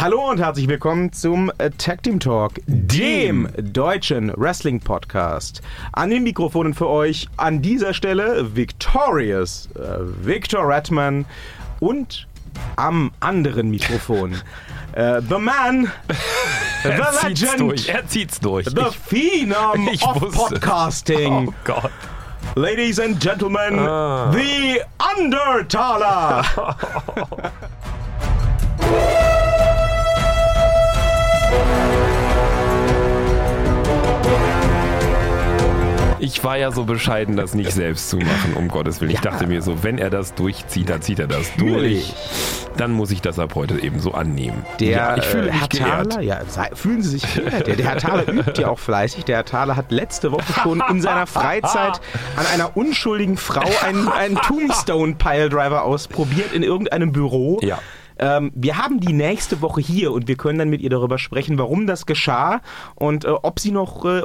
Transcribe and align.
Hallo 0.00 0.30
und 0.30 0.38
herzlich 0.38 0.68
willkommen 0.68 1.12
zum 1.12 1.50
äh, 1.58 1.70
Tag 1.70 2.04
Team 2.04 2.20
Talk, 2.20 2.52
dem 2.66 3.48
deutschen 3.58 4.32
Wrestling 4.36 4.78
Podcast. 4.78 5.60
An 5.92 6.10
den 6.10 6.22
Mikrofonen 6.22 6.72
für 6.72 6.88
euch 6.88 7.26
an 7.36 7.62
dieser 7.62 7.92
Stelle 7.92 8.54
Victorious, 8.54 9.68
äh, 9.74 9.80
Victor 10.24 10.68
Redman 10.68 11.24
und 11.80 12.28
am 12.76 13.10
anderen 13.18 13.70
Mikrofon 13.70 14.36
äh, 14.92 15.20
The 15.20 15.38
Man, 15.38 15.90
The 16.84 16.90
Er 16.90 17.10
zieht's 17.10 17.22
Legend, 17.40 17.60
durch. 17.60 17.88
Er 17.88 18.06
zieht's 18.06 18.38
durch. 18.38 18.66
The 18.66 18.86
Phenom 19.08 19.88
ich 19.92 20.04
of 20.04 20.22
wusste. 20.22 20.60
Podcasting. 20.60 21.48
oh 21.48 21.54
Gott. 21.64 21.90
Ladies 22.54 23.00
and 23.00 23.20
gentlemen, 23.20 23.80
Ah. 23.80 24.30
The 24.32 24.80
Undertaler. 25.16 26.44
Ich 36.20 36.42
war 36.44 36.56
ja 36.56 36.70
so 36.72 36.84
bescheiden, 36.84 37.36
das 37.36 37.54
nicht 37.54 37.72
selbst 37.72 38.10
zu 38.10 38.18
machen, 38.18 38.54
um 38.54 38.68
Gottes 38.68 39.00
Willen. 39.00 39.12
Ich 39.12 39.20
dachte 39.20 39.46
mir 39.46 39.62
so, 39.62 39.82
wenn 39.82 39.98
er 39.98 40.10
das 40.10 40.34
durchzieht, 40.34 40.88
dann 40.88 41.02
zieht 41.02 41.18
er 41.18 41.26
das 41.26 41.54
durch. 41.56 42.12
Dann 42.76 42.92
muss 42.92 43.10
ich 43.10 43.20
das 43.20 43.38
ab 43.38 43.54
heute 43.54 43.80
eben 43.80 44.00
so 44.00 44.12
annehmen. 44.12 44.64
Der 44.80 44.88
ja, 44.90 45.16
ich 45.16 45.24
fühle 45.24 45.48
äh, 45.48 45.52
mich 45.52 45.60
Herr 45.60 45.68
geehrt. 45.68 46.12
Thaler, 46.12 46.22
ja, 46.22 46.40
fühlen 46.74 47.02
Sie 47.02 47.10
sich 47.10 47.34
geehrt. 47.34 47.66
Der, 47.66 47.76
der 47.76 47.86
Herr 47.86 47.96
Thaler 47.96 48.28
übt 48.28 48.60
ja 48.60 48.68
auch 48.68 48.78
fleißig. 48.78 49.24
Der 49.24 49.36
Herr 49.38 49.44
Thaler 49.44 49.76
hat 49.76 49.90
letzte 49.90 50.32
Woche 50.32 50.52
schon 50.52 50.82
in 50.90 51.00
seiner 51.00 51.26
Freizeit 51.28 52.00
an 52.36 52.46
einer 52.52 52.76
unschuldigen 52.76 53.36
Frau 53.36 53.68
einen, 53.84 54.08
einen 54.08 54.36
Tombstone 54.46 55.14
Piledriver 55.14 55.82
ausprobiert 55.82 56.52
in 56.52 56.62
irgendeinem 56.62 57.12
Büro. 57.12 57.58
Ja. 57.62 57.78
Ähm, 58.18 58.52
wir 58.54 58.78
haben 58.78 59.00
die 59.00 59.12
nächste 59.12 59.60
Woche 59.62 59.80
hier 59.80 60.12
und 60.12 60.28
wir 60.28 60.36
können 60.36 60.58
dann 60.58 60.70
mit 60.70 60.80
ihr 60.80 60.90
darüber 60.90 61.18
sprechen, 61.18 61.58
warum 61.58 61.86
das 61.86 62.06
geschah 62.06 62.60
und 62.94 63.24
äh, 63.24 63.28
ob 63.28 63.60
sie 63.60 63.70
noch 63.70 64.04
äh, 64.04 64.22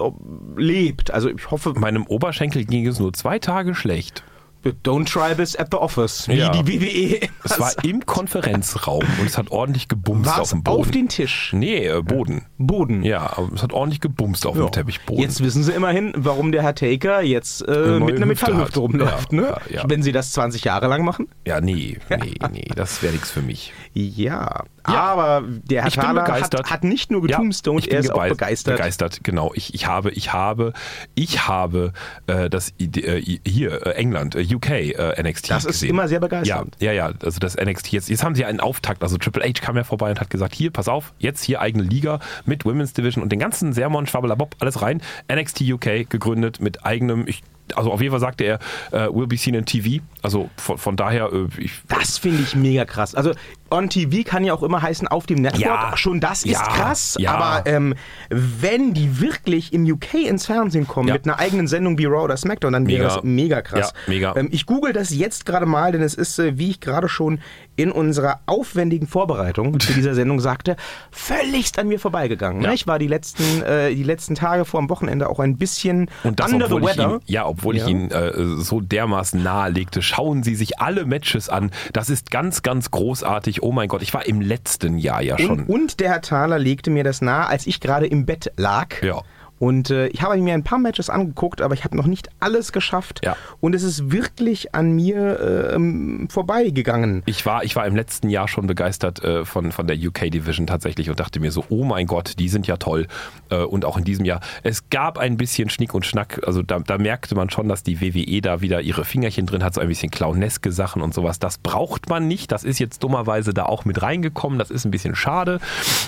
lebt. 0.56 1.12
Also 1.12 1.30
ich 1.30 1.52
hoffe, 1.52 1.74
Meinem 1.74 2.06
Oberschenkel 2.08 2.66
ging 2.66 2.88
es 2.88 3.00
nur 3.00 3.14
zwei 3.14 3.40
Tage 3.40 3.76
schlecht. 3.76 4.24
Don't 4.72 5.06
try 5.12 5.36
this 5.36 5.56
at 5.58 5.68
the 5.72 5.78
office, 5.78 6.28
wie 6.28 6.36
Ja. 6.36 6.50
die 6.52 6.66
WWE. 6.68 7.28
Es 7.44 7.60
war 7.60 7.72
im 7.84 8.06
Konferenzraum 8.06 9.04
und 9.20 9.26
es 9.28 9.38
hat 9.38 9.52
ordentlich 9.52 9.88
gebumst 9.90 10.30
War 10.30 10.42
auf 10.42 10.50
dem 10.52 10.64
Boden. 10.64 10.80
auf 10.82 10.92
den 10.92 11.10
Tisch? 11.10 11.52
nee, 11.54 11.86
äh, 11.88 12.02
Boden. 12.02 12.46
Boden. 12.58 13.04
Ja, 13.04 13.38
aber 13.38 13.50
es 13.54 13.62
hat 13.62 13.74
ordentlich 13.74 14.00
gebumst 14.00 14.46
auf 14.46 14.56
Ja. 14.56 14.64
dem 14.66 14.72
Teppichboden. 14.72 15.22
Jetzt 15.22 15.44
wissen 15.44 15.64
Sie 15.64 15.72
immerhin, 15.74 16.14
warum 16.16 16.52
der 16.52 16.64
Herr 16.64 16.76
Taker 16.76 17.22
jetzt 17.22 17.62
äh, 17.68 18.00
mit 18.00 18.16
einer 18.16 18.26
Hüfte 18.26 18.26
Metallhüfte 18.26 18.80
rumläuft. 18.80 19.34
Ja, 19.34 19.40
ne? 19.42 19.48
ja, 19.70 19.76
ja. 19.82 19.84
Wenn 19.88 20.02
Sie 20.04 20.12
das 20.14 20.32
20 20.32 20.64
Jahre 20.64 20.88
lang 20.88 21.04
machen? 21.04 21.28
ja, 21.46 21.60
nee, 21.62 21.98
nee, 22.10 22.34
nee, 22.52 22.68
das 22.76 23.04
wäre 23.04 23.14
nichts 23.14 23.30
für 23.32 23.42
mich. 23.42 23.74
Ja. 23.94 24.64
Ja. 24.88 24.96
Aber 24.96 25.44
der 25.48 25.84
Herr 25.84 25.92
Thaler 25.92 26.24
begeistert. 26.24 26.66
hat, 26.66 26.72
hat 26.72 26.84
nicht 26.84 27.12
nur 27.12 27.24
ich 27.30 27.38
bin 27.38 27.52
er 27.52 28.00
ist 28.00 28.12
auch 28.12 28.28
begeistert. 28.28 28.78
Begeistert, 28.78 29.24
genau. 29.24 29.52
Ich, 29.56 29.74
ich 29.74 29.88
habe, 29.88 30.12
ich 30.12 30.34
habe, 30.34 30.74
ich 31.16 31.48
habe 31.48 31.94
äh, 32.28 32.50
das 32.50 32.74
äh, 32.80 33.22
hier 33.46 33.86
äh, 33.88 33.92
England, 33.92 34.36
äh, 34.36 34.44
UK 34.54 34.70
äh, 34.70 35.22
NXT 35.24 35.50
Das 35.50 35.66
ist 35.66 35.72
gesehen. 35.74 35.90
immer 35.92 36.08
sehr 36.08 36.20
begeisternd. 36.20 36.76
Ja, 36.80 36.92
ja, 36.92 37.10
ja. 37.10 37.14
Also 37.24 37.40
das 37.40 37.56
NXT 37.56 37.90
jetzt. 37.94 38.10
Jetzt 38.10 38.24
haben 38.24 38.36
sie 38.36 38.46
einen 38.46 38.60
Auftakt. 38.60 39.04
Also 39.04 39.18
Triple 39.18 39.44
H 39.44 39.62
kam 39.62 39.78
ja 39.78 39.84
vorbei 39.84 40.10
und 40.10 40.20
hat 40.20 40.30
gesagt: 40.30 40.54
Hier, 40.56 40.72
pass 40.72 40.88
auf, 40.88 41.14
jetzt 41.18 41.44
hier 41.44 41.62
eigene 41.62 41.84
Liga 41.84 42.20
mit 42.46 42.66
Women's 42.66 42.94
Division 42.94 43.24
und 43.24 43.32
den 43.32 43.40
ganzen 43.40 43.74
Sermon, 43.74 44.06
Schwabbelabob, 44.06 44.56
alles 44.60 44.82
rein. 44.82 45.02
NXT 45.32 45.62
UK 45.62 46.10
gegründet 46.10 46.60
mit 46.60 46.86
eigenem. 46.86 47.26
Ich, 47.28 47.42
also 47.76 47.92
auf 47.92 48.02
jeden 48.02 48.12
Fall 48.12 48.20
sagte 48.20 48.44
er, 48.44 48.60
äh, 48.92 49.08
will 49.14 49.28
be 49.28 49.38
seen 49.38 49.56
in 49.56 49.66
TV. 49.66 50.04
Also 50.22 50.50
von, 50.58 50.78
von 50.78 50.96
daher, 50.98 51.32
äh, 51.32 51.48
ich, 51.58 51.72
Das 51.88 52.18
finde 52.18 52.42
ich 52.44 52.56
mega 52.56 52.86
krass. 52.86 53.16
Also 53.16 53.32
on 53.74 53.90
TV 53.90 54.24
kann 54.24 54.44
ja 54.46 54.54
auch 54.54 54.64
immer 54.64 54.82
heißen 54.82 55.08
auf 55.08 55.26
dem 55.26 55.42
Network. 55.42 55.62
Ja. 55.62 55.98
Schon 55.98 56.20
das 56.20 56.44
ist 56.44 56.52
Ja. 56.54 56.62
krass. 56.68 57.16
Ja. 57.20 57.34
Aber 57.34 57.70
ähm, 57.70 57.96
wenn 58.30 58.94
die 58.94 59.20
wirklich 59.20 59.74
im 59.74 59.84
UK 59.86 60.14
ins 60.28 60.46
Fernsehen 60.46 60.88
kommen 60.88 61.12
mit 61.12 61.26
einer 61.26 61.40
eigenen 61.40 61.68
Sendung 61.68 61.98
wie 61.98 62.06
Raw 62.06 62.24
oder 62.24 62.38
SmackDown, 62.38 62.74
dann 62.74 62.88
wäre 62.88 63.04
Mega. 63.04 63.16
das 63.16 63.24
mega 63.24 63.62
krass. 63.62 63.94
Ja, 64.08 64.14
mega. 64.14 64.34
Ähm, 64.38 64.50
ich 64.52 64.66
google 64.66 64.94
das 64.94 65.10
jetzt 65.10 65.46
gerade 65.46 65.66
mal, 65.66 65.92
denn 65.92 66.02
es 66.02 66.14
ist, 66.14 66.40
äh, 66.40 66.58
wie 66.58 66.70
ich 66.70 66.80
gerade 66.80 67.10
schon 67.10 67.40
in 67.76 67.92
unserer 67.92 68.40
aufwendigen 68.46 69.08
Vorbereitung 69.08 69.80
zu 69.80 69.94
dieser 69.94 70.14
Sendung 70.16 70.40
sagte, 70.40 70.76
völligst 71.12 71.80
an 71.80 71.88
mir 71.88 72.00
vorbeigegangen. 72.00 72.62
Ja. 72.64 72.74
Ich 72.74 72.88
war 72.88 73.00
die 73.00 73.08
letzten, 73.08 73.62
äh, 73.64 73.94
die 73.94 74.04
letzten 74.04 74.36
Tage 74.36 74.66
vor 74.66 74.80
dem 74.82 74.90
Wochenende 74.90 75.30
auch 75.30 75.40
ein 75.40 75.58
bisschen 75.58 76.10
Und 76.24 76.40
das, 76.40 76.52
under 76.54 76.68
the 76.68 76.76
weather. 76.82 77.16
ihn, 77.16 77.20
ja, 77.26 77.46
obwohl 77.46 77.78
Ja. 77.78 77.84
ich 77.86 77.90
ihn 77.90 78.12
äh, 78.12 78.32
so 78.58 78.82
dermaßen 78.82 79.42
nahelegte. 79.42 80.02
Schauen 80.02 80.44
Sie 80.44 80.56
sich 80.56 80.80
alle 80.80 81.06
Matches 81.06 81.50
an. 81.50 81.72
Das 81.94 82.10
ist 82.10 82.32
ganz, 82.32 82.62
ganz 82.62 82.92
großartig. 82.92 83.64
Oh 83.64 83.72
mein 83.72 83.88
Gott, 83.88 84.02
ich 84.02 84.14
war 84.14 84.26
im 84.26 84.42
letzten 84.42 84.98
Jahr 84.98 85.22
ja 85.22 85.38
schon. 85.40 85.62
Und, 85.62 85.70
und 85.70 86.00
der 86.00 86.10
Herr 86.10 86.22
Thaler 86.22 86.60
legte 86.60 86.90
mir 86.90 87.04
das 87.04 87.22
nahe, 87.22 87.48
als 87.48 87.68
ich 87.68 87.80
gerade 87.80 88.06
im 88.08 88.26
Bett 88.26 88.52
lag. 88.58 89.02
Ja. 89.02 89.22
Und 89.64 89.92
äh, 89.92 90.08
ich 90.08 90.22
habe 90.22 90.36
mir 90.36 90.54
ein 90.56 90.66
paar 90.66 90.78
Matches 90.78 91.10
angeguckt, 91.10 91.62
aber 91.62 91.74
ich 91.74 91.86
habe 91.86 91.96
noch 91.96 92.06
nicht 92.06 92.28
alles 92.42 92.74
geschafft. 92.74 93.22
Ja. 93.24 93.38
Und 93.62 93.74
es 93.74 93.84
ist 93.84 94.12
wirklich 94.12 94.76
an 94.76 94.92
mir 94.92 95.72
ähm, 95.74 96.28
vorbeigegangen. 96.30 97.24
Ich 97.28 97.46
war, 97.46 97.64
ich 97.64 97.74
war 97.78 97.88
im 97.88 97.96
letzten 97.96 98.28
Jahr 98.28 98.50
schon 98.50 98.68
begeistert 98.68 99.24
äh, 99.24 99.46
von, 99.46 99.72
von 99.72 99.88
der 99.88 99.96
UK 99.96 100.32
Division 100.32 100.68
tatsächlich 100.68 101.10
und 101.10 101.18
dachte 101.18 101.40
mir 101.40 101.54
so, 101.54 101.64
oh 101.70 101.86
mein 101.86 102.08
Gott, 102.08 102.34
die 102.40 102.50
sind 102.50 102.68
ja 102.68 102.76
toll. 102.76 103.08
Äh, 103.50 103.60
und 103.60 103.86
auch 103.86 103.96
in 103.96 104.04
diesem 104.04 104.26
Jahr. 104.26 104.42
Es 104.64 104.90
gab 104.90 105.18
ein 105.18 105.38
bisschen 105.38 105.70
Schnick 105.70 105.94
und 105.94 106.06
Schnack. 106.06 106.42
Also 106.46 106.62
da, 106.62 106.80
da 106.80 106.98
merkte 106.98 107.34
man 107.34 107.50
schon, 107.50 107.70
dass 107.70 107.84
die 107.84 108.02
WWE 108.02 108.42
da 108.42 108.60
wieder 108.60 108.82
ihre 108.82 109.06
Fingerchen 109.06 109.46
drin 109.46 109.64
hat, 109.64 109.76
so 109.76 109.80
ein 109.80 109.88
bisschen 109.88 110.12
clowneske 110.12 110.74
Sachen 110.74 111.02
und 111.02 111.14
sowas. 111.14 111.40
Das 111.40 111.58
braucht 111.58 112.10
man 112.10 112.28
nicht. 112.28 112.52
Das 112.52 112.66
ist 112.66 112.80
jetzt 112.80 113.02
dummerweise 113.02 113.54
da 113.54 113.64
auch 113.64 113.86
mit 113.86 114.02
reingekommen. 114.02 114.60
Das 114.60 114.72
ist 114.72 114.84
ein 114.84 114.92
bisschen 114.92 115.16
schade. 115.16 115.62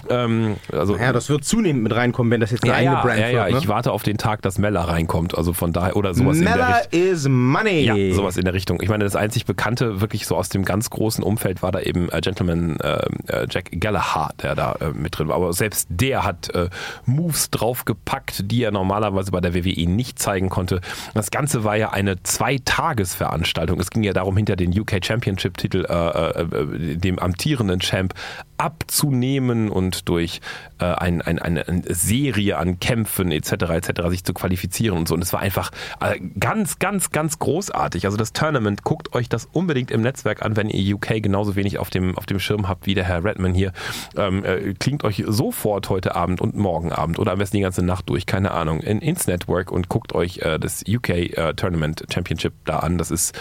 Ähm, 0.09 0.57
also, 0.73 0.97
Ja, 0.97 1.13
das 1.13 1.29
wird 1.29 1.45
zunehmend 1.45 1.83
mit 1.83 1.95
reinkommen, 1.95 2.33
wenn 2.33 2.41
das 2.41 2.51
jetzt 2.51 2.66
eine 2.66 2.73
ja, 2.73 2.79
eigene 2.79 2.97
Brand 2.97 3.19
ja, 3.22 3.29
ja, 3.29 3.44
wird. 3.53 3.61
Ne? 3.61 3.66
ich 3.66 3.67
warte 3.67 3.91
auf 3.91 4.03
den 4.03 4.17
Tag, 4.17 4.41
dass 4.41 4.57
Mella 4.57 4.83
reinkommt. 4.83 5.38
Also 5.38 5.53
von 5.53 5.73
daher, 5.73 5.95
oder 5.95 6.13
sowas 6.13 6.38
in 6.38 6.45
der 6.45 6.56
Mella 6.56 6.78
Richtung. 6.78 7.01
is 7.01 7.28
money. 7.28 7.81
Ja, 7.81 8.13
sowas 8.13 8.38
in 8.38 8.45
der 8.45 8.53
Richtung. 8.53 8.81
Ich 8.81 8.89
meine, 8.89 9.03
das 9.03 9.16
einzig 9.16 9.45
Bekannte, 9.45 10.01
wirklich 10.01 10.25
so 10.25 10.35
aus 10.35 10.50
dem 10.50 10.66
ganz 10.66 10.89
großen 10.89 11.23
Umfeld, 11.23 11.61
war 11.61 11.72
da 11.72 11.79
eben 11.79 12.09
äh, 12.11 12.22
Gentleman 12.22 12.78
äh, 12.79 13.05
äh, 13.28 13.47
Jack 13.50 13.72
Gallagher, 13.79 14.29
der 14.41 14.55
da 14.55 14.73
äh, 14.73 14.89
mit 14.91 15.17
drin 15.17 15.28
war. 15.28 15.35
Aber 15.35 15.53
selbst 15.53 15.88
der 15.89 16.23
hat 16.23 16.50
äh, 16.53 16.69
Moves 17.05 17.50
draufgepackt, 17.51 18.51
die 18.51 18.63
er 18.63 18.72
normalerweise 18.72 19.31
bei 19.31 19.41
der 19.41 19.53
WWE 19.53 19.89
nicht 19.89 20.19
zeigen 20.19 20.50
konnte. 20.50 20.81
Das 21.13 21.31
Ganze 21.31 21.63
war 21.63 21.75
ja 21.75 21.91
eine 21.91 22.22
Zweitagesveranstaltung. 22.23 23.79
Es 23.79 23.89
ging 23.89 24.03
ja 24.03 24.13
darum, 24.13 24.38
hinter 24.38 24.55
den 24.55 24.78
UK 24.78 25.03
Championship-Titel 25.03 25.85
äh, 25.88 26.41
äh, 26.41 26.97
dem 26.97 27.19
amtierenden 27.19 27.79
Champ 27.79 28.13
abzunehmen 28.57 29.69
und 29.69 30.07
durch 30.09 30.41
äh, 30.79 30.85
ein, 30.85 31.21
ein, 31.21 31.39
eine, 31.39 31.66
Serie 31.89 32.57
an 32.57 32.79
Kämpfen 32.79 33.31
etc. 33.31 33.51
etc. 33.51 34.09
sich 34.09 34.23
zu 34.23 34.33
qualifizieren 34.33 34.97
und 34.97 35.07
so. 35.07 35.13
Und 35.13 35.21
es 35.21 35.33
war 35.33 35.39
einfach 35.39 35.71
äh, 35.99 36.19
ganz, 36.39 36.79
ganz, 36.79 37.11
ganz 37.11 37.39
großartig. 37.39 38.05
Also 38.05 38.17
das 38.17 38.33
Tournament, 38.33 38.83
guckt 38.83 39.13
euch 39.13 39.29
das 39.29 39.47
unbedingt 39.51 39.91
im 39.91 40.01
Netzwerk 40.01 40.43
an, 40.43 40.55
wenn 40.55 40.69
ihr 40.69 40.95
UK 40.95 41.21
genauso 41.21 41.55
wenig 41.55 41.79
auf 41.79 41.89
dem, 41.89 42.17
auf 42.17 42.25
dem 42.25 42.39
Schirm 42.39 42.67
habt 42.67 42.85
wie 42.85 42.93
der 42.93 43.05
Herr 43.05 43.23
Redman 43.23 43.53
hier. 43.53 43.71
Ähm, 44.17 44.43
äh, 44.45 44.73
klingt 44.73 45.03
euch 45.03 45.23
sofort 45.27 45.89
heute 45.89 46.16
Abend 46.16 46.41
und 46.41 46.55
morgen 46.55 46.91
Abend 46.91 47.19
oder 47.19 47.31
am 47.31 47.39
besten 47.39 47.57
die 47.57 47.63
ganze 47.63 47.83
Nacht 47.83 48.09
durch, 48.09 48.25
keine 48.25 48.51
Ahnung, 48.51 48.79
in, 48.81 48.99
ins 48.99 49.27
Network 49.27 49.72
und 49.72 49.89
guckt 49.89 50.13
euch 50.13 50.39
äh, 50.39 50.59
das 50.59 50.83
UK 50.87 51.09
äh, 51.09 51.53
Tournament 51.55 52.05
Championship 52.11 52.53
da 52.66 52.79
an. 52.79 52.97
Das 52.97 53.11
ist 53.11 53.37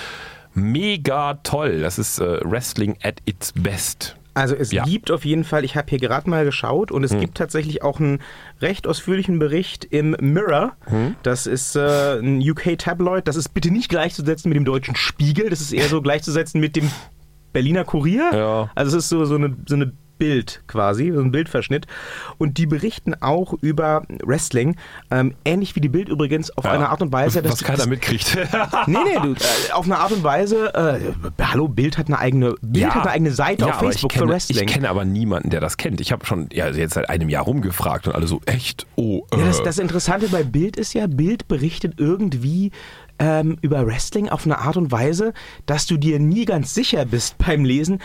mega 0.54 1.34
toll. 1.42 1.80
Das 1.80 1.98
ist 1.98 2.18
äh, 2.18 2.40
Wrestling 2.42 2.96
at 3.02 3.20
its 3.26 3.52
best. 3.52 4.16
Also 4.34 4.54
es 4.56 4.72
Ja. 4.72 4.84
Hm. 4.84 4.90
gibt 4.90 5.10
auf 5.10 5.24
jeden 5.24 5.44
Fall, 5.44 5.64
ich 5.64 5.76
habe 5.76 5.88
hier 5.88 5.98
gerade 6.00 6.28
mal 6.28 6.44
geschaut 6.44 6.90
und 6.90 7.04
es 7.04 7.16
gibt 7.16 7.36
tatsächlich 7.36 7.82
auch 7.82 8.00
einen 8.00 8.18
recht 8.60 8.86
ausführlichen 8.86 9.38
Bericht 9.38 9.84
im 9.84 10.16
Mirror. 10.20 10.72
Hm. 10.86 11.14
Das 11.22 11.46
ist 11.46 11.76
äh, 11.76 12.18
ein 12.18 12.40
UK-Tabloid. 12.40 13.28
Das 13.28 13.36
ist 13.36 13.54
bitte 13.54 13.70
nicht 13.70 13.88
gleichzusetzen 13.88 14.48
mit 14.48 14.56
dem 14.56 14.64
deutschen 14.64 14.96
Spiegel. 14.96 15.50
Das 15.50 15.60
ist 15.60 15.72
eher 15.72 15.88
so 15.88 16.02
gleichzusetzen 16.02 16.60
mit 16.60 16.74
dem 16.76 16.90
Berliner 17.52 17.84
Kurier. 17.84 18.30
Ja. 18.32 18.70
Also 18.74 18.96
es 18.98 19.04
ist 19.04 19.08
so, 19.10 19.24
so 19.24 19.36
eine, 19.36 19.56
so 19.66 19.76
eine 19.76 19.92
Bild 20.18 20.62
quasi, 20.66 21.12
so 21.12 21.20
ein 21.20 21.30
Bildverschnitt. 21.30 21.86
Und 22.38 22.58
die 22.58 22.66
berichten 22.66 23.14
auch 23.20 23.54
über 23.60 24.02
Wrestling, 24.24 24.76
ähm, 25.10 25.34
ähnlich 25.44 25.74
wie 25.76 25.80
die 25.80 25.88
Bild 25.88 26.08
übrigens, 26.08 26.50
auf 26.56 26.64
Ja. 26.64 26.72
eine 26.72 26.88
Art 26.88 27.02
und 27.02 27.12
Weise, 27.12 27.42
dass 27.42 27.52
Was 27.52 27.64
keiner 27.64 27.86
mitkriegt. 27.86 28.36
Nee, 28.86 28.98
nee, 29.04 29.18
du, 29.22 29.32
äh, 29.32 29.72
auf 29.72 29.86
eine 29.86 29.98
Art 29.98 30.12
und 30.12 30.22
Weise, 30.22 30.72
äh, 30.74 31.42
hallo, 31.42 31.68
Bild 31.68 31.98
hat 31.98 32.06
eine 32.08 32.18
eigene, 32.18 32.54
Bild 32.60 32.94
hat 32.94 33.02
eine 33.02 33.10
eigene 33.10 33.30
Seite 33.32 33.66
auf 33.66 33.72
aber 33.74 33.86
Facebook 33.86 34.12
kenne, 34.12 34.26
für 34.26 34.32
Wrestling. 34.32 34.66
Ich 34.66 34.72
kenne 34.72 34.88
aber 34.88 35.04
niemanden, 35.04 35.50
der 35.50 35.60
das 35.60 35.76
kennt. 35.76 36.00
Ich 36.00 36.12
habe 36.12 36.24
schon 36.26 36.48
ja, 36.52 36.68
jetzt 36.68 36.94
seit 36.94 37.08
einem 37.08 37.28
Jahr 37.28 37.44
rumgefragt 37.44 38.06
und 38.06 38.14
alle 38.14 38.26
so, 38.26 38.40
echt? 38.46 38.86
Oh, 38.96 39.24
äh. 39.32 39.38
Ja, 39.38 39.46
das, 39.46 39.62
das 39.62 39.78
Interessante 39.78 40.28
bei 40.28 40.42
Bild 40.42 40.76
ist 40.76 40.92
ja, 40.94 41.06
Bild 41.06 41.48
berichtet 41.48 41.94
irgendwie 41.98 42.70
ähm, 43.18 43.58
über 43.62 43.86
Wrestling 43.86 44.28
auf 44.28 44.44
eine 44.44 44.58
Art 44.58 44.76
und 44.76 44.90
Weise, 44.92 45.32
dass 45.66 45.86
du 45.86 45.96
dir 45.96 46.18
nie 46.18 46.44
ganz 46.44 46.74
sicher 46.74 47.04
bist 47.04 47.38
beim 47.38 47.64
Lesen. 47.64 48.00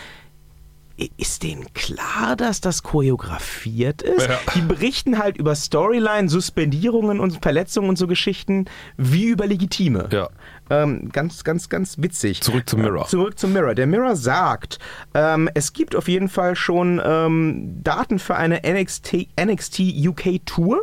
Ist 1.16 1.42
denen 1.42 1.72
klar, 1.72 2.36
dass 2.36 2.60
das 2.60 2.82
choreografiert 2.82 4.02
ist? 4.02 4.28
Ja. 4.28 4.38
Die 4.54 4.60
berichten 4.60 5.18
halt 5.18 5.38
über 5.38 5.54
Storyline, 5.54 6.28
Suspendierungen 6.28 7.20
und 7.20 7.40
Verletzungen 7.40 7.88
und 7.88 7.96
so 7.96 8.06
Geschichten 8.06 8.66
wie 8.98 9.28
über 9.28 9.46
Legitime. 9.46 10.08
Ja. 10.12 10.28
Ähm, 10.70 11.10
ganz, 11.12 11.44
ganz, 11.44 11.68
ganz 11.68 11.98
witzig. 11.98 12.40
Zurück 12.42 12.68
zum 12.68 12.82
Mirror. 12.82 13.04
Äh, 13.04 13.08
zurück 13.08 13.38
zum 13.38 13.52
Mirror. 13.52 13.74
Der 13.74 13.86
Mirror 13.86 14.16
sagt, 14.16 14.78
ähm, 15.14 15.50
es 15.54 15.72
gibt 15.72 15.96
auf 15.96 16.08
jeden 16.08 16.28
Fall 16.28 16.56
schon 16.56 17.00
ähm, 17.04 17.80
Daten 17.82 18.18
für 18.18 18.36
eine 18.36 18.60
NXT, 18.64 19.28
NXT 19.40 19.80
UK 20.06 20.46
Tour. 20.46 20.82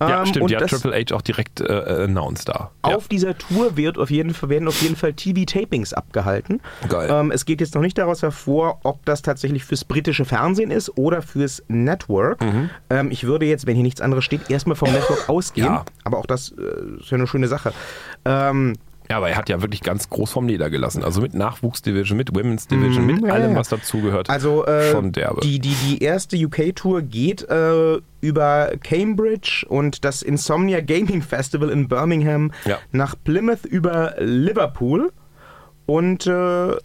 Ja, 0.00 0.20
Ähm, 0.20 0.26
stimmt, 0.26 0.42
und 0.44 0.50
die 0.52 0.56
hat 0.56 0.68
Triple 0.70 0.92
H 0.94 1.12
auch 1.12 1.22
direkt 1.22 1.60
äh, 1.60 2.04
announced 2.04 2.48
da. 2.48 2.70
Ja. 2.86 2.94
Auf 2.94 3.08
dieser 3.08 3.36
Tour 3.36 3.76
wird 3.76 3.98
auf 3.98 4.10
jeden 4.10 4.32
Fall, 4.32 4.48
werden 4.48 4.68
auf 4.68 4.80
jeden 4.80 4.94
Fall 4.94 5.12
TV-Tapings 5.12 5.92
abgehalten. 5.92 6.60
Geil. 6.88 7.08
Ähm, 7.10 7.32
es 7.32 7.44
geht 7.44 7.60
jetzt 7.60 7.74
noch 7.74 7.82
nicht 7.82 7.98
daraus 7.98 8.22
hervor, 8.22 8.78
ob 8.84 9.04
das 9.06 9.22
tatsächlich 9.22 9.64
fürs 9.64 9.84
britische 9.84 10.24
Fernsehen 10.24 10.70
ist 10.70 10.96
oder 10.96 11.20
fürs 11.20 11.64
Network. 11.66 12.40
Mhm. 12.40 12.70
Ähm, 12.90 13.10
ich 13.10 13.24
würde 13.24 13.46
jetzt, 13.46 13.66
wenn 13.66 13.74
hier 13.74 13.82
nichts 13.82 14.00
anderes 14.00 14.24
steht, 14.24 14.48
erstmal 14.48 14.76
vom 14.76 14.88
Network 14.92 15.28
ausgehen. 15.28 15.66
Ja. 15.66 15.84
Aber 16.04 16.18
auch 16.18 16.26
das 16.26 16.50
äh, 16.56 17.00
ist 17.00 17.10
ja 17.10 17.16
eine 17.16 17.26
schöne 17.26 17.48
Sache. 17.48 17.72
Ähm, 18.24 18.74
Ja, 19.10 19.16
aber 19.16 19.30
er 19.30 19.36
hat 19.36 19.48
ja 19.48 19.62
wirklich 19.62 19.80
ganz 19.82 20.10
groß 20.10 20.30
vom 20.32 20.46
Leder 20.48 20.68
gelassen. 20.70 21.02
Also 21.02 21.20
mit 21.22 21.32
Nachwuchsdivision, 21.34 22.16
mit 22.16 22.34
Women's 22.34 22.66
Division, 22.66 23.06
mit 23.06 23.20
Mhm, 23.22 23.26
ja, 23.28 23.32
allem, 23.34 23.52
ja. 23.52 23.56
was 23.58 23.68
dazugehört. 23.68 24.28
Also 24.28 24.66
äh, 24.66 24.90
Schon 24.92 25.12
derbe. 25.12 25.40
Die, 25.40 25.58
die, 25.58 25.74
die 25.88 26.02
erste 26.02 26.36
UK-Tour 26.36 27.02
geht 27.02 27.42
äh, 27.48 27.98
über 28.20 28.72
Cambridge 28.82 29.64
und 29.68 30.04
das 30.04 30.20
Insomnia 30.22 30.80
Gaming 30.82 31.22
Festival 31.22 31.70
in 31.70 31.88
Birmingham 31.88 32.52
Ja. 32.66 32.78
nach 32.92 33.14
Plymouth 33.24 33.64
über 33.64 34.14
Liverpool 34.18 35.10
und 35.86 36.26
äh, 36.26 36.76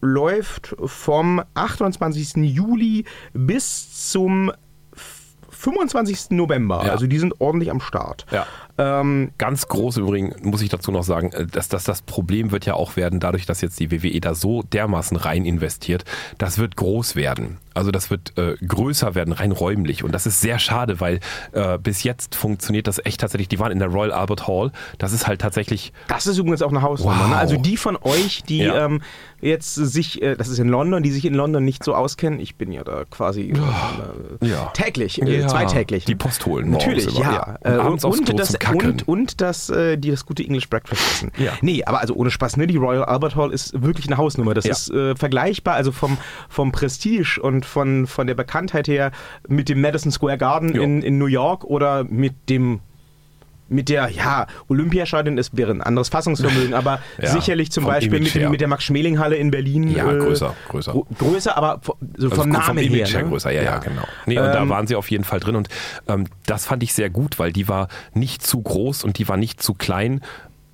läuft 0.00 0.74
vom 0.84 1.42
28. 1.54 2.34
Juli 2.36 3.04
bis 3.32 4.10
zum 4.10 4.50
f- 4.94 5.20
25. 5.50 6.30
November. 6.30 6.82
Ja. 6.84 6.90
Also 6.92 7.06
die 7.06 7.18
sind 7.18 7.40
ordentlich 7.40 7.70
am 7.70 7.80
Start. 7.80 8.26
Ja. 8.32 8.46
Ähm, 8.78 9.32
Ganz 9.38 9.68
groß 9.68 9.98
übrigens, 9.98 10.42
muss 10.42 10.62
ich 10.62 10.68
dazu 10.70 10.90
noch 10.92 11.02
sagen, 11.04 11.32
äh, 11.32 11.46
dass, 11.46 11.68
dass 11.68 11.84
das 11.84 12.02
Problem 12.02 12.50
wird 12.52 12.64
ja 12.66 12.74
auch 12.74 12.96
werden, 12.96 13.20
dadurch, 13.20 13.46
dass 13.46 13.60
jetzt 13.60 13.78
die 13.80 13.90
WWE 13.92 14.20
da 14.20 14.34
so 14.34 14.62
dermaßen 14.62 15.16
rein 15.16 15.44
investiert, 15.44 16.04
das 16.38 16.58
wird 16.58 16.76
groß 16.76 17.14
werden. 17.16 17.58
Also 17.74 17.90
das 17.90 18.10
wird 18.10 18.36
äh, 18.36 18.54
größer 18.66 19.14
werden, 19.14 19.32
rein 19.32 19.50
räumlich. 19.52 20.04
Und 20.04 20.12
das 20.12 20.26
ist 20.26 20.40
sehr 20.42 20.58
schade, 20.58 21.00
weil 21.00 21.20
äh, 21.52 21.78
bis 21.78 22.02
jetzt 22.02 22.34
funktioniert 22.34 22.86
das 22.86 23.00
echt 23.04 23.20
tatsächlich. 23.20 23.48
Die 23.48 23.58
waren 23.58 23.72
in 23.72 23.78
der 23.78 23.88
Royal 23.88 24.12
Albert 24.12 24.46
Hall. 24.46 24.72
Das 24.98 25.12
ist 25.14 25.26
halt 25.26 25.40
tatsächlich 25.40 25.92
Das 26.08 26.26
ist 26.26 26.36
übrigens 26.38 26.60
auch 26.62 26.68
eine 26.70 26.82
Hausnummer. 26.82 27.18
Wow. 27.20 27.28
Ne? 27.30 27.36
Also 27.36 27.56
die 27.56 27.76
von 27.78 27.96
euch, 27.96 28.42
die 28.42 28.58
Ja. 28.58 28.84
ähm, 28.86 29.00
jetzt 29.40 29.74
sich, 29.74 30.20
äh, 30.22 30.36
das 30.36 30.48
ist 30.48 30.58
in 30.58 30.68
London, 30.68 31.02
die 31.02 31.10
sich 31.10 31.24
in 31.24 31.34
London 31.34 31.64
nicht 31.64 31.82
so 31.82 31.94
auskennen, 31.94 32.40
ich 32.40 32.56
bin 32.56 32.72
ja 32.72 32.84
da 32.84 33.04
quasi 33.10 33.52
äh, 34.40 34.46
Ja. 34.46 34.66
täglich, 34.74 35.20
äh, 35.22 35.40
Ja, 35.40 35.48
zweitäglich. 35.48 36.04
die 36.04 36.14
Post 36.14 36.44
holen 36.46 36.70
Natürlich, 36.70 37.18
ja. 37.18 37.58
ja. 37.64 37.80
Und 37.86 38.04
Äh, 38.04 38.08
Klo 38.22 38.36
das, 38.36 38.58
zum 38.62 38.78
Kacken. 38.78 38.90
und, 38.92 39.08
und 39.08 39.40
das, 39.40 39.68
äh, 39.70 39.96
die 39.98 40.10
das 40.10 40.24
gute 40.26 40.42
English 40.44 40.68
Breakfast 40.70 41.00
essen. 41.02 41.32
Ja. 41.38 41.52
Nee, 41.60 41.84
aber 41.84 42.00
also 42.00 42.14
ohne 42.14 42.30
Spaß, 42.30 42.56
ne? 42.56 42.66
Die 42.66 42.76
Royal 42.76 43.04
Albert 43.04 43.36
Hall 43.36 43.52
ist 43.52 43.80
wirklich 43.82 44.06
eine 44.06 44.16
Hausnummer. 44.16 44.54
Das 44.54 44.64
Ja. 44.64 44.72
ist 44.72 44.90
äh, 44.90 45.14
vergleichbar, 45.16 45.74
also 45.74 45.92
vom, 45.92 46.16
vom 46.48 46.72
Prestige 46.72 47.40
und 47.42 47.64
von, 47.66 48.06
von 48.06 48.26
der 48.26 48.34
Bekanntheit 48.34 48.88
her 48.88 49.10
mit 49.48 49.68
dem 49.68 49.80
Madison 49.80 50.12
Square 50.12 50.38
Garden 50.38 50.74
Jo. 50.74 50.82
in, 50.82 51.02
in 51.02 51.18
New 51.18 51.26
York 51.26 51.64
oder 51.64 52.04
mit 52.04 52.34
dem 52.48 52.80
mit 53.72 53.88
der, 53.88 54.08
ja, 54.10 54.46
Olympiastadion 54.68 55.38
ist 55.38 55.56
wäre 55.56 55.70
ein 55.72 55.80
anderes 55.82 56.08
Fassungsvermögen, 56.08 56.74
aber 56.74 57.00
Ja, 57.20 57.28
sicherlich 57.30 57.72
zum 57.72 57.84
Beispiel 57.84 58.20
mit, 58.20 58.34
mit 58.50 58.60
der 58.60 58.68
Max-Schmeling-Halle 58.68 59.36
in 59.36 59.50
Berlin. 59.50 59.88
Ja, 59.90 60.10
äh, 60.12 60.18
größer, 60.18 60.54
größer. 60.68 60.94
Größer, 61.18 61.56
aber 61.56 61.80
so 62.16 62.30
vom 62.30 62.38
Also 62.38 62.44
Namen 62.50 62.64
vom 62.64 62.76
her. 62.78 62.86
Image 62.86 63.14
her 63.14 63.22
ne? 63.22 63.28
größer, 63.28 63.50
ja, 63.50 63.62
ja, 63.62 63.78
genau. 63.78 64.02
Nee, 64.26 64.38
und 64.38 64.44
da 64.46 64.62
Ähm, 64.62 64.68
waren 64.68 64.86
sie 64.86 64.94
auf 64.96 65.10
jeden 65.10 65.24
Fall 65.24 65.40
drin 65.40 65.56
und 65.56 65.68
ähm, 66.08 66.26
das 66.46 66.66
fand 66.66 66.82
ich 66.82 66.92
sehr 66.94 67.10
gut, 67.10 67.38
weil 67.38 67.52
die 67.52 67.68
war 67.68 67.88
nicht 68.14 68.46
zu 68.46 68.60
groß 68.62 69.04
und 69.04 69.18
die 69.18 69.28
war 69.28 69.36
nicht 69.36 69.62
zu 69.62 69.74
klein. 69.74 70.20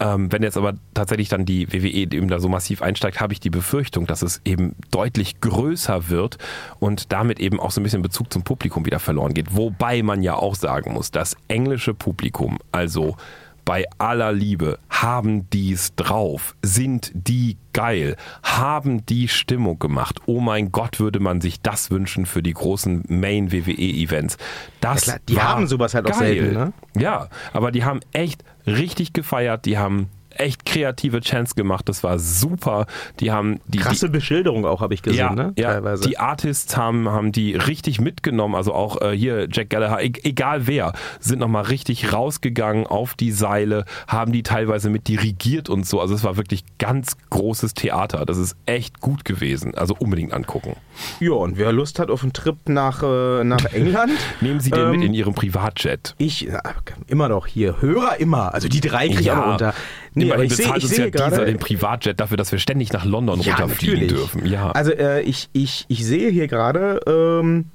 Ähm, 0.00 0.30
wenn 0.30 0.42
jetzt 0.42 0.56
aber 0.56 0.74
tatsächlich 0.94 1.28
dann 1.28 1.44
die 1.44 1.72
WWE 1.72 1.88
eben 1.88 2.28
da 2.28 2.38
so 2.38 2.48
massiv 2.48 2.82
einsteigt, 2.82 3.20
habe 3.20 3.32
ich 3.32 3.40
die 3.40 3.50
Befürchtung, 3.50 4.06
dass 4.06 4.22
es 4.22 4.40
eben 4.44 4.76
deutlich 4.90 5.40
größer 5.40 6.08
wird 6.08 6.38
und 6.78 7.12
damit 7.12 7.40
eben 7.40 7.58
auch 7.58 7.72
so 7.72 7.80
ein 7.80 7.84
bisschen 7.84 8.02
Bezug 8.02 8.32
zum 8.32 8.44
Publikum 8.44 8.86
wieder 8.86 9.00
verloren 9.00 9.34
geht. 9.34 9.56
Wobei 9.56 10.02
man 10.02 10.22
ja 10.22 10.34
auch 10.34 10.54
sagen 10.54 10.92
muss, 10.92 11.10
das 11.10 11.36
englische 11.48 11.94
Publikum, 11.94 12.58
also 12.70 13.16
bei 13.64 13.84
aller 13.98 14.32
Liebe, 14.32 14.78
haben 15.02 15.48
die's 15.50 15.94
drauf, 15.94 16.56
sind 16.62 17.10
die 17.14 17.56
geil, 17.72 18.16
haben 18.42 19.06
die 19.06 19.28
Stimmung 19.28 19.78
gemacht. 19.78 20.20
Oh 20.26 20.40
mein 20.40 20.72
Gott, 20.72 20.98
würde 21.00 21.20
man 21.20 21.40
sich 21.40 21.60
das 21.60 21.90
wünschen 21.90 22.26
für 22.26 22.42
die 22.42 22.54
großen 22.54 23.04
Main-WWE-Events. 23.08 24.36
Das 24.80 25.06
Ja 25.06 25.12
klar, 25.12 25.20
die 25.28 25.40
haben 25.40 25.66
sowas 25.66 25.94
halt 25.94 26.06
auch 26.06 26.18
geil. 26.18 26.34
selten, 26.40 26.54
ne? 26.54 26.72
Ja, 26.96 27.28
aber 27.52 27.70
die 27.70 27.84
haben 27.84 28.00
echt 28.12 28.44
richtig 28.66 29.12
gefeiert, 29.12 29.64
die 29.64 29.78
haben 29.78 30.08
echt 30.30 30.64
kreative 30.64 31.20
Chants 31.20 31.54
gemacht, 31.54 31.88
das 31.88 32.02
war 32.02 32.18
super. 32.18 32.86
Die 33.20 33.30
haben 33.30 33.60
die, 33.66 33.78
Krasse 33.78 34.08
Beschilderung 34.08 34.66
auch, 34.66 34.80
habe 34.80 34.94
ich 34.94 35.02
gesehen, 35.02 35.18
ja, 35.18 35.34
ne? 35.34 35.52
ja, 35.56 35.72
Teilweise. 35.72 36.08
die 36.08 36.18
Artists 36.18 36.76
haben, 36.76 37.08
haben 37.08 37.32
die 37.32 37.54
richtig 37.54 38.00
mitgenommen, 38.00 38.54
also 38.54 38.72
auch 38.72 39.00
äh, 39.00 39.16
hier 39.16 39.48
Jack 39.50 39.70
Gallagher, 39.70 40.02
e 40.02 40.12
egal 40.22 40.66
wer, 40.66 40.92
sind 41.20 41.40
nochmal 41.40 41.64
richtig 41.64 42.12
rausgegangen 42.12 42.86
auf 42.86 43.14
die 43.14 43.32
Seile, 43.32 43.84
haben 44.06 44.32
die 44.32 44.42
teilweise 44.42 44.90
mit 44.90 45.08
dirigiert 45.08 45.68
und 45.68 45.86
so. 45.86 46.00
Also 46.00 46.14
es 46.14 46.24
war 46.24 46.36
wirklich 46.36 46.64
ganz 46.78 47.16
großes 47.30 47.74
Theater. 47.74 48.24
Das 48.26 48.38
ist 48.38 48.56
echt 48.66 49.00
gut 49.00 49.24
gewesen. 49.24 49.74
Also 49.74 49.96
unbedingt 49.98 50.32
angucken. 50.32 50.76
ja, 51.20 51.32
und 51.32 51.58
wer 51.58 51.72
Lust 51.72 51.98
hat 51.98 52.10
auf 52.10 52.22
einen 52.22 52.32
Trip 52.32 52.56
nach, 52.68 53.02
äh, 53.02 53.44
nach 53.44 53.64
England, 53.72 54.12
Nehmen 54.40 54.60
Sie 54.60 54.70
den 54.70 54.80
Ähm, 54.80 54.90
mit 54.90 55.04
in 55.04 55.14
Ihrem 55.14 55.34
Privatjet. 55.34 56.14
ich, 56.18 56.42
ja, 56.42 56.60
immer 57.06 57.28
noch 57.28 57.46
hier, 57.46 57.80
Hörer 57.80 58.20
immer, 58.20 58.54
also 58.54 58.68
die 58.68 58.80
drei 58.80 59.08
kriege 59.08 59.20
ich 59.20 59.26
noch 59.26 59.52
unter. 59.52 59.74
Nee, 60.14 60.24
aber 60.32 60.42
immerhin 60.44 60.52
ich 60.52 60.56
bezahlt 60.56 60.82
uns 60.82 60.96
ja 60.96 61.06
dieser 61.06 61.10
gerade, 61.10 61.44
den 61.46 61.58
Privatjet 61.58 62.20
dafür, 62.20 62.36
dass 62.36 62.52
wir 62.52 62.58
ständig 62.58 62.92
nach 62.92 63.04
London 63.04 63.40
ja, 63.40 63.54
runterfliegen 63.56 64.00
natürlich. 64.00 64.12
dürfen. 64.30 64.46
Ja. 64.46 64.70
Also 64.72 64.92
äh, 64.92 65.22
ich, 65.22 65.48
ich, 65.52 65.84
ich 65.88 66.04
sehe 66.06 66.30
hier 66.30 66.48
gerade, 66.48 67.00
ähm, 67.06 67.66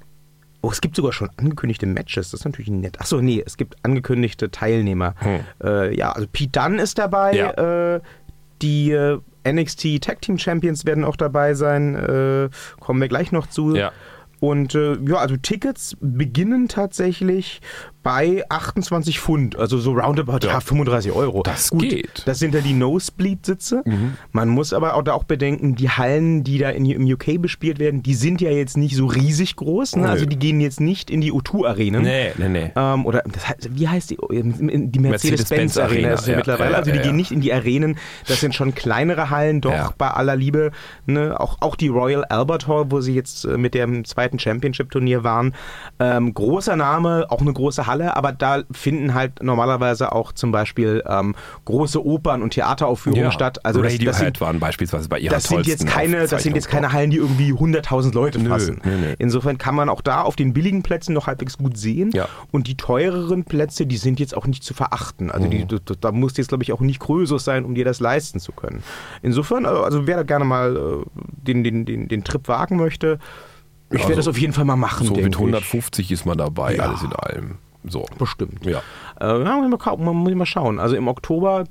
oh, 0.62 0.70
es 0.70 0.80
gibt 0.80 0.96
sogar 0.96 1.12
schon 1.12 1.30
angekündigte 1.36 1.86
Matches, 1.86 2.30
das 2.30 2.40
ist 2.40 2.44
natürlich 2.44 2.70
nett. 2.70 3.00
Achso, 3.00 3.20
nee, 3.20 3.42
es 3.44 3.56
gibt 3.56 3.76
angekündigte 3.84 4.50
Teilnehmer. 4.50 5.14
Äh, 5.62 5.96
ja, 5.96 6.12
also 6.12 6.26
Pete 6.30 6.58
Dunne 6.60 6.82
ist 6.82 6.98
dabei, 6.98 7.32
Hm. 7.32 7.38
Ja. 7.38 7.94
äh, 7.96 8.00
die 8.62 8.92
äh, 8.92 9.18
NXT 9.46 10.00
Tag 10.02 10.22
Team 10.22 10.38
Champions 10.38 10.86
werden 10.86 11.04
auch 11.04 11.16
dabei 11.16 11.54
sein, 11.54 11.94
äh, 11.94 12.48
kommen 12.80 13.00
wir 13.00 13.08
gleich 13.08 13.30
noch 13.32 13.46
zu. 13.48 13.74
Ja. 13.76 13.92
Und 14.44 14.74
äh, 14.74 14.98
ja, 15.08 15.16
also 15.16 15.38
Tickets 15.38 15.96
beginnen 16.02 16.68
tatsächlich 16.68 17.62
bei 18.04 18.44
28 18.50 19.18
Pfund, 19.18 19.58
also 19.58 19.78
so 19.78 19.92
roundabout 19.92 20.46
ja. 20.46 20.60
35 20.60 21.12
Euro. 21.12 21.42
Das 21.42 21.70
Gut, 21.70 21.80
geht. 21.80 22.22
Das 22.26 22.38
sind 22.38 22.54
ja 22.54 22.60
die 22.60 22.74
Nosebleed-Sitze. 22.74 23.82
Man 24.30 24.50
muss 24.50 24.74
aber 24.74 24.94
auch 24.94 25.02
da 25.02 25.14
auch 25.14 25.24
bedenken, 25.24 25.74
die 25.74 25.88
Hallen, 25.88 26.44
die 26.44 26.58
da 26.58 26.68
in, 26.68 26.84
im 26.84 27.10
UK 27.10 27.40
bespielt 27.40 27.78
werden, 27.78 28.02
die 28.02 28.14
sind 28.14 28.42
ja 28.42 28.50
jetzt 28.50 28.76
nicht 28.76 28.94
so 28.94 29.06
riesig 29.06 29.56
groß. 29.56 29.96
Ne? 29.96 30.02
Nö. 30.02 30.08
Also 30.08 30.26
die 30.26 30.38
gehen 30.38 30.60
jetzt 30.60 30.80
nicht 30.80 31.10
in 31.10 31.22
die 31.22 31.32
O2-Arenen. 31.32 32.02
nee, 32.02 32.32
nee, 32.36 32.48
nee. 32.50 32.72
Ähm, 32.76 33.06
oder 33.06 33.22
heißt, 33.24 33.70
wie 33.74 33.88
heißt 33.88 34.10
die? 34.10 34.16
Die 34.16 34.98
Mercedes-Benz 34.98 35.00
Mercedes-Benz-Arena 35.00 36.08
Arena, 36.08 36.12
ist 36.12 36.28
ja, 36.28 36.36
mittlerweile. 36.36 36.72
ja, 36.72 36.76
also 36.76 36.90
die 36.90 36.98
ja, 36.98 37.02
gehen 37.04 37.16
nicht 37.16 37.32
in 37.32 37.40
die 37.40 37.54
Arenen. 37.54 37.96
Das 38.26 38.40
sind 38.40 38.54
schon 38.54 38.74
kleinere 38.74 39.30
Hallen, 39.30 39.62
doch 39.62 39.92
bei 39.92 40.10
aller 40.10 40.36
Liebe. 40.36 40.72
Ne? 41.06 41.40
Auch, 41.40 41.56
auch 41.60 41.74
die 41.74 41.88
Royal 41.88 42.26
Albert 42.26 42.68
Hall, 42.68 42.84
wo 42.90 43.00
sie 43.00 43.14
jetzt 43.14 43.46
äh, 43.46 43.56
mit 43.56 43.72
dem 43.72 44.04
zweiten 44.04 44.33
Championship-Turnier 44.38 45.24
waren. 45.24 45.54
Ähm, 45.98 46.34
großer 46.34 46.76
Name, 46.76 47.26
auch 47.30 47.40
eine 47.40 47.52
große 47.52 47.86
Halle, 47.86 48.16
aber 48.16 48.32
da 48.32 48.62
finden 48.72 49.14
halt 49.14 49.42
normalerweise 49.42 50.12
auch 50.12 50.32
zum 50.32 50.52
Beispiel 50.52 51.02
ähm, 51.06 51.34
große 51.64 52.04
Opern- 52.04 52.42
und 52.42 52.50
Theateraufführungen 52.50 53.32
statt. 53.32 53.64
Also 53.64 53.80
das, 53.82 53.92
Radiohead 53.92 54.08
das 54.08 54.18
sind, 54.18 54.40
waren 54.40 54.60
beispielsweise 54.60 55.08
bei 55.08 55.18
ihrer 55.18 55.34
das 55.34 55.44
sind 55.44 55.66
jetzt 55.66 55.86
keine, 55.86 56.26
das 56.26 56.42
sind 56.42 56.54
jetzt 56.54 56.68
keine 56.68 56.92
Hallen, 56.92 57.10
die 57.10 57.16
irgendwie 57.18 57.52
100.000 57.52 58.12
Leute 58.14 58.40
fassen. 58.40 58.80
nö, 58.84 58.96
nö. 58.96 59.14
Insofern 59.18 59.56
kann 59.58 59.74
man 59.74 59.88
auch 59.88 60.00
da 60.00 60.22
auf 60.22 60.36
den 60.36 60.52
billigen 60.52 60.82
Plätzen 60.82 61.14
noch 61.14 61.26
halbwegs 61.26 61.56
gut 61.56 61.76
sehen. 61.78 62.10
Ja. 62.14 62.28
Und 62.50 62.66
die 62.66 62.76
teureren 62.76 63.44
Plätze, 63.44 63.86
die 63.86 63.96
sind 63.96 64.20
jetzt 64.20 64.36
auch 64.36 64.46
nicht 64.46 64.64
zu 64.64 64.74
verachten. 64.74 65.30
Also 65.30 65.46
Mhm. 65.46 65.50
die, 65.50 65.66
da, 65.66 65.94
da 66.00 66.12
musst 66.12 66.36
du 66.36 66.42
jetzt, 66.42 66.48
glaube 66.48 66.64
ich, 66.64 66.72
auch 66.72 66.80
nicht 66.80 67.00
Krösus 67.00 67.44
sein, 67.44 67.64
um 67.64 67.74
dir 67.74 67.84
das 67.84 68.00
leisten 68.00 68.40
zu 68.40 68.52
können. 68.52 68.82
Insofern, 69.22 69.66
also 69.66 69.82
also 69.84 70.06
wer 70.08 70.16
da 70.16 70.22
gerne 70.24 70.44
mal 70.44 70.76
äh, 70.76 71.20
den, 71.46 71.62
den, 71.62 71.84
den, 71.84 72.08
den 72.08 72.24
Trip 72.24 72.48
wagen 72.48 72.76
möchte, 72.76 73.18
ich 73.90 73.98
werde 73.98 74.04
Also, 74.06 74.16
das 74.16 74.28
auf 74.28 74.38
jeden 74.38 74.52
Fall 74.52 74.64
mal 74.64 74.76
machen. 74.76 75.06
So 75.06 75.14
mit 75.14 75.26
ich. 75.26 75.34
150 75.36 76.10
ist 76.12 76.24
man 76.26 76.38
dabei, 76.38 76.76
Ja. 76.76 76.84
alles 76.84 77.02
in 77.02 77.12
allem. 77.12 77.58
So. 77.86 78.06
Bestimmt. 78.18 78.64
Ja. 78.64 78.80
Äh, 79.20 79.42
ja, 79.44 79.56
muss 79.56 79.64
ich 79.66 79.70
mal, 79.70 79.76
kau- 79.78 79.96
man 79.98 80.16
muss 80.16 80.30
ich 80.30 80.36
mal 80.36 80.46
schauen. 80.46 80.78
Also 80.80 80.96
im 80.96 81.06
Oktober 81.06 81.64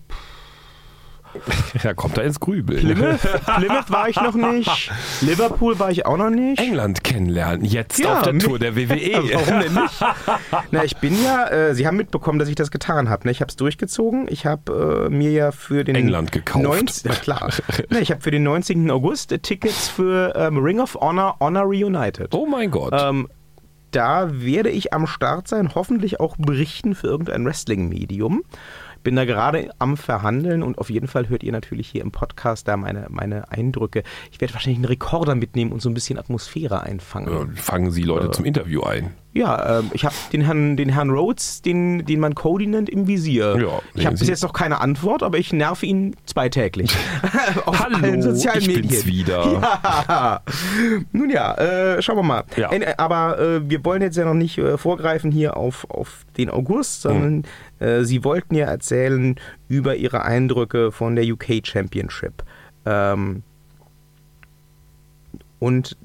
Ja, 1.84 1.94
kommt 1.94 2.18
da 2.18 2.22
ins 2.22 2.40
Grübeln. 2.40 2.80
Plymouth, 2.82 3.22
Plymouth 3.58 3.90
war 3.90 4.10
ich 4.10 4.16
noch 4.16 4.36
nicht. 4.36 4.92
Liverpool 5.22 5.80
war 5.80 5.92
ich 5.92 6.06
auch 6.06 6.18
noch 6.18 6.30
nicht. 6.30 6.60
England 6.60 7.04
kennenlernen, 7.04 7.66
jetzt 7.66 8.00
Ja, 8.00 8.20
auf 8.20 8.22
der 8.24 8.38
Tour 8.40 8.60
der 8.60 8.75
WWE. 8.75 9.24
Warum 9.34 9.60
denn 9.60 9.74
nicht? 9.74 10.06
Na, 10.72 10.84
ich 10.84 10.98
bin 10.98 11.16
ja, 11.24 11.48
äh, 11.48 11.75
Sie 11.75 11.88
haben 11.88 11.98
mitbekommen, 11.98 12.40
dass 12.40 12.50
ich 12.50 12.56
das 12.56 12.72
getan 12.72 13.10
habe. 13.10 13.28
Ne? 13.28 13.32
Ich 13.32 13.42
habe 13.42 13.50
es 13.50 13.56
durchgezogen. 13.56 14.28
Ich 14.30 14.46
habe 14.46 15.08
äh, 15.08 15.10
mir 15.10 15.32
ja 15.32 15.52
für 15.52 15.84
den 15.84 15.96
England 15.96 16.32
gekauft. 16.32 16.63
19, 16.63 17.12
ja 17.12 17.18
klar. 17.18 17.50
ne, 17.90 18.00
ich 18.00 18.12
habe 18.12 18.22
für 18.22 18.32
den 18.32 18.44
19. 18.44 18.90
August 18.92 19.32
äh, 19.32 19.40
Tickets 19.40 19.88
für 19.90 20.34
ähm, 20.36 20.58
Ring 20.58 20.80
of 20.80 20.96
Honor 20.96 21.38
Honor 21.40 21.63
Reunited. 21.63 22.34
Oh 22.34 22.46
mein 22.46 22.72
Gott. 22.72 22.94
Ähm, 22.96 23.28
da 23.92 24.42
werde 24.42 24.70
ich 24.70 24.94
am 24.94 25.06
Start 25.06 25.48
sein, 25.48 25.75
hoffentlich 25.75 26.20
auch 26.20 26.36
berichten 26.38 26.96
für 26.96 27.08
irgendein 27.08 27.46
Wrestling-Medium. 27.46 28.44
Bin 29.03 29.15
da 29.15 29.25
gerade 29.25 29.69
am 29.79 29.98
Verhandeln 29.98 30.63
und 30.63 30.77
auf 30.77 30.89
jeden 30.89 31.07
Fall 31.07 31.29
hört 31.29 31.43
ihr 31.43 31.51
natürlich 31.51 31.88
hier 31.89 32.01
im 32.01 32.12
Podcast 32.12 32.67
da 32.67 32.77
meine, 32.77 33.07
meine 33.10 33.51
Eindrücke. 33.51 34.03
Ich 34.31 34.39
werde 34.41 34.53
wahrscheinlich 34.53 34.77
einen 34.77 34.86
Rekorder 34.86 35.36
mitnehmen 35.36 35.72
und 35.72 35.81
so 35.81 35.89
ein 35.89 35.93
bisschen 35.93 36.17
Atmosphäre 36.17 36.81
einfangen. 36.81 37.31
Ja, 37.31 37.48
fangen 37.62 37.91
Sie 37.91 38.03
Leute 38.03 38.27
Äh. 38.27 38.31
zum 38.31 38.45
Interview 38.45 38.81
ein. 38.83 39.13
Ja, 39.36 39.80
ähm, 39.80 39.90
ich 39.94 40.06
habe 40.06 40.13
den 40.32 40.42
Herrn, 40.42 40.78
den 40.78 40.90
Herrn 40.90 41.10
Rhodes, 41.10 41.63
den, 41.63 42.06
den 42.06 42.20
man 42.20 42.36
Cody 42.36 42.68
nennt, 42.68 42.88
im 42.88 43.08
Visier. 43.08 43.58
Ja, 43.60 43.82
ich 43.96 44.06
habe 44.06 44.16
bis 44.16 44.28
jetzt 44.28 44.44
noch 44.44 44.54
keine 44.54 44.80
Antwort, 44.80 45.24
aber 45.24 45.40
ich 45.40 45.52
nerve 45.52 45.86
ihn 45.88 46.16
zweitäglich. 46.25 46.92
Auf 47.66 47.80
Hallo, 47.80 47.98
allen 47.98 48.22
sozialen 48.22 48.60
ich 48.62 48.68
Medien. 48.68 48.88
bin's 48.90 49.06
wieder. 49.06 49.44
Ja. 50.08 50.42
Nun 51.12 51.30
ja, 51.30 51.56
äh, 51.56 52.02
schauen 52.02 52.18
wir 52.18 52.24
mal. 52.24 52.44
Ja. 52.56 52.72
Äh, 52.72 52.94
aber 52.98 53.40
äh, 53.40 53.70
wir 53.70 53.84
wollen 53.86 54.02
jetzt 54.02 54.18
ja 54.18 54.25
noch 54.25 54.34
nicht 54.34 54.58
äh, 54.58 54.78
vorgreifen 54.78 55.32
hier 55.32 55.58
auf, 55.58 55.90
auf 55.90 56.25
den 56.38 56.50
August, 56.50 57.02
sondern 57.02 57.44
Mhm. 57.80 58.06
Sie 58.06 58.24
wollten 58.24 58.56
ja 58.56 58.68
erzählen 58.68 59.36
über 59.68 59.98
Ihre 59.98 60.24
Eindrücke 60.24 60.94
von 60.94 61.18
der 61.18 61.25
UK 61.25 61.66
Championship. 61.66 62.44
Ähm, 62.86 63.44
und 65.60 65.98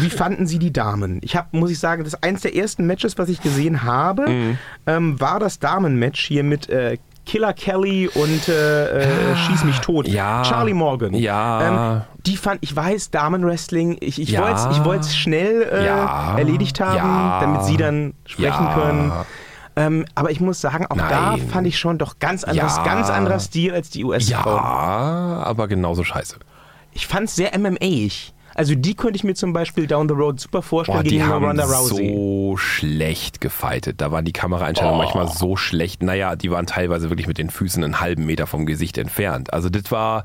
wie 0.00 0.10
fanden 0.10 0.46
Sie 0.46 0.58
die 0.58 0.72
Damen? 0.72 1.18
Ich 1.22 1.36
habe, 1.36 1.48
muss 1.52 1.70
ich 1.70 1.78
sagen, 1.78 2.02
das 2.04 2.14
ist 2.14 2.24
eins 2.24 2.42
der 2.42 2.54
ersten 2.56 2.86
Matches, 2.86 3.18
was 3.18 3.28
ich 3.28 3.40
gesehen 3.42 3.82
habe, 3.82 4.28
Mhm. 4.28 4.58
ähm, 4.86 5.20
war 5.20 5.38
das 5.40 5.58
Damenmatch 5.58 6.24
hier 6.26 6.42
mit 6.44 6.68
äh, 6.68 6.98
Killer 7.26 7.52
Kelly 7.52 8.08
und 8.08 8.48
äh, 8.48 9.32
äh, 9.32 9.36
Schieß 9.36 9.64
mich 9.64 9.80
tot. 9.80 10.06
Ja. 10.06 10.42
Charlie 10.42 10.74
Morgan. 10.74 11.12
Ja. 11.14 11.96
Ähm, 11.98 12.02
die 12.24 12.36
fand, 12.36 12.58
ich 12.62 12.74
weiß, 12.74 13.10
Damenwrestling, 13.10 13.96
ich, 14.00 14.20
ich 14.20 14.30
Ja. 14.30 14.42
wollte 14.84 15.00
es 15.00 15.16
schnell 15.16 15.62
äh, 15.72 15.86
Ja. 15.86 16.36
erledigt 16.38 16.80
haben, 16.80 17.40
damit 17.40 17.64
Sie 17.64 17.76
dann 17.76 18.14
sprechen 18.26 18.68
können. 18.74 19.12
Ähm, 19.78 20.06
aber 20.14 20.30
ich 20.30 20.40
muss 20.40 20.60
sagen, 20.60 20.86
auch 20.86 20.96
da 20.96 21.32
Nein. 21.36 21.48
fand 21.48 21.66
ich 21.66 21.78
schon 21.78 21.98
doch 21.98 22.18
ganz 22.18 22.44
anderes, 22.44 22.76
ganz 22.84 23.10
anderer 23.10 23.40
Stil 23.40 23.74
als 23.74 23.90
die 23.90 24.04
US-Frauen. 24.04 24.56
Ja, 24.56 25.42
aber 25.44 25.68
genauso 25.68 26.02
scheiße. 26.04 26.36
Ich 26.92 27.06
fand 27.06 27.28
es 27.28 27.36
sehr 27.36 27.54
MMA-ig. 27.58 28.32
Also 28.56 28.74
die 28.74 28.94
könnte 28.94 29.16
ich 29.16 29.24
mir 29.24 29.34
zum 29.34 29.52
Beispiel 29.52 29.86
down 29.86 30.08
the 30.08 30.14
road 30.14 30.40
super 30.40 30.62
vorstellen 30.62 30.98
Boah, 30.98 31.02
die 31.04 31.10
gegen 31.10 31.26
haben 31.26 31.44
Ronda 31.44 31.64
Rousey. 31.64 32.12
so 32.14 32.56
schlecht 32.56 33.40
gefightet. 33.42 34.00
Da 34.00 34.10
waren 34.10 34.24
die 34.24 34.32
Kameraeinstellungen 34.32 34.98
Oh. 34.98 35.02
manchmal 35.02 35.28
so 35.28 35.56
schlecht. 35.56 36.02
Naja, 36.02 36.36
die 36.36 36.50
waren 36.50 36.66
teilweise 36.66 37.10
wirklich 37.10 37.26
mit 37.26 37.36
den 37.38 37.50
Füßen 37.50 37.84
einen 37.84 38.00
halben 38.00 38.24
Meter 38.24 38.46
vom 38.46 38.64
Gesicht 38.64 38.96
entfernt. 38.98 39.52
Also 39.52 39.68
das 39.68 39.90
war, 39.92 40.24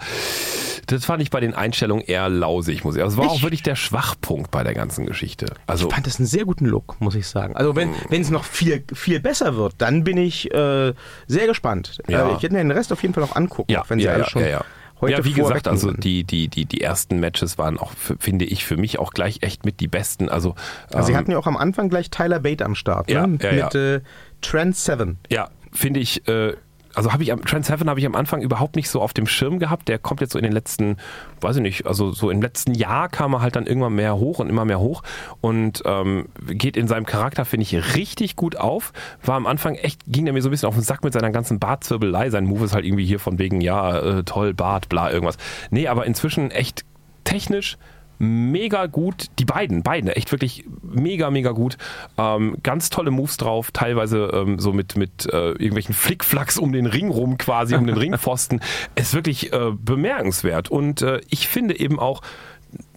das 0.88 1.04
fand 1.06 1.22
ich 1.22 1.30
bei 1.30 1.42
den 1.42 1.54
Einstellungen 1.54 2.04
eher 2.06 2.30
lausig, 2.30 2.84
muss 2.86 2.96
ich. 2.96 3.04
Also 3.04 3.18
das 3.18 3.26
war 3.28 3.34
Ich- 3.34 3.40
auch 3.40 3.44
wirklich 3.44 3.64
der 3.64 3.76
Schwachpunkt 3.76 4.50
bei 4.50 4.64
der 4.64 4.74
ganzen 4.74 5.06
Geschichte. 5.06 5.48
Also 5.68 5.88
Ich 5.90 5.94
fand 5.94 6.08
das 6.08 6.18
einen 6.20 6.26
sehr 6.28 6.46
guten 6.46 6.66
Look, 6.66 7.02
muss 7.02 7.16
ich 7.16 7.28
sagen. 7.28 7.56
Also 7.58 7.74
Mhm. 7.74 7.90
wenn 8.10 8.22
es 8.22 8.30
noch 8.30 8.46
viel, 8.46 8.84
viel 8.94 9.20
besser 9.20 9.58
wird, 9.58 9.74
dann 9.80 10.04
bin 10.06 10.16
ich 10.18 10.50
äh, 10.54 10.94
sehr 11.28 11.48
gespannt. 11.48 11.98
Ja. 12.08 12.30
Äh, 12.30 12.36
ich 12.38 12.44
werde 12.44 12.56
mir 12.56 12.62
den 12.64 12.72
Rest 12.72 12.94
auf 12.94 13.02
jeden 13.02 13.14
Fall 13.14 13.24
auch 13.24 13.36
angucken, 13.36 13.72
ja, 13.72 13.82
auch 13.82 13.90
wenn 13.90 14.00
sie 14.00 14.06
ja, 14.06 14.14
alle 14.14 14.24
ja, 14.24 14.30
schon 14.30 14.42
ja, 14.44 14.48
ja. 14.48 14.62
Heute 15.02 15.14
ja, 15.14 15.26
wie 15.26 15.34
gesagt, 15.34 15.68
also 15.68 15.92
die, 15.92 16.24
die, 16.24 16.48
die, 16.48 16.66
die 16.66 16.82
ersten 16.82 17.20
Matches 17.20 17.58
waren 17.58 17.78
auch, 17.78 17.92
finde 18.20 18.46
ich, 18.46 18.66
für 18.66 18.78
mich 18.78 19.00
auch 19.00 19.12
gleich 19.12 19.40
echt 19.42 19.66
mit 19.66 19.80
die 19.80 19.88
besten. 19.88 20.30
Also, 20.30 20.56
Also 20.92 21.08
sie 21.08 21.12
ähm, 21.14 21.18
hatten 21.18 21.32
ja 21.32 21.38
auch 21.38 21.48
am 21.48 21.58
Anfang 21.58 21.90
gleich 21.90 22.10
Tyler 22.10 22.40
Bate 22.40 22.64
am 22.64 22.76
Start, 22.76 23.10
Ja, 23.10 23.28
ne? 23.28 23.38
ja, 23.42 23.52
ja. 23.52 23.66
mit 23.66 23.76
Äh, 23.76 24.02
Trent 24.42 24.76
Seven. 24.76 25.18
Ja, 25.30 25.50
finde 25.72 26.00
ich, 26.00 26.28
äh, 26.28 26.54
also 26.96 27.14
habe 27.14 27.24
ich 27.24 27.32
am 27.32 27.44
Trans 27.46 27.70
Heaven 27.70 27.90
habe 27.90 28.00
ich 28.00 28.06
am 28.06 28.16
Anfang 28.16 28.42
überhaupt 28.42 28.76
nicht 28.76 28.90
so 28.90 29.02
auf 29.02 29.14
dem 29.14 29.28
Schirm 29.28 29.60
gehabt. 29.60 29.88
Der 29.88 30.00
kommt 30.00 30.22
jetzt 30.22 30.34
so 30.34 30.40
in 30.40 30.44
den 30.44 30.52
letzten, 30.52 30.98
weiß 31.42 31.58
ich 31.58 31.62
nicht, 31.62 31.86
also 31.86 32.12
so 32.12 32.30
im 32.30 32.42
letzten 32.42 32.74
Jahr 32.74 33.10
kam 33.10 33.34
er 33.34 33.42
halt 33.42 33.56
dann 33.56 33.68
irgendwann 33.68 33.94
mehr 33.94 34.18
hoch 34.18 34.40
und 34.40 34.50
immer 34.50 34.66
mehr 34.66 34.80
hoch 34.80 35.04
und 35.42 35.84
ähm, 35.86 36.28
geht 36.48 36.78
in 36.78 36.88
seinem 36.88 37.06
Charakter, 37.06 37.46
finde 37.46 37.64
ich, 37.64 37.96
richtig 37.96 38.36
gut 38.36 38.58
auf. 38.58 38.94
War 39.24 39.36
am 39.36 39.48
Anfang 39.48 39.76
echt, 39.76 40.02
ging 40.08 40.28
er 40.28 40.34
mir 40.34 40.42
so 40.42 40.50
ein 40.50 40.52
bisschen 40.52 40.68
auf 40.68 40.76
den 40.76 40.84
Sack 40.84 41.04
mit 41.04 41.14
seiner 41.14 41.32
ganzen 41.32 41.60
Bartzwirbelei. 41.60 42.30
Sein 42.30 42.46
Move 42.46 42.66
ist 42.66 42.74
halt 42.74 42.86
irgendwie 42.86 43.06
hier 43.06 43.20
von 43.20 43.40
wegen, 43.40 43.62
ja, 43.62 43.98
äh, 43.98 44.24
toll, 44.24 44.54
Bart, 44.54 44.90
bla, 44.90 45.12
irgendwas. 45.12 45.38
Nee, 45.70 45.88
aber 45.88 46.06
inzwischen 46.06 46.52
echt 46.52 46.86
technisch 47.24 47.78
mega 48.22 48.86
gut. 48.86 49.28
Die 49.40 49.46
beiden, 49.46 49.82
beiden, 49.82 50.10
echt 50.10 50.32
wirklich 50.32 50.66
mega, 50.84 51.32
mega 51.32 51.52
gut. 51.52 51.78
Ähm, 52.18 52.56
ganz 52.62 52.90
tolle 52.90 53.10
Moves 53.10 53.38
drauf, 53.38 53.72
teilweise 53.72 54.30
ähm, 54.34 54.60
so 54.60 54.74
mit, 54.74 54.96
mit 54.96 55.26
äh, 55.26 55.52
irgendwelchen 55.52 55.96
Flickflacks 55.96 56.58
um 56.58 56.72
den 56.72 56.86
Ring 56.86 57.10
rum, 57.10 57.38
quasi 57.38 57.76
um 57.76 57.88
den 57.88 57.98
Ringpfosten. 57.98 58.62
Ist 58.96 59.16
wirklich 59.16 59.52
äh, 59.52 59.72
bemerkenswert. 59.74 60.70
Und 60.70 61.02
äh, 61.02 61.22
ich 61.30 61.48
finde 61.48 61.80
eben 61.80 62.00
auch, 62.00 62.22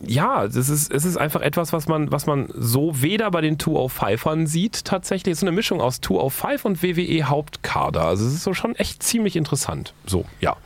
ja, 0.07 0.47
das 0.47 0.69
ist, 0.69 0.93
es 0.93 1.05
ist 1.05 1.17
einfach 1.17 1.41
etwas, 1.41 1.73
was 1.73 1.89
man, 1.89 2.13
was 2.13 2.27
man 2.27 2.49
so 2.55 3.03
weder 3.03 3.31
bei 3.31 3.41
den 3.41 3.57
205ern 3.57 4.47
sieht, 4.47 4.85
tatsächlich. 4.85 5.33
Es 5.33 5.39
ist 5.39 5.41
so 5.41 5.47
eine 5.47 5.57
Mischung 5.57 5.81
aus 5.81 6.01
205 6.03 6.65
und 6.67 6.83
WWE 6.83 7.25
Hauptkader. 7.25 8.05
Also 8.05 8.27
es 8.27 8.35
ist 8.35 8.45
so 8.45 8.53
schon 8.53 8.77
echt 8.77 9.03
ziemlich 9.03 9.37
interessant. 9.37 9.95
So, 10.07 10.27
ja. 10.41 10.57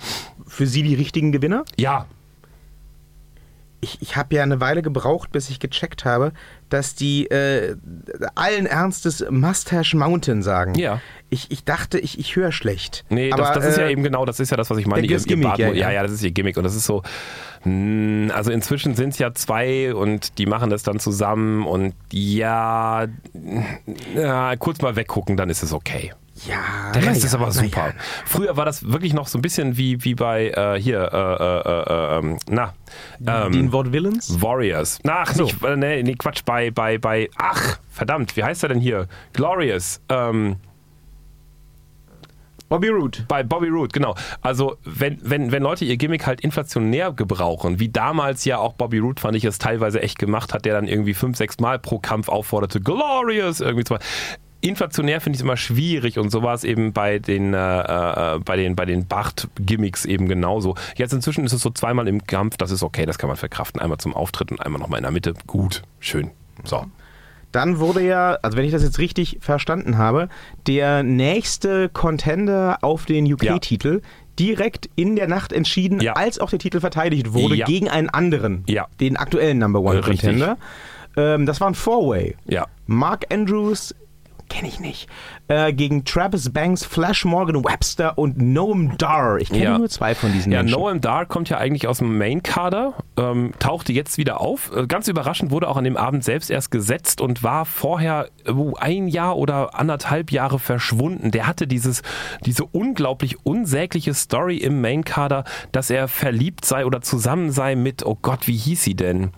Für 0.47 0.67
sie 0.67 0.83
die 0.83 0.95
richtigen 0.95 1.31
Gewinner? 1.31 1.65
Ja, 1.77 2.07
Ich, 3.81 4.03
ich 4.03 4.17
habe 4.17 4.35
ja 4.35 4.43
eine 4.43 4.61
Weile 4.61 4.83
gebraucht, 4.83 5.31
bis 5.31 5.51
ich 5.51 5.61
gecheckt 5.61 6.05
habe, 6.05 6.33
dass 6.69 6.97
die 6.97 7.27
äh, 7.31 7.77
allen 8.35 8.67
Ernstes 8.67 9.25
Mustache 9.31 9.97
Mountain 9.97 10.43
sagen. 10.43 10.75
Ja. 10.75 11.01
Ich, 11.31 11.51
ich 11.51 11.63
dachte, 11.65 11.99
ich, 11.99 12.19
ich 12.19 12.35
höre 12.35 12.51
schlecht. 12.51 13.05
Nee, 13.09 13.31
das, 13.31 13.39
Aber, 13.41 13.55
das 13.61 13.67
ist 13.71 13.79
ja 13.79 13.85
äh, 13.85 13.93
eben 13.93 14.03
genau, 14.03 14.25
das 14.25 14.41
ist 14.41 14.51
ja 14.51 14.57
das, 14.57 14.69
was 14.71 14.79
ich 14.79 14.87
meine. 14.87 15.07
das 15.07 15.27
Gimmick, 15.27 15.47
Bart- 15.47 15.59
ja, 15.61 15.69
ja. 15.73 15.91
ja, 15.93 16.03
das 16.03 16.11
ist 16.11 16.23
ihr 16.25 16.33
Gimmick. 16.33 16.57
Und 16.57 16.65
das 16.65 16.75
ist 16.75 16.87
so, 16.87 17.03
mh, 17.65 18.35
also 18.35 18.51
inzwischen 18.51 18.97
sind 18.97 19.11
es 19.11 19.19
ja 19.21 19.33
zwei 19.35 19.95
und 19.95 20.39
die 20.39 20.47
machen 20.47 20.71
das 20.71 20.83
dann 20.83 20.99
zusammen 20.99 21.65
und 21.67 21.95
ja, 22.13 23.07
ja, 24.15 24.57
kurz 24.57 24.81
mal 24.81 24.97
weggucken, 24.97 25.37
dann 25.37 25.51
ist 25.51 25.63
es 25.63 25.73
okay. 25.73 26.13
Ja, 26.47 26.93
Der 26.93 27.03
Rest 27.03 27.21
na 27.23 27.27
ist 27.27 27.33
ja, 27.33 27.39
aber 27.41 27.51
super. 27.53 27.87
ja. 27.89 27.95
Früher 28.25 28.57
war 28.57 28.65
das 28.65 28.89
wirklich 28.91 29.13
noch 29.15 29.27
so 29.27 29.39
ein 29.39 29.43
bisschen 29.43 29.77
wie, 29.77 30.05
wie 30.05 30.15
bei 30.15 30.49
äh, 30.51 30.81
hier, 30.81 31.01
äh, 31.13 31.45
äh, 31.45 32.17
äh, 32.17 32.19
ähm, 32.19 32.39
na, 32.49 32.75
ähm, 33.27 33.53
Den 33.53 33.73
Wort 33.73 33.93
Villains? 33.93 34.41
Warriors. 34.41 34.99
Na, 35.03 35.23
Ach, 35.23 35.35
So. 35.35 35.45
nicht, 35.45 35.63
äh, 35.65 35.77
nee, 35.77 36.03
nee, 36.03 36.15
Quatsch, 36.15 36.43
bei, 36.45 36.71
bei, 36.71 36.99
bei, 36.99 37.29
ach, 37.37 37.79
verdammt, 37.91 38.37
wie 38.37 38.45
heißt 38.45 38.63
er 38.63 38.69
denn 38.69 38.81
hier? 38.81 39.09
Glorious. 39.33 40.01
Ähm, 40.09 40.57
Bobby 42.69 42.89
Roode. 42.89 43.21
bei 43.29 43.43
Bobby 43.43 43.69
Roode, 43.69 43.89
genau. 43.93 44.15
Also 44.43 44.77
wenn, 44.85 45.19
wenn, 45.23 45.51
wenn 45.53 45.63
Leute 45.63 45.87
ihr 45.87 45.97
Gimmick 45.97 46.27
halt 46.27 46.43
inflationär 46.43 47.13
gebrauchen, 47.13 47.81
wie 47.81 47.89
damals 47.89 48.45
ja 48.45 48.59
auch 48.59 48.75
Bobby 48.75 48.99
Roode, 48.99 49.23
fand 49.23 49.37
ich 49.37 49.45
es 49.45 49.57
teilweise 49.59 50.03
echt 50.03 50.19
gemacht 50.19 50.53
hat, 50.53 50.67
der 50.67 50.75
dann 50.75 50.87
irgendwie 50.87 51.15
fünf, 51.15 51.39
sechs 51.39 51.59
Mal 51.61 51.79
pro 51.79 51.99
Kampf 51.99 52.29
aufforderte, 52.29 52.81
Glorious, 52.81 53.61
irgendwie 53.61 53.85
so. 53.89 53.97
Inflationär 54.61 55.21
finde 55.21 55.37
ich 55.37 55.41
es 55.41 55.45
immer 55.45 55.57
schwierig 55.57 56.19
und 56.19 56.31
so 56.31 56.43
war 56.43 56.55
es 56.55 56.65
eben 56.65 56.93
bei 56.93 57.19
den, 57.21 57.55
äh, 57.55 57.57
äh, 58.37 58.39
bei 58.41 58.57
den, 58.57 58.75
bei 58.75 58.85
den 58.87 59.07
Bart-Gimmicks 59.07 60.05
eben 60.05 60.29
genauso. 60.29 60.75
Jetzt 60.97 61.13
inzwischen 61.13 61.45
ist 61.45 61.53
es 61.53 61.61
so 61.63 61.71
zweimal 61.71 62.09
im 62.09 62.25
Kampf, 62.27 62.57
das 62.57 62.71
ist 62.73 62.83
okay, 62.83 63.07
das 63.07 63.19
kann 63.19 63.29
man 63.29 63.37
verkraften. 63.37 63.81
Einmal 63.81 63.99
zum 63.99 64.15
Auftritt 64.15 64.51
und 64.51 64.61
einmal 64.61 64.81
nochmal 64.81 64.99
in 64.99 65.05
der 65.05 65.13
Mitte. 65.13 65.35
Gut, 65.47 65.83
schön. 66.01 66.31
So. 66.65 66.85
Dann 67.53 67.79
wurde 67.79 68.03
ja, 68.05 68.37
also 68.43 68.59
wenn 68.59 68.65
ich 68.65 68.73
das 68.73 68.83
jetzt 68.83 68.99
richtig 68.99 69.39
verstanden 69.41 69.97
habe, 69.97 70.29
der 70.67 71.03
nächste 71.03 71.89
Contender 71.89 72.79
auf 72.83 73.07
den 73.07 73.33
UK-Titel 73.33 74.03
direkt 74.39 74.91
in 74.97 75.17
der 75.17 75.29
Nacht 75.29 75.53
entschieden, 75.53 76.01
Ja. 76.01 76.13
als 76.15 76.39
auch 76.41 76.51
der 76.51 76.59
Titel 76.59 76.81
verteidigt 76.81 77.33
wurde, 77.33 77.55
Ja. 77.55 77.65
gegen 77.67 77.89
einen 77.89 78.09
anderen, 78.11 78.65
Ja. 78.67 78.87
den 79.01 79.17
aktuellen 79.17 79.59
Number 79.59 79.81
One. 79.81 80.01
Contender. 80.01 80.59
Ähm, 81.17 81.47
das 81.47 81.61
war 81.61 81.69
ein 81.69 81.75
Four-Way. 81.75 82.37
Ja. 82.47 82.67
Mark 82.87 83.33
Andrews, 83.33 83.95
kenne 84.49 84.69
ich 84.69 84.81
nicht, 84.81 85.09
äh, 85.49 85.73
gegen 85.73 86.05
Travis 86.05 86.51
Banks, 86.51 86.85
Flash 86.85 87.25
Morgan 87.25 87.65
Webster 87.65 88.17
und 88.19 88.39
Noam 88.41 88.97
Dar. 88.99 89.39
Ich 89.39 89.49
kenne 89.51 89.63
Ja. 89.65 89.79
nur 89.79 89.89
zwei 89.89 90.15
von 90.15 90.33
diesen 90.33 90.53
Ja, 90.53 90.61
Menschen. 90.61 90.79
Noam 90.79 91.01
Dar 91.01 91.27
kommt 91.27 91.49
ja 91.49 91.59
eigentlich 91.59 91.87
aus 91.87 91.99
dem 91.99 92.17
Main-Kader, 92.19 92.95
ähm, 93.17 93.53
tauchte 93.59 93.93
jetzt 93.93 94.19
wieder 94.19 94.41
auf. 94.41 94.71
Äh, 94.75 94.87
Ganz 94.87 95.09
überraschend 95.09 95.51
wurde 95.51 95.69
auch 95.69 95.77
an 95.77 95.85
dem 95.85 95.97
Abend 95.97 96.25
selbst 96.25 96.51
erst 96.51 96.71
gesetzt 96.71 97.21
und 97.21 97.43
war 97.43 97.65
vorher 97.65 98.29
äh, 98.47 98.53
ein 98.79 99.09
Jahr 99.09 99.37
oder 99.37 99.79
anderthalb 99.79 100.33
Jahre 100.33 100.59
verschwunden. 100.59 101.31
Der 101.31 101.47
hatte 101.47 101.67
dieses, 101.67 102.03
diese 102.45 102.65
unglaublich 102.65 103.45
unsägliche 103.45 104.15
Story 104.15 104.57
im 104.57 104.81
Main-Kader, 104.81 105.45
dass 105.73 105.91
er 105.91 106.09
verliebt 106.09 106.65
sei 106.65 106.87
oder 106.87 107.01
zusammen 107.03 107.51
sei 107.51 107.75
mit, 107.77 108.05
oh 108.07 108.17
Gott, 108.21 108.47
wie 108.47 108.57
hieß 108.57 108.83
sie 108.83 108.95
denn? 108.95 109.31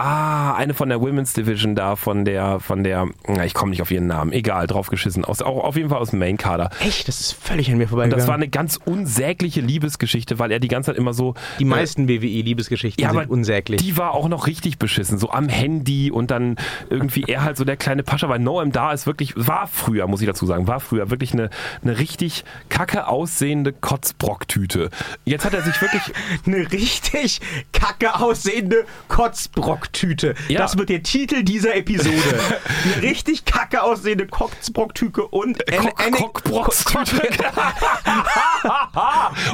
Ah, 0.00 0.54
eine 0.54 0.74
von 0.74 0.88
der 0.90 1.00
Women's 1.00 1.32
Division 1.32 1.74
da, 1.74 1.96
von 1.96 2.24
der, 2.24 2.60
von 2.60 2.84
der, 2.84 3.08
na, 3.26 3.44
ich 3.44 3.52
komme 3.52 3.70
nicht 3.70 3.82
auf 3.82 3.90
ihren 3.90 4.06
Namen, 4.06 4.30
egal, 4.32 4.68
draufgeschissen, 4.68 5.24
aus, 5.24 5.42
auch 5.42 5.64
auf 5.64 5.74
jeden 5.74 5.88
Fall 5.88 5.98
aus 5.98 6.10
dem 6.10 6.20
Main-Kader. 6.20 6.70
Echt, 6.78 7.08
das 7.08 7.20
ist 7.20 7.32
völlig 7.32 7.68
an 7.68 7.78
mir 7.78 7.82
Und 7.82 7.88
vorbeigegangen. 7.88 8.20
das 8.20 8.28
war 8.28 8.36
eine 8.36 8.46
ganz 8.46 8.78
unsägliche 8.84 9.60
Liebesgeschichte, 9.60 10.38
weil 10.38 10.52
er 10.52 10.60
die 10.60 10.68
ganze 10.68 10.92
Zeit 10.92 10.98
immer 10.98 11.14
so. 11.14 11.34
die 11.58 11.64
äh, 11.64 11.66
meisten 11.66 12.08
WWE-Liebesgeschichten 12.08 13.02
ja, 13.02 13.10
sind 13.10 13.28
unsäglich. 13.28 13.82
Die 13.82 13.96
war 13.96 14.12
auch 14.14 14.28
noch 14.28 14.46
richtig 14.46 14.78
beschissen, 14.78 15.18
so 15.18 15.30
am 15.30 15.48
Handy 15.48 16.12
und 16.12 16.30
dann 16.30 16.54
irgendwie 16.90 17.24
er 17.24 17.42
halt 17.42 17.56
so 17.56 17.64
der 17.64 17.76
kleine 17.76 18.04
Pascha, 18.04 18.28
weil 18.28 18.38
Noam 18.38 18.70
da 18.70 18.92
ist 18.92 19.04
wirklich, 19.04 19.32
war 19.34 19.66
früher, 19.66 20.06
muss 20.06 20.20
ich 20.20 20.28
dazu 20.28 20.46
sagen, 20.46 20.68
war 20.68 20.78
früher 20.78 21.10
wirklich 21.10 21.32
eine, 21.32 21.50
eine 21.82 21.98
richtig 21.98 22.44
kacke 22.68 23.08
aussehende 23.08 23.72
Kotzbrocktüte. 23.72 24.90
Jetzt 25.24 25.44
hat 25.44 25.54
er 25.54 25.62
sich 25.62 25.82
wirklich, 25.82 26.02
eine 26.46 26.70
richtig 26.70 27.40
kacke 27.72 28.14
aussehende 28.20 28.86
Kotzbrocktüte. 29.08 29.87
Kotzbrocktüte. 29.92 30.34
Ja. 30.48 30.58
Das 30.60 30.76
wird 30.76 30.88
der 30.88 31.02
Titel 31.02 31.42
dieser 31.42 31.74
Episode. 31.74 32.16
Eine 32.94 33.02
richtig 33.02 33.44
kacke 33.44 33.82
aussehende 33.82 34.26
Kotzbrocktüte 34.26 35.22
und 35.26 35.66
N- 35.70 35.90
Cockbrockstüte. 36.12 37.06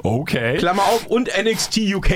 okay. 0.03 0.57
Klammer 0.59 0.83
auf 0.83 1.07
und 1.07 1.29
NXT 1.37 1.79
UK. 1.95 2.11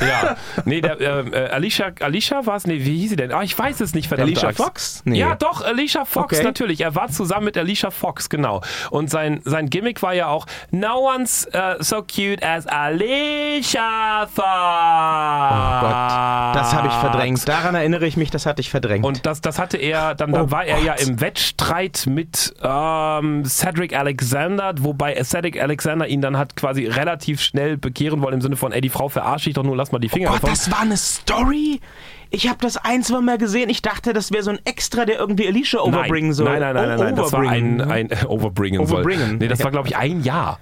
Ja, 0.00 0.36
nee, 0.64 0.80
der, 0.80 1.00
ähm, 1.00 1.32
äh, 1.32 1.46
Alicia, 1.48 1.92
Alicia 2.00 2.46
war 2.46 2.56
es? 2.56 2.66
Nee, 2.66 2.84
wie 2.84 2.98
hieß 3.00 3.10
sie 3.10 3.16
denn? 3.16 3.32
Ah, 3.32 3.42
ich 3.42 3.58
weiß 3.58 3.80
es 3.80 3.94
nicht, 3.94 4.08
verdammt. 4.08 4.28
Alicia 4.30 4.52
Fox? 4.52 5.02
Nee. 5.04 5.18
Ja, 5.18 5.34
doch, 5.34 5.62
Alicia 5.62 6.04
Fox, 6.04 6.34
Okay. 6.36 6.44
natürlich. 6.44 6.80
Er 6.80 6.94
war 6.94 7.08
zusammen 7.08 7.44
mit 7.46 7.56
Alicia 7.56 7.90
Fox, 7.90 8.28
genau. 8.28 8.62
Und 8.90 9.10
sein, 9.10 9.40
sein 9.44 9.68
Gimmick 9.70 10.02
war 10.02 10.14
ja 10.14 10.28
auch, 10.28 10.46
no 10.70 11.10
one's 11.14 11.48
uh, 11.54 11.82
so 11.82 12.02
cute 12.02 12.42
as 12.42 12.66
Alicia 12.66 14.26
Fox. 14.26 14.40
Oh 14.40 15.80
Gott, 15.80 16.56
das 16.56 16.74
habe 16.74 16.88
ich 16.88 16.94
verdrängt. 16.94 17.46
Daran 17.60 17.74
erinnere 17.74 18.06
ich 18.06 18.16
mich, 18.16 18.30
das 18.30 18.46
hatte 18.46 18.60
ich 18.60 18.70
verdrängt. 18.70 19.04
Und 19.04 19.26
das, 19.26 19.42
das 19.42 19.58
hatte 19.58 19.76
er, 19.76 20.14
dann, 20.14 20.32
dann 20.32 20.46
Oh 20.46 20.50
war 20.50 20.64
er 20.64 20.78
ja 20.78 20.94
im 20.94 21.20
Wettstreit 21.20 22.06
mit 22.08 22.54
ähm, 22.62 23.44
Cedric 23.44 23.94
Alexander, 23.94 24.72
wobei 24.78 25.22
Cedric 25.22 25.60
Alexander 25.60 26.08
ihn 26.08 26.22
dann 26.22 26.38
hat 26.38 26.56
quasi 26.56 26.86
relativ 26.86 27.40
schnell 27.42 27.76
bekehren 27.76 28.22
wollen, 28.22 28.34
im 28.34 28.40
Sinne 28.40 28.56
von, 28.56 28.72
ey, 28.72 28.80
die 28.80 28.88
Frau 28.88 29.10
verarsche 29.10 29.50
ich 29.50 29.54
doch 29.54 29.62
nur, 29.62 29.76
lass 29.76 29.92
mal 29.92 29.98
die 29.98 30.08
Finger 30.08 30.28
Oh 30.30 30.32
Gott, 30.32 30.42
davon. 30.44 30.54
das 30.54 30.70
war 30.70 30.80
eine 30.80 30.96
Story? 30.96 31.80
Ich 32.30 32.48
habe 32.48 32.58
das 32.62 32.76
ein, 32.78 33.02
zwei 33.02 33.20
Mal 33.20 33.36
gesehen. 33.38 33.68
Ich 33.68 33.82
dachte, 33.82 34.12
das 34.12 34.32
wäre 34.32 34.42
so 34.42 34.52
ein 34.52 34.60
Extra, 34.64 35.04
der 35.04 35.18
irgendwie 35.18 35.46
Alicia 35.46 35.80
overbringen 35.80 36.32
soll. 36.32 36.46
Nein, 36.46 36.60
nein, 36.60 36.74
nein, 36.74 36.88
nein, 36.88 36.98
nein. 36.98 37.16
das 37.16 37.32
war 37.32 37.40
ein, 37.40 37.80
Overbringen. 37.80 37.90
ein 37.90 38.26
overbringen, 38.26 38.80
Overbringen. 38.80 39.28
soll. 39.28 39.36
Nee, 39.38 39.48
das 39.48 39.62
war, 39.62 39.70
glaube 39.70 39.88
ich, 39.88 39.96
ein 39.96 40.22
Jahr. 40.22 40.58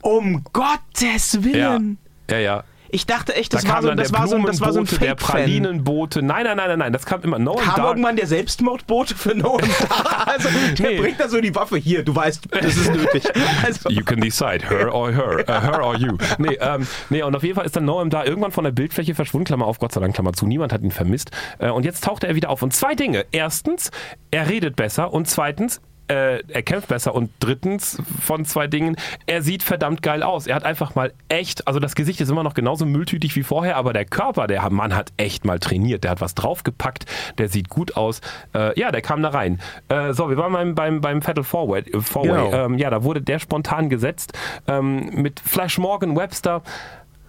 Um 0.00 0.42
Gottes 0.52 1.44
Willen. 1.44 1.98
Ja, 2.30 2.38
ja. 2.38 2.64
Ich 2.94 3.06
dachte 3.06 3.34
echt, 3.34 3.52
Da 3.54 3.56
das 3.56 3.66
war 3.66 3.74
kam 3.76 3.82
so, 3.84 3.90
das 3.94 4.12
war 4.12 4.28
so, 4.28 4.38
das 4.38 4.60
war 4.60 4.72
so 4.72 4.80
ein 4.80 4.84
Blumenbote, 4.84 4.98
der 5.00 5.16
Fake-Fan. 5.16 5.36
Pralinenbote. 5.40 6.22
Nein, 6.22 6.44
nein, 6.44 6.56
nein, 6.58 6.68
nein, 6.68 6.78
nein. 6.78 6.92
Das 6.92 7.06
kam 7.06 7.22
immer. 7.22 7.38
No 7.38 7.54
Kam 7.54 7.84
irgendwann 7.86 8.16
der 8.16 8.26
Selbstmordbote 8.26 9.14
für 9.16 9.34
Noam 9.34 9.60
Dar? 9.88 10.28
Also, 10.28 10.48
der 10.78 10.90
Nee. 10.90 11.00
bringt 11.00 11.18
da 11.18 11.26
so 11.28 11.40
die 11.40 11.54
Waffe. 11.54 11.78
Hier, 11.78 12.04
du 12.04 12.14
weißt, 12.14 12.48
das 12.50 12.76
ist 12.76 12.92
nötig. 12.94 13.24
Also, 13.64 13.88
You 13.88 14.04
can 14.04 14.20
decide, 14.20 14.68
her 14.68 14.94
or 14.94 15.10
her, 15.10 15.48
äh, 15.48 15.60
her 15.60 15.82
or 15.82 15.96
you. 15.96 16.16
Nee, 16.38 16.58
ähm, 16.60 16.86
nee, 17.10 17.22
und 17.22 17.34
auf 17.34 17.42
jeden 17.42 17.54
Fall 17.54 17.64
ist 17.64 17.74
dann 17.76 17.86
Noam 17.86 18.10
da 18.10 18.24
irgendwann 18.24 18.52
von 18.52 18.64
der 18.64 18.72
Bildfläche 18.72 19.14
verschwunden, 19.14 19.46
Klammer 19.46 19.66
auf, 19.66 19.78
Gott 19.78 19.92
sei 19.92 20.00
Dank, 20.00 20.14
Klammer 20.14 20.34
zu, 20.34 20.46
niemand 20.46 20.72
hat 20.72 20.82
ihn 20.82 20.90
vermisst. 20.90 21.30
Äh, 21.58 21.70
und 21.70 21.84
jetzt 21.84 22.04
taucht 22.04 22.24
er 22.24 22.34
wieder 22.34 22.50
auf. 22.50 22.60
Und 22.62 22.74
zwei 22.74 22.94
Dinge. 22.94 23.24
Erstens, 23.32 23.90
er 24.30 24.48
redet 24.48 24.76
besser 24.76 25.12
und 25.14 25.28
zweitens, 25.28 25.80
äh, 26.08 26.42
er 26.46 26.62
kämpft 26.62 26.88
besser 26.88 27.14
und 27.14 27.30
drittens 27.40 27.98
von 28.20 28.44
zwei 28.44 28.66
Dingen, 28.66 28.96
er 29.26 29.42
sieht 29.42 29.62
verdammt 29.62 30.02
geil 30.02 30.22
aus. 30.22 30.46
Er 30.46 30.54
hat 30.54 30.64
einfach 30.64 30.94
mal 30.94 31.12
echt, 31.28 31.66
also 31.66 31.80
das 31.80 31.94
Gesicht 31.94 32.20
ist 32.20 32.30
immer 32.30 32.42
noch 32.42 32.54
genauso 32.54 32.86
mülltütig 32.86 33.36
wie 33.36 33.42
vorher, 33.42 33.76
aber 33.76 33.92
der 33.92 34.04
Körper, 34.04 34.46
der 34.46 34.68
Mann 34.70 34.94
hat 34.94 35.12
echt 35.16 35.44
mal 35.44 35.58
trainiert. 35.58 36.04
Der 36.04 36.10
hat 36.12 36.20
was 36.20 36.34
draufgepackt, 36.34 37.06
der 37.38 37.48
sieht 37.48 37.68
gut 37.68 37.96
aus. 37.96 38.20
Äh, 38.54 38.78
ja, 38.78 38.90
der 38.90 39.02
kam 39.02 39.22
da 39.22 39.30
rein. 39.30 39.60
Äh, 39.88 40.12
so, 40.12 40.28
wir 40.28 40.36
waren 40.36 40.52
beim, 40.52 40.74
beim, 40.74 41.00
beim 41.00 41.22
Fatal 41.22 41.44
Four-Way. 41.44 41.80
Äh, 41.80 42.00
Four-Way. 42.00 42.50
Genau. 42.50 42.64
Ähm, 42.66 42.78
ja, 42.78 42.90
da 42.90 43.04
wurde 43.04 43.22
der 43.22 43.38
spontan 43.38 43.88
gesetzt. 43.88 44.32
Ähm, 44.66 45.10
mit 45.14 45.40
Flash 45.40 45.78
Morgan 45.78 46.16
Webster 46.16 46.62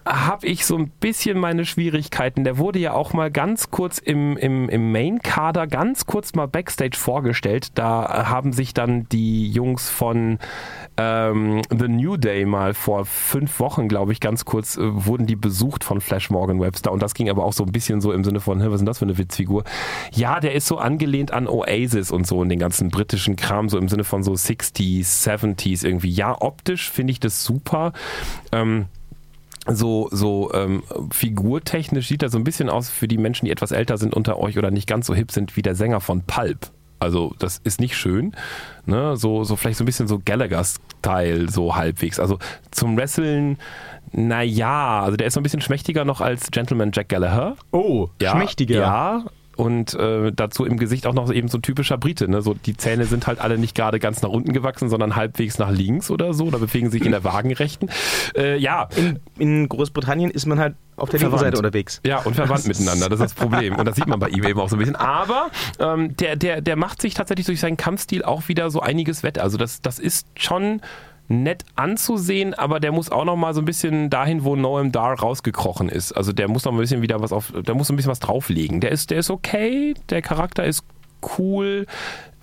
habe 0.06 0.46
ich 0.46 0.66
so 0.66 0.76
ein 0.76 0.90
bisschen 1.00 1.38
meine 1.38 1.64
Schwierigkeiten. 1.64 2.44
Der 2.44 2.58
wurde 2.58 2.78
ja 2.78 2.92
auch 2.92 3.14
mal 3.14 3.30
ganz 3.30 3.70
kurz 3.70 3.98
im, 3.98 4.36
im, 4.36 4.68
im 4.68 4.92
Main-Kader, 4.92 5.66
ganz 5.66 6.04
kurz 6.04 6.34
mal 6.34 6.46
Backstage 6.46 6.98
vorgestellt. 6.98 7.68
Da 7.74 8.28
haben 8.28 8.52
sich 8.52 8.74
dann 8.74 9.08
die 9.08 9.50
Jungs 9.50 9.88
von 9.88 10.38
ähm, 10.98 11.62
The 11.70 11.88
New 11.88 12.16
Day 12.18 12.44
mal 12.44 12.74
vor 12.74 13.06
fünf 13.06 13.58
Wochen, 13.60 13.88
glaube 13.88 14.12
ich, 14.12 14.20
ganz 14.20 14.44
kurz, 14.44 14.76
äh, 14.76 14.82
wurden 14.82 15.26
die 15.26 15.36
besucht 15.36 15.84
von 15.84 16.00
Flash 16.02 16.28
Morgan 16.28 16.60
Webster. 16.60 16.92
Und 16.92 17.02
das 17.02 17.14
ging 17.14 17.30
aber 17.30 17.44
auch 17.44 17.54
so 17.54 17.64
ein 17.64 17.72
bisschen 17.72 18.00
so 18.02 18.12
im 18.12 18.24
Sinne 18.24 18.40
von, 18.40 18.60
"Hä, 18.60 18.66
was 18.66 18.74
ist 18.74 18.80
denn 18.80 18.86
das 18.86 18.98
für 18.98 19.06
eine 19.06 19.16
Witzfigur? 19.16 19.64
Ja, 20.12 20.38
der 20.40 20.52
ist 20.52 20.66
so 20.66 20.76
angelehnt 20.76 21.32
an 21.32 21.48
Oasis 21.48 22.10
und 22.10 22.26
so 22.26 22.38
und 22.40 22.50
den 22.50 22.58
ganzen 22.58 22.90
britischen 22.90 23.36
Kram, 23.36 23.70
so 23.70 23.78
im 23.78 23.88
Sinne 23.88 24.04
von 24.04 24.22
so 24.22 24.36
60s, 24.36 25.22
70s 25.22 25.82
irgendwie. 25.82 26.10
Ja, 26.10 26.36
optisch 26.40 26.90
finde 26.90 27.12
ich 27.12 27.20
das 27.20 27.42
super. 27.42 27.92
Ähm, 28.52 28.86
so, 29.66 30.08
so 30.10 30.52
ähm, 30.52 30.82
figurtechnisch 31.10 32.08
sieht 32.08 32.22
er 32.22 32.28
so 32.28 32.38
ein 32.38 32.44
bisschen 32.44 32.68
aus 32.68 32.90
für 32.90 33.08
die 33.08 33.18
Menschen, 33.18 33.46
die 33.46 33.50
etwas 33.50 33.72
älter 33.72 33.96
sind 33.96 34.14
unter 34.14 34.38
euch 34.38 34.58
oder 34.58 34.70
nicht 34.70 34.86
ganz 34.88 35.06
so 35.06 35.14
hip 35.14 35.30
sind 35.32 35.56
wie 35.56 35.62
der 35.62 35.74
Sänger 35.74 36.00
von 36.00 36.22
Pulp. 36.22 36.70
Also 37.00 37.34
das 37.38 37.58
ist 37.64 37.80
nicht 37.80 37.96
schön. 37.96 38.34
Ne? 38.86 39.16
So, 39.16 39.44
so 39.44 39.56
vielleicht 39.56 39.78
so 39.78 39.84
ein 39.84 39.86
bisschen 39.86 40.08
so 40.08 40.20
Gallagher-Style, 40.24 41.50
so 41.50 41.76
halbwegs. 41.76 42.18
Also 42.18 42.38
zum 42.70 42.96
Wrestlen, 42.96 43.58
naja, 44.12 45.02
also 45.02 45.16
der 45.16 45.26
ist 45.26 45.34
so 45.34 45.40
ein 45.40 45.42
bisschen 45.42 45.60
schmächtiger 45.60 46.04
noch 46.04 46.20
als 46.20 46.50
Gentleman 46.50 46.90
Jack 46.92 47.08
Gallagher. 47.08 47.56
oh, 47.72 48.08
schmächtiger. 48.22 48.80
Ja. 48.80 49.24
Und 49.56 49.94
äh, 49.94 50.32
dazu 50.32 50.64
im 50.64 50.78
Gesicht 50.78 51.06
auch 51.06 51.14
noch 51.14 51.32
eben 51.32 51.48
so 51.48 51.58
ein 51.58 51.62
typischer 51.62 51.98
Brite. 51.98 52.28
Ne? 52.28 52.42
So, 52.42 52.54
die 52.54 52.76
Zähne 52.76 53.04
sind 53.04 53.26
halt 53.26 53.40
alle 53.40 53.58
nicht 53.58 53.74
gerade 53.74 53.98
ganz 53.98 54.22
nach 54.22 54.30
unten 54.30 54.52
gewachsen, 54.52 54.88
sondern 54.88 55.16
halbwegs 55.16 55.58
nach 55.58 55.70
links 55.70 56.10
oder 56.10 56.34
so. 56.34 56.46
Oder 56.46 56.58
bewegen 56.58 56.90
sich 56.90 57.04
in 57.04 57.12
der 57.12 57.24
Waagenrechten. 57.24 57.90
Äh, 58.36 58.58
ja, 58.58 58.88
In, 58.96 59.20
in 59.38 59.68
Großbritannien 59.68 60.30
ist 60.30 60.46
man 60.46 60.58
halt 60.58 60.74
auf 60.96 61.10
der 61.10 61.20
linken. 61.20 61.38
Seite 61.38 61.56
unterwegs. 61.56 62.00
ja, 62.06 62.18
und 62.18 62.34
verwandt 62.34 62.66
miteinander, 62.68 63.08
das 63.08 63.20
ist 63.20 63.24
das 63.24 63.34
Problem. 63.34 63.76
Und 63.76 63.84
das 63.86 63.96
sieht 63.96 64.06
man 64.06 64.20
bei 64.20 64.28
ihm 64.28 64.44
eben 64.44 64.60
auch 64.60 64.68
so 64.68 64.76
ein 64.76 64.78
bisschen. 64.78 64.96
Aber 64.96 65.50
ähm, 65.78 66.16
der, 66.16 66.36
der, 66.36 66.60
der 66.60 66.76
macht 66.76 67.00
sich 67.02 67.14
tatsächlich 67.14 67.46
durch 67.46 67.60
seinen 67.60 67.76
Kampfstil 67.76 68.24
auch 68.24 68.48
wieder 68.48 68.70
so 68.70 68.80
einiges 68.80 69.22
wett. 69.22 69.38
Also 69.38 69.58
das, 69.58 69.82
das 69.82 69.98
ist 69.98 70.26
schon 70.36 70.80
nett 71.28 71.64
anzusehen, 71.76 72.54
aber 72.54 72.80
der 72.80 72.92
muss 72.92 73.10
auch 73.10 73.24
noch 73.24 73.36
mal 73.36 73.54
so 73.54 73.60
ein 73.60 73.64
bisschen 73.64 74.10
dahin, 74.10 74.44
wo 74.44 74.56
Noam 74.56 74.92
Dar 74.92 75.18
rausgekrochen 75.18 75.88
ist. 75.88 76.12
Also 76.12 76.32
der 76.32 76.48
muss 76.48 76.64
noch 76.64 76.72
ein 76.72 76.78
bisschen 76.78 77.02
wieder 77.02 77.20
was 77.20 77.32
auf, 77.32 77.52
der 77.56 77.74
muss 77.74 77.90
ein 77.90 77.96
bisschen 77.96 78.10
was 78.10 78.20
drauflegen. 78.20 78.80
Der 78.80 78.92
ist, 78.92 79.10
der 79.10 79.18
ist 79.18 79.30
okay, 79.30 79.94
der 80.10 80.22
Charakter 80.22 80.64
ist 80.64 80.84
cool. 81.38 81.86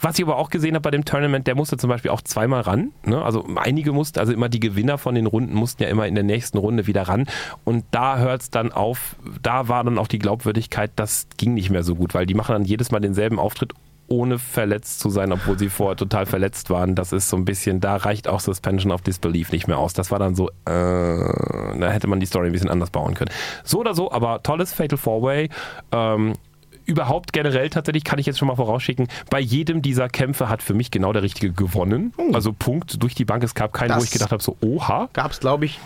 Was 0.03 0.17
ich 0.17 0.25
aber 0.25 0.37
auch 0.37 0.49
gesehen 0.49 0.73
habe 0.73 0.81
bei 0.81 0.89
dem 0.89 1.05
Tournament, 1.05 1.45
der 1.45 1.53
musste 1.53 1.77
zum 1.77 1.89
Beispiel 1.89 2.09
auch 2.09 2.21
zweimal 2.21 2.61
ran. 2.61 2.91
Ne? 3.05 3.23
Also 3.23 3.45
einige 3.55 3.91
mussten, 3.91 4.17
also 4.17 4.33
immer 4.33 4.49
die 4.49 4.59
Gewinner 4.59 4.97
von 4.97 5.13
den 5.13 5.27
Runden 5.27 5.53
mussten 5.53 5.83
ja 5.83 5.89
immer 5.89 6.07
in 6.07 6.15
der 6.15 6.23
nächsten 6.23 6.57
Runde 6.57 6.87
wieder 6.87 7.03
ran. 7.03 7.27
Und 7.65 7.85
da 7.91 8.17
hört 8.17 8.41
es 8.41 8.49
dann 8.49 8.71
auf, 8.71 9.15
da 9.43 9.67
war 9.67 9.83
dann 9.83 9.99
auch 9.99 10.07
die 10.07 10.17
Glaubwürdigkeit, 10.17 10.91
das 10.95 11.27
ging 11.37 11.53
nicht 11.53 11.69
mehr 11.69 11.83
so 11.83 11.93
gut, 11.93 12.15
weil 12.15 12.25
die 12.25 12.33
machen 12.33 12.53
dann 12.53 12.65
jedes 12.65 12.89
Mal 12.89 12.99
denselben 12.99 13.37
Auftritt 13.37 13.73
ohne 14.11 14.37
verletzt 14.37 14.99
zu 14.99 15.09
sein, 15.09 15.31
obwohl 15.31 15.57
sie 15.57 15.69
vorher 15.69 15.95
total 15.95 16.25
verletzt 16.25 16.69
waren. 16.69 16.93
Das 16.95 17.13
ist 17.13 17.29
so 17.29 17.37
ein 17.37 17.45
bisschen, 17.45 17.79
da 17.79 17.95
reicht 17.95 18.27
auch 18.27 18.39
Suspension 18.41 18.91
of 18.91 19.01
Disbelief 19.01 19.51
nicht 19.51 19.67
mehr 19.67 19.77
aus. 19.77 19.93
Das 19.93 20.11
war 20.11 20.19
dann 20.19 20.35
so, 20.35 20.49
äh, 20.49 20.53
da 20.65 21.89
hätte 21.89 22.07
man 22.07 22.19
die 22.19 22.25
Story 22.25 22.47
ein 22.47 22.51
bisschen 22.51 22.69
anders 22.69 22.89
bauen 22.89 23.13
können. 23.13 23.31
So 23.63 23.79
oder 23.79 23.93
so, 23.93 24.11
aber 24.11 24.43
tolles 24.43 24.73
Fatal 24.73 24.97
Four 24.97 25.21
Way. 25.23 25.49
Ähm, 25.91 26.33
überhaupt 26.85 27.31
generell 27.31 27.69
tatsächlich 27.69 28.03
kann 28.03 28.19
ich 28.19 28.25
jetzt 28.25 28.37
schon 28.39 28.47
mal 28.49 28.55
vorausschicken, 28.55 29.07
bei 29.29 29.39
jedem 29.39 29.81
dieser 29.81 30.09
Kämpfe 30.09 30.49
hat 30.49 30.61
für 30.61 30.73
mich 30.73 30.91
genau 30.91 31.13
der 31.13 31.21
Richtige 31.23 31.53
gewonnen. 31.53 32.13
Also 32.33 32.51
Punkt 32.53 33.01
durch 33.01 33.15
die 33.15 33.23
Bank. 33.25 33.43
Es 33.43 33.53
gab 33.55 33.71
keinen, 33.71 33.91
wo 33.91 33.95
Das- 33.95 34.05
ich 34.05 34.11
gedacht 34.11 34.31
habe, 34.31 34.43
so, 34.43 34.57
oha. 34.61 35.07
Gab 35.13 35.31
es, 35.31 35.39
glaube 35.39 35.65
ich, 35.65 35.79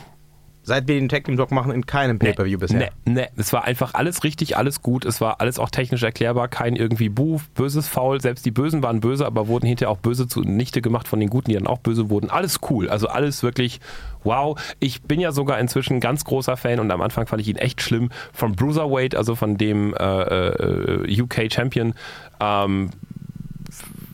seit 0.65 0.87
wir 0.87 0.95
den 0.95 1.09
Tag 1.09 1.23
Team 1.23 1.37
Talk 1.37 1.51
machen, 1.51 1.71
in 1.71 1.85
keinem 1.85 2.19
Pay-Per-View 2.19 2.57
bisher. 2.57 2.91
Nee, 3.05 3.13
nee, 3.13 3.27
es 3.37 3.53
war 3.53 3.63
einfach 3.63 3.93
alles 3.93 4.23
richtig, 4.23 4.57
alles 4.57 4.81
gut. 4.81 5.05
Es 5.05 5.21
war 5.21 5.39
alles 5.39 5.59
auch 5.59 5.69
technisch 5.69 6.03
erklärbar. 6.03 6.47
Kein 6.47 6.75
irgendwie 6.75 7.09
Buh, 7.09 7.39
böses 7.53 7.87
Foul. 7.87 8.19
Selbst 8.19 8.45
die 8.45 8.51
Bösen 8.51 8.83
waren 8.83 8.99
böse, 8.99 9.25
aber 9.25 9.47
wurden 9.47 9.67
hinterher 9.67 9.91
auch 9.91 9.97
böse 9.97 10.27
zunichte 10.27 10.81
gemacht 10.81 11.07
von 11.07 11.19
den 11.19 11.29
Guten, 11.29 11.51
die 11.51 11.55
dann 11.55 11.67
auch 11.67 11.79
böse 11.79 12.09
wurden. 12.09 12.29
Alles 12.29 12.59
cool. 12.69 12.89
Also 12.89 13.07
alles 13.07 13.43
wirklich 13.43 13.79
wow. 14.23 14.59
Ich 14.79 15.03
bin 15.03 15.19
ja 15.19 15.31
sogar 15.31 15.59
inzwischen 15.59 15.99
ganz 15.99 16.25
großer 16.25 16.57
Fan 16.57 16.79
und 16.79 16.91
am 16.91 17.01
Anfang 17.01 17.27
fand 17.27 17.41
ich 17.41 17.47
ihn 17.47 17.57
echt 17.57 17.81
schlimm 17.81 18.09
von 18.33 18.55
Bruiserweight, 18.55 19.15
also 19.15 19.35
von 19.35 19.57
dem 19.57 19.93
äh, 19.93 20.03
äh, 20.03 21.21
UK 21.21 21.53
Champion. 21.53 21.93
Ähm, 22.39 22.89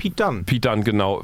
Pete 0.01 0.15
Dunne. 0.23 0.41
Pete 0.43 0.67
Dunne, 0.67 0.83
genau, 0.83 1.21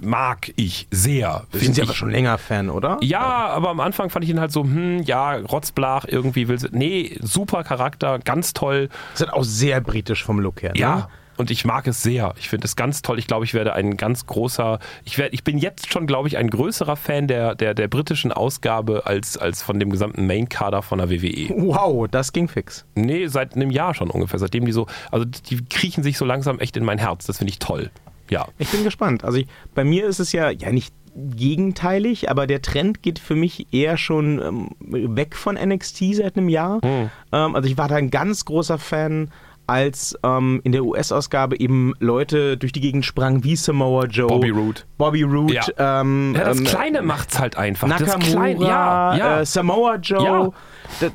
mag 0.00 0.50
ich 0.56 0.88
sehr. 0.90 1.44
Sind 1.52 1.76
ich- 1.76 1.82
aber 1.84 1.92
schon 1.92 2.10
länger 2.10 2.38
Fan, 2.38 2.70
oder? 2.70 2.96
ja, 3.02 3.20
aber 3.20 3.68
am 3.68 3.80
Anfang 3.80 4.08
fand 4.08 4.24
ich 4.24 4.30
ihn 4.30 4.40
halt 4.40 4.52
so, 4.52 4.62
hm, 4.62 5.02
ja, 5.02 5.34
Rotzblach, 5.36 6.06
irgendwie 6.08 6.48
will 6.48 6.58
sie. 6.58 6.68
Nee, 6.72 7.18
super 7.20 7.62
Charakter, 7.62 8.18
ganz 8.18 8.54
toll. 8.54 8.88
Ist 9.12 9.28
auch 9.30 9.44
sehr 9.44 9.82
britisch 9.82 10.24
vom 10.24 10.40
Look 10.40 10.62
her. 10.62 10.72
Ne? 10.72 10.80
Ja. 10.80 11.08
Und 11.40 11.50
ich 11.50 11.64
mag 11.64 11.86
es 11.86 12.02
sehr. 12.02 12.34
Ich 12.38 12.50
finde 12.50 12.66
es 12.66 12.76
ganz 12.76 13.00
toll. 13.00 13.18
Ich 13.18 13.26
glaube, 13.26 13.46
ich 13.46 13.54
werde 13.54 13.72
ein 13.72 13.96
ganz 13.96 14.26
großer, 14.26 14.78
ich 15.06 15.16
werde, 15.16 15.32
ich 15.32 15.42
bin 15.42 15.56
jetzt 15.56 15.90
schon, 15.90 16.06
glaube 16.06 16.28
ich, 16.28 16.36
ein 16.36 16.50
größerer 16.50 16.96
Fan 16.96 17.28
der, 17.28 17.54
der, 17.54 17.72
der 17.72 17.88
britischen 17.88 18.30
Ausgabe 18.30 19.06
als, 19.06 19.38
als 19.38 19.62
von 19.62 19.80
dem 19.80 19.88
gesamten 19.88 20.26
Main-Kader 20.26 20.82
von 20.82 20.98
der 20.98 21.08
WWE. 21.08 21.48
Wow, 21.56 22.06
das 22.10 22.34
ging 22.34 22.46
fix. 22.46 22.84
Nee, 22.94 23.26
seit 23.28 23.56
einem 23.56 23.70
Jahr 23.70 23.94
schon 23.94 24.10
ungefähr. 24.10 24.38
Seitdem 24.38 24.66
die 24.66 24.72
so, 24.72 24.86
also 25.10 25.24
die 25.24 25.64
kriechen 25.64 26.02
sich 26.02 26.18
so 26.18 26.26
langsam 26.26 26.58
echt 26.58 26.76
in 26.76 26.84
mein 26.84 26.98
Herz. 26.98 27.24
Das 27.24 27.38
finde 27.38 27.52
ich 27.52 27.58
toll. 27.58 27.90
Ja. 28.28 28.46
Ich 28.58 28.68
bin 28.68 28.84
gespannt. 28.84 29.24
Also 29.24 29.38
ich, 29.38 29.46
bei 29.74 29.82
mir 29.82 30.06
ist 30.06 30.18
es 30.18 30.32
ja, 30.32 30.50
ja 30.50 30.70
nicht 30.72 30.92
gegenteilig, 31.14 32.30
aber 32.30 32.46
der 32.46 32.60
Trend 32.60 33.02
geht 33.02 33.18
für 33.18 33.34
mich 33.34 33.72
eher 33.72 33.96
schon 33.96 34.42
ähm, 34.42 35.16
weg 35.16 35.36
von 35.36 35.54
NXT 35.54 36.16
seit 36.16 36.36
einem 36.36 36.50
Jahr. 36.50 36.82
Hm. 36.82 37.10
Ähm, 37.32 37.56
also 37.56 37.66
ich 37.66 37.78
war 37.78 37.88
da 37.88 37.96
ein 37.96 38.10
ganz 38.10 38.44
großer 38.44 38.76
Fan, 38.76 39.30
als 39.70 40.18
ähm, 40.24 40.60
in 40.64 40.72
der 40.72 40.84
US-Ausgabe 40.84 41.58
eben 41.60 41.94
Leute 42.00 42.56
durch 42.56 42.72
die 42.72 42.80
Gegend 42.80 43.04
sprangen 43.06 43.44
wie 43.44 43.54
Samoa 43.56 44.06
Joe, 44.06 44.26
Bobby 44.28 44.50
Roode. 44.50 44.80
Bobby 44.98 45.22
Roode, 45.22 45.54
Ja. 45.54 46.00
ähm, 46.00 46.34
Ja, 46.36 46.44
das 46.44 46.58
ähm, 46.58 46.64
Kleine 46.64 47.02
macht's 47.02 47.38
halt 47.38 47.56
einfach. 47.56 47.88
das 47.88 48.00
Nakamura, 48.00 48.30
Kleine, 48.44 48.64
ja, 48.64 49.14
ja. 49.16 49.40
Äh, 49.40 49.46
Samoa 49.46 49.96
Joe. 49.96 50.52
Ja. 51.00 51.10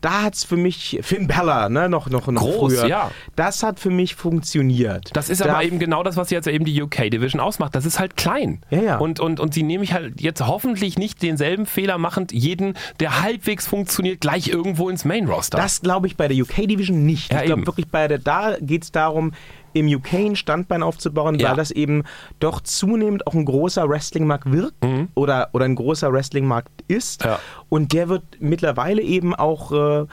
Da, 0.00 0.08
da 0.08 0.22
hat's 0.22 0.44
für 0.44 0.56
mich, 0.56 0.98
Finn 1.02 1.26
Bella, 1.26 1.68
ne, 1.68 1.88
noch, 1.88 2.08
noch, 2.10 2.26
noch 2.26 2.42
Groß, 2.42 2.74
früher. 2.80 2.86
ja. 2.86 3.10
Das 3.36 3.62
hat 3.62 3.78
für 3.78 3.90
mich 3.90 4.14
funktioniert. 4.14 5.10
Das 5.12 5.28
ist 5.28 5.40
da, 5.40 5.50
aber 5.50 5.64
eben 5.64 5.78
genau 5.78 6.02
das, 6.02 6.16
was 6.16 6.30
jetzt 6.30 6.48
eben 6.48 6.64
die 6.64 6.82
UK 6.82 7.10
Division 7.10 7.40
ausmacht. 7.40 7.74
Das 7.74 7.84
ist 7.84 7.98
halt 7.98 8.16
klein. 8.16 8.60
Ja, 8.70 8.82
ja. 8.82 8.96
Und, 8.98 9.20
und, 9.20 9.40
und 9.40 9.54
sie 9.54 9.62
nehme 9.62 9.84
ich 9.84 9.92
halt 9.92 10.20
jetzt 10.20 10.46
hoffentlich 10.46 10.98
nicht 10.98 11.22
denselben 11.22 11.66
Fehler 11.66 11.98
machend, 11.98 12.32
jeden, 12.32 12.74
der 13.00 13.22
halbwegs 13.22 13.66
funktioniert, 13.66 14.20
gleich 14.20 14.48
irgendwo 14.48 14.88
ins 14.88 15.04
Main 15.04 15.26
Roster. 15.26 15.58
Das 15.58 15.80
glaube 15.80 16.06
ich 16.06 16.16
bei 16.16 16.28
der 16.28 16.36
UK 16.36 16.68
Division 16.68 17.04
nicht. 17.04 17.32
Ja, 17.32 17.40
ich 17.40 17.46
glaube 17.46 17.66
wirklich 17.66 17.88
bei 17.88 18.08
der, 18.08 18.18
da 18.18 18.56
geht 18.60 18.84
es 18.84 18.92
darum, 18.92 19.32
im 19.72 19.86
UK 19.86 20.14
ein 20.14 20.36
Standbein 20.36 20.82
aufzubauen, 20.82 21.38
Ja. 21.38 21.50
weil 21.50 21.56
das 21.56 21.70
eben 21.70 22.04
doch 22.40 22.60
zunehmend 22.60 23.26
auch 23.26 23.34
ein 23.34 23.44
großer 23.44 23.88
Wrestlingmarkt 23.88 24.50
wird 24.50 24.74
oder, 25.14 25.50
oder 25.52 25.64
ein 25.64 25.74
großer 25.74 26.12
Wrestlingmarkt 26.12 26.70
ist. 26.88 27.24
Mhm. 27.24 27.30
Ja. 27.30 27.40
Und 27.68 27.92
der 27.92 28.08
wird 28.08 28.22
mittlerweile 28.40 29.02
eben 29.02 29.34
auch 29.34 29.72
äh, 29.72 30.06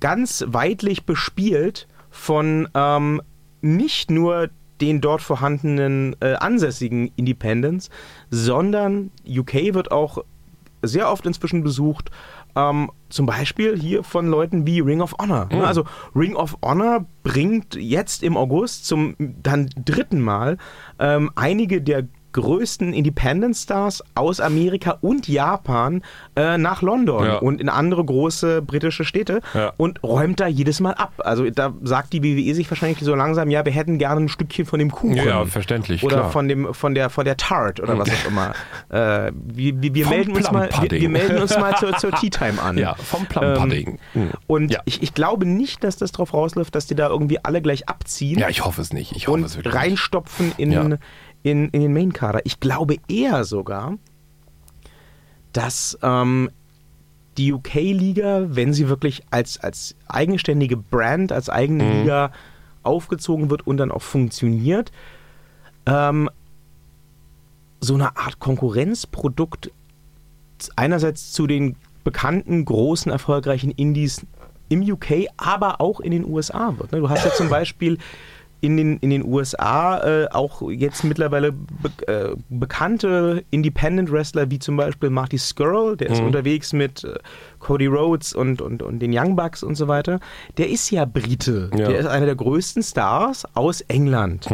ganz 0.00 0.44
weitlich 0.48 1.04
bespielt 1.04 1.86
von 2.10 2.68
ähm, 2.74 3.22
nicht 3.60 4.10
nur 4.10 4.50
den 4.80 5.00
dort 5.00 5.22
vorhandenen 5.22 6.16
äh, 6.20 6.34
ansässigen 6.34 7.12
Independents, 7.16 7.88
sondern 8.30 9.10
UK 9.28 9.74
wird 9.74 9.92
auch 9.92 10.18
sehr 10.82 11.10
oft 11.10 11.24
inzwischen 11.26 11.62
besucht, 11.62 12.10
ähm, 12.56 12.90
zum 13.08 13.26
Beispiel 13.26 13.78
hier 13.78 14.02
von 14.02 14.26
Leuten 14.26 14.66
wie 14.66 14.80
Ring 14.80 15.00
of 15.00 15.14
Honor. 15.20 15.48
Mhm. 15.52 15.60
Also 15.60 15.84
Ring 16.14 16.34
of 16.34 16.56
Honor 16.62 17.06
bringt 17.22 17.74
jetzt 17.74 18.22
im 18.22 18.36
August 18.36 18.86
zum 18.86 19.14
dann 19.18 19.70
dritten 19.76 20.20
Mal 20.20 20.58
ähm, 20.98 21.30
einige 21.34 21.82
der 21.82 22.04
größten 22.32 22.92
Independent-Stars 22.92 24.02
aus 24.14 24.40
Amerika 24.40 24.98
und 25.00 25.28
Japan 25.28 26.02
äh, 26.36 26.58
nach 26.58 26.82
London 26.82 27.24
Ja. 27.26 27.36
und 27.38 27.60
in 27.60 27.68
andere 27.68 28.04
große 28.04 28.62
britische 28.62 29.04
Städte 29.04 29.40
Ja. 29.54 29.72
und 29.76 30.02
räumt 30.02 30.40
da 30.40 30.46
jedes 30.46 30.80
Mal 30.80 30.92
ab. 30.94 31.12
Also 31.18 31.48
da 31.50 31.72
sagt 31.82 32.12
die 32.12 32.22
WWE 32.22 32.54
sich 32.54 32.70
wahrscheinlich 32.70 32.98
so 33.00 33.14
langsam, 33.14 33.50
ja, 33.50 33.64
wir 33.64 33.72
hätten 33.72 33.98
gerne 33.98 34.22
ein 34.22 34.28
Stückchen 34.28 34.66
von 34.66 34.78
dem 34.78 34.90
Kuchen. 34.90 35.16
Ja, 35.16 35.44
verständlich, 35.46 36.02
Oder 36.04 36.16
klar. 36.18 36.30
von 36.30 36.48
dem 36.48 36.74
von 36.74 36.94
der 36.94 37.10
von 37.10 37.24
der 37.24 37.36
Tart 37.36 37.80
oder 37.80 37.98
was 37.98 38.08
auch 38.10 38.28
immer. 38.28 38.52
Äh, 38.92 39.32
wir 39.34 39.80
wir, 39.80 39.94
wir 39.94 40.06
melden 40.08 40.36
uns 40.36 40.50
mal 40.52 40.68
wir, 40.80 40.90
wir 40.90 41.08
melden 41.08 41.38
uns 41.38 41.56
mal 41.58 41.74
zur, 41.76 41.96
zur 41.96 42.10
Tea 42.20 42.28
Time 42.30 42.60
an. 42.60 42.76
ja, 42.76 42.94
vom 42.96 43.24
Plum 43.26 43.54
Pudding. 43.54 43.98
Ähm, 44.14 44.30
und 44.46 44.70
Ja. 44.70 44.80
ich, 44.84 45.02
ich 45.02 45.14
glaube 45.14 45.46
nicht, 45.46 45.82
dass 45.84 45.96
das 45.96 46.12
drauf 46.12 46.34
rausläuft, 46.34 46.74
dass 46.74 46.86
die 46.86 46.94
da 46.94 47.08
irgendwie 47.08 47.42
alle 47.42 47.62
gleich 47.62 47.88
abziehen 47.88 48.38
ja, 48.38 48.48
ich 48.48 48.64
hoffe 48.64 48.80
es 48.82 48.92
nicht. 48.92 49.16
Ich 49.16 49.28
hoffe 49.28 49.40
es 49.40 49.52
und 49.56 49.64
wirklich 49.64 49.74
nicht. 49.74 49.82
reinstopfen 49.82 50.52
in. 50.58 50.98
In, 51.42 51.68
in 51.70 51.80
den 51.80 51.92
Main-Kader. 51.92 52.40
Ich 52.44 52.60
glaube 52.60 52.96
eher 53.08 53.44
sogar, 53.44 53.96
dass 55.52 55.98
ähm, 56.02 56.50
die 57.36 57.52
UK-Liga, 57.52 58.46
wenn 58.48 58.72
sie 58.72 58.88
wirklich 58.88 59.22
als, 59.30 59.58
als 59.60 59.94
eigenständige 60.06 60.76
Brand, 60.76 61.32
als 61.32 61.48
eigene 61.48 61.84
Mhm. 61.84 61.90
Liga 62.00 62.32
aufgezogen 62.82 63.50
wird 63.50 63.66
und 63.66 63.76
dann 63.76 63.90
auch 63.90 64.02
funktioniert, 64.02 64.92
ähm, 65.86 66.28
so 67.80 67.94
eine 67.94 68.16
Art 68.16 68.38
Konkurrenzprodukt 68.38 69.70
einerseits 70.76 71.32
zu 71.32 71.46
den 71.46 71.76
bekannten, 72.04 72.64
großen, 72.64 73.10
erfolgreichen 73.10 73.70
Indies 73.72 74.24
im 74.68 74.82
UK, 74.82 75.26
aber 75.36 75.80
auch 75.80 76.00
in 76.00 76.12
den 76.12 76.24
USA 76.24 76.78
wird. 76.78 76.92
ne? 76.92 77.00
Du 77.00 77.08
hast 77.10 77.24
ja 77.24 77.32
zum 77.32 77.48
Beispiel 77.50 77.98
in 78.62 78.76
den, 78.76 78.96
in 78.98 79.10
den 79.10 79.24
USA 79.24 79.98
äh, 79.98 80.28
auch 80.30 80.70
jetzt 80.70 81.02
mittlerweile 81.02 81.50
be 81.50 81.90
äh, 82.06 82.36
bekannte 82.48 83.44
Independent-Wrestler 83.50 84.50
wie 84.52 84.60
zum 84.60 84.76
Beispiel 84.76 85.10
Marty 85.10 85.36
Skrull, 85.36 85.96
der 85.96 86.10
ist 86.10 86.20
unterwegs 86.20 86.72
mit 86.72 87.02
äh, 87.02 87.18
Cody 87.58 87.86
Rhodes 87.86 88.32
und, 88.32 88.62
und, 88.62 88.80
und 88.80 89.00
den 89.00 89.10
Young 89.12 89.34
Bucks 89.34 89.64
und 89.64 89.74
so 89.74 89.88
weiter. 89.88 90.20
Der 90.58 90.70
ist 90.70 90.90
ja 90.90 91.04
Brite. 91.04 91.70
Ja. 91.76 91.88
Der 91.88 91.98
ist 91.98 92.06
einer 92.06 92.26
der 92.26 92.36
größten 92.36 92.84
Stars 92.84 93.44
aus 93.54 93.80
England. 93.82 94.48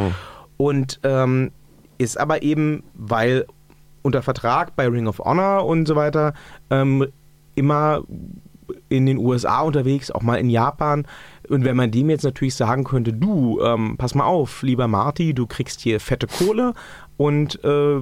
Und 0.57 1.01
ähm, 1.03 1.53
ist 1.99 2.19
aber 2.19 2.43
eben, 2.43 2.85
weil 2.95 3.47
unter 4.01 4.23
Vertrag 4.23 4.75
bei 4.75 4.89
Ring 4.89 5.07
of 5.07 5.19
Honor 5.19 5.67
und 5.67 5.87
so 5.87 5.97
weiter 5.97 6.33
ähm, 6.71 7.07
immer 7.55 8.05
in 8.89 9.07
den 9.07 9.19
USA 9.19 9.61
unterwegs, 9.61 10.11
auch 10.11 10.23
mal 10.23 10.37
in 10.37 10.49
Japan. 10.49 11.07
Und 11.49 11.65
wenn 11.65 11.77
man 11.77 11.91
dem 11.91 12.11
jetzt 12.11 12.25
natürlich 12.25 12.55
sagen 12.55 12.85
könnte, 12.85 13.13
du, 13.13 13.61
ähm, 13.63 13.97
pass 13.97 14.15
mal 14.15 14.25
auf, 14.25 14.63
lieber 14.63 14.89
Marty, 14.89 15.35
du 15.35 15.47
kriegst 15.47 15.81
hier 15.81 16.01
fette 16.01 16.27
Kohle 16.27 16.75
und 17.17 17.63
äh, 17.65 18.01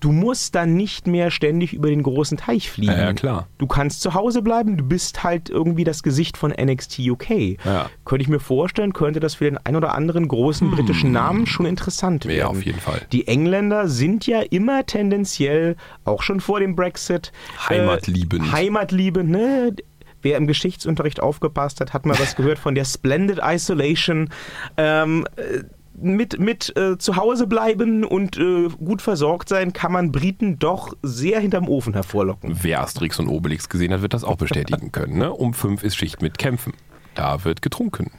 du 0.00 0.12
musst 0.12 0.54
dann 0.54 0.74
nicht 0.74 1.06
mehr 1.06 1.30
ständig 1.30 1.72
über 1.72 1.88
den 1.88 2.02
großen 2.02 2.38
Teich 2.38 2.70
fliegen. 2.70 2.92
Ja, 2.92 2.98
ja, 2.98 3.12
klar. 3.12 3.48
Du 3.58 3.66
kannst 3.66 4.00
zu 4.00 4.14
Hause 4.14 4.42
bleiben, 4.42 4.76
du 4.76 4.84
bist 4.84 5.22
halt 5.22 5.50
irgendwie 5.50 5.84
das 5.84 6.02
Gesicht 6.02 6.36
von 6.36 6.50
NXT 6.50 7.00
UK. 7.00 7.30
Ja. 7.64 7.90
Könnte 8.04 8.22
ich 8.22 8.28
mir 8.28 8.40
vorstellen, 8.40 8.92
könnte 8.92 9.20
das 9.20 9.34
für 9.34 9.44
den 9.44 9.58
ein 9.58 9.76
oder 9.76 9.94
anderen 9.94 10.26
großen 10.26 10.70
britischen 10.70 11.12
Namen 11.12 11.46
schon 11.46 11.66
interessant 11.66 12.26
werden. 12.26 12.38
Ja, 12.38 12.46
auf 12.46 12.64
jeden 12.64 12.80
Fall. 12.80 13.02
Die 13.12 13.28
Engländer 13.28 13.88
sind 13.88 14.26
ja 14.26 14.40
immer 14.40 14.86
tendenziell, 14.86 15.76
auch 16.04 16.22
schon 16.22 16.40
vor 16.40 16.60
dem 16.60 16.74
Brexit, 16.74 17.32
Heimatliebend. 17.68 18.46
Äh, 18.46 18.52
heimatliebend, 18.52 19.30
ne? 19.30 19.74
Wer 20.22 20.36
im 20.36 20.46
Geschichtsunterricht 20.46 21.20
aufgepasst 21.20 21.80
hat, 21.80 21.92
hat 21.92 22.06
mal 22.06 22.18
was 22.18 22.36
gehört 22.36 22.58
von 22.58 22.74
der 22.74 22.84
Splendid 22.84 23.40
Isolation. 23.42 24.28
Ähm, 24.76 25.26
äh, 25.36 25.62
mit 26.02 26.38
mit 26.38 26.74
äh, 26.76 26.98
zu 26.98 27.16
Hause 27.16 27.46
bleiben 27.46 28.04
und 28.04 28.38
äh, 28.38 28.68
gut 28.68 29.02
versorgt 29.02 29.48
sein, 29.48 29.72
kann 29.72 29.92
man 29.92 30.12
Briten 30.12 30.58
doch 30.58 30.94
sehr 31.02 31.40
hinterm 31.40 31.68
Ofen 31.68 31.92
hervorlocken. 31.92 32.56
Wer 32.62 32.80
Asterix 32.80 33.18
und 33.18 33.28
Obelix 33.28 33.68
gesehen 33.68 33.92
hat, 33.92 34.02
wird 34.02 34.14
das 34.14 34.24
auch 34.24 34.36
bestätigen 34.36 34.92
können. 34.92 35.18
Ne? 35.18 35.32
Um 35.32 35.52
fünf 35.52 35.82
ist 35.82 35.96
Schicht 35.96 36.22
mit 36.22 36.38
Kämpfen. 36.38 36.72
Da 37.14 37.44
wird 37.44 37.60
getrunken. 37.60 38.12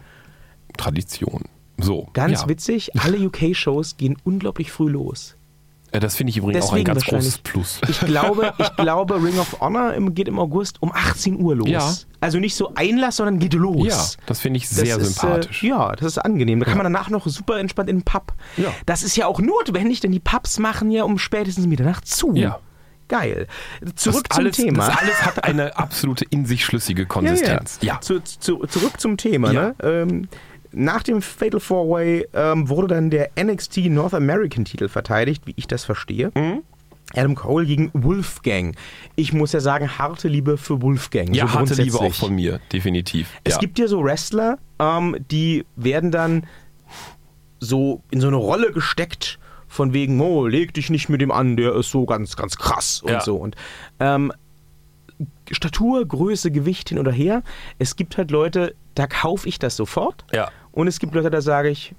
Tradition. 0.78 1.46
So. 1.78 2.08
Ganz 2.14 2.44
ja. 2.44 2.50
witzig, 2.50 2.92
alle 3.00 3.18
UK-Shows 3.18 3.98
gehen 3.98 4.18
unglaublich 4.24 4.72
früh 4.72 4.90
los. 4.90 5.36
Äh, 5.92 6.00
Das 6.00 6.16
finde 6.16 6.32
ich 6.32 6.38
übrigens 6.38 6.66
auch 6.66 6.74
ein 6.74 6.84
Deswegen 6.84 6.94
ganz 6.94 7.06
großes. 7.06 7.38
Plus. 7.40 7.82
Ich 7.88 8.00
glaube, 8.00 8.54
ich 8.60 8.76
glaube, 8.76 9.16
Ring 9.24 9.38
of 9.40 9.60
Honor 9.60 9.94
geht 10.12 10.28
im 10.28 10.40
August 10.40 10.82
um 10.82 10.92
18 10.92 11.40
Uhr 11.40 11.56
los. 11.56 11.70
Ja. 11.70 11.94
Also 12.20 12.40
nicht 12.40 12.56
so 12.56 12.74
Einlass, 12.76 13.18
sondern 13.18 13.40
geht 13.40 13.54
los. 13.54 13.88
Ja, 13.88 14.24
das 14.26 14.40
finde 14.40 14.58
ich 14.58 14.68
Das 14.68 14.78
sehr 14.78 14.98
ist, 14.98 15.16
sympathisch. 15.20 15.64
Äh, 15.64 15.68
ja, 15.68 15.92
das 15.94 16.08
ist 16.08 16.18
angenehm. 16.20 16.60
Da 16.60 16.66
kann 16.66 16.78
man 16.78 16.86
danach 16.86 17.10
noch 17.10 17.26
super 17.28 17.60
entspannt 17.60 17.90
in 17.90 17.98
den 17.98 18.04
Pub. 18.04 18.34
Ja. 18.58 18.74
Das 18.86 19.04
ist 19.04 19.16
ja 19.16 19.26
auch 19.28 19.40
notwendig, 19.40 20.00
denn 20.00 20.12
die 20.12 20.20
Pubs 20.20 20.60
machen 20.60 20.92
ja 20.92 21.04
um 21.04 21.18
spätestens 21.18 21.66
Mitternacht 21.68 22.08
zu. 22.08 22.34
Ja. 22.36 22.60
Geil. 23.08 23.48
Zurück 23.96 24.30
das 24.30 24.38
zum 24.38 24.46
alles, 24.46 24.56
Thema. 24.56 24.88
Das 24.88 24.98
alles 24.98 25.26
hat 25.26 25.44
eine 25.44 25.76
absolute 25.78 26.24
in 26.30 26.46
sich 26.46 26.64
schlüssige 26.64 27.06
Konsistenz. 27.06 27.80
Ja. 27.82 28.00
Zu, 28.00 28.22
zu, 28.24 28.66
zurück 28.68 29.02
zum 29.02 29.18
Thema. 29.18 29.52
Ja. 29.52 29.62
Ne? 29.62 29.76
Ähm, 29.84 30.28
nach 30.72 31.04
dem 31.04 31.22
Fatal 31.22 31.60
Four 31.60 31.90
Way 31.90 32.28
ähm, 32.34 32.70
wurde 32.70 32.88
dann 32.88 33.10
der 33.10 33.32
NXT 33.42 33.78
North 33.90 34.14
American 34.14 34.66
Titel 34.66 34.88
verteidigt, 34.88 35.44
wie 35.46 35.54
ich 35.56 35.68
das 35.68 35.84
verstehe. 35.84 36.32
Mhm. 36.36 36.64
Adam 37.14 37.36
Cole 37.36 37.66
gegen 37.66 37.92
Wolfgang. 37.94 38.76
Ich 39.16 39.34
muss 39.34 39.52
ja 39.52 39.60
sagen, 39.60 39.98
harte 39.98 40.30
Liebe 40.30 40.58
für 40.58 40.82
Wolfgang. 40.82 41.36
Ja, 41.36 41.48
so 41.48 41.54
harte 41.54 41.74
Liebe 41.76 42.00
auch 42.00 42.14
von 42.14 42.34
mir, 42.34 42.62
definitiv. 42.72 43.30
Es 43.44 43.56
ja. 43.56 43.60
gibt 43.60 43.80
ja 43.80 43.88
so 43.88 44.02
Wrestler, 44.04 44.58
ähm, 44.80 45.18
die 45.30 45.66
werden 45.76 46.12
dann 46.12 46.48
so 47.60 48.02
in 48.12 48.22
so 48.22 48.28
eine 48.28 48.38
Rolle 48.38 48.72
gesteckt, 48.72 49.40
von 49.68 49.94
wegen, 49.94 50.20
oh, 50.20 50.48
leg 50.48 50.74
dich 50.74 50.90
nicht 50.90 51.08
mit 51.08 51.22
dem 51.22 51.32
an, 51.32 51.56
der 51.56 51.76
ist 51.76 51.92
so 51.92 52.06
ganz, 52.06 52.36
ganz 52.36 52.58
krass 52.58 53.02
und 53.02 53.12
Ja. 53.12 53.22
so. 53.22 53.38
Und 53.38 53.56
ähm, 54.02 54.34
Statur, 55.50 56.06
Größe, 56.06 56.52
Gewicht 56.52 56.90
hin 56.90 57.00
oder 57.00 57.12
her. 57.12 57.42
Es 57.80 57.96
gibt 57.96 58.18
halt 58.18 58.32
Leute, 58.32 58.76
da 58.96 59.08
kaufe 59.08 59.48
ich 59.48 59.60
das 59.60 59.78
sofort. 59.78 60.26
Ja. 60.34 60.50
Und 60.72 60.88
es 60.88 61.00
gibt 61.00 61.14
Leute, 61.14 61.30
da 61.30 61.42
sage 61.42 61.70
ich, 61.70 61.94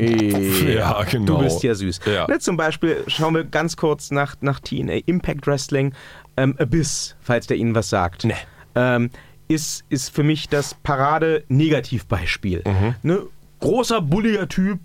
äh, 0.00 0.74
Ja, 0.74 1.02
genau. 1.04 1.38
Du 1.38 1.44
bist 1.44 1.62
ja 1.62 1.74
süß. 1.74 2.00
Ja. 2.06 2.26
Ne, 2.28 2.38
zum 2.38 2.56
Beispiel 2.56 3.04
schauen 3.08 3.34
wir 3.34 3.44
ganz 3.44 3.76
kurz 3.76 4.10
nach, 4.10 4.36
nach 4.40 4.60
TNA 4.60 5.00
Impact 5.06 5.46
Wrestling. 5.46 5.92
Ähm, 6.36 6.54
Abyss, 6.58 7.16
falls 7.20 7.46
der 7.48 7.56
Ihnen 7.56 7.74
was 7.74 7.88
sagt. 7.90 8.24
Nee. 8.24 8.34
Ähm, 8.76 9.10
ist, 9.48 9.84
ist 9.88 10.14
für 10.14 10.22
mich 10.22 10.48
das 10.48 10.74
Parade-Negativbeispiel. 11.52 12.62
Mhm. 12.66 12.94
Ne? 13.02 13.22
Großer, 13.60 14.00
bulliger 14.00 14.48
Typ, 14.48 14.78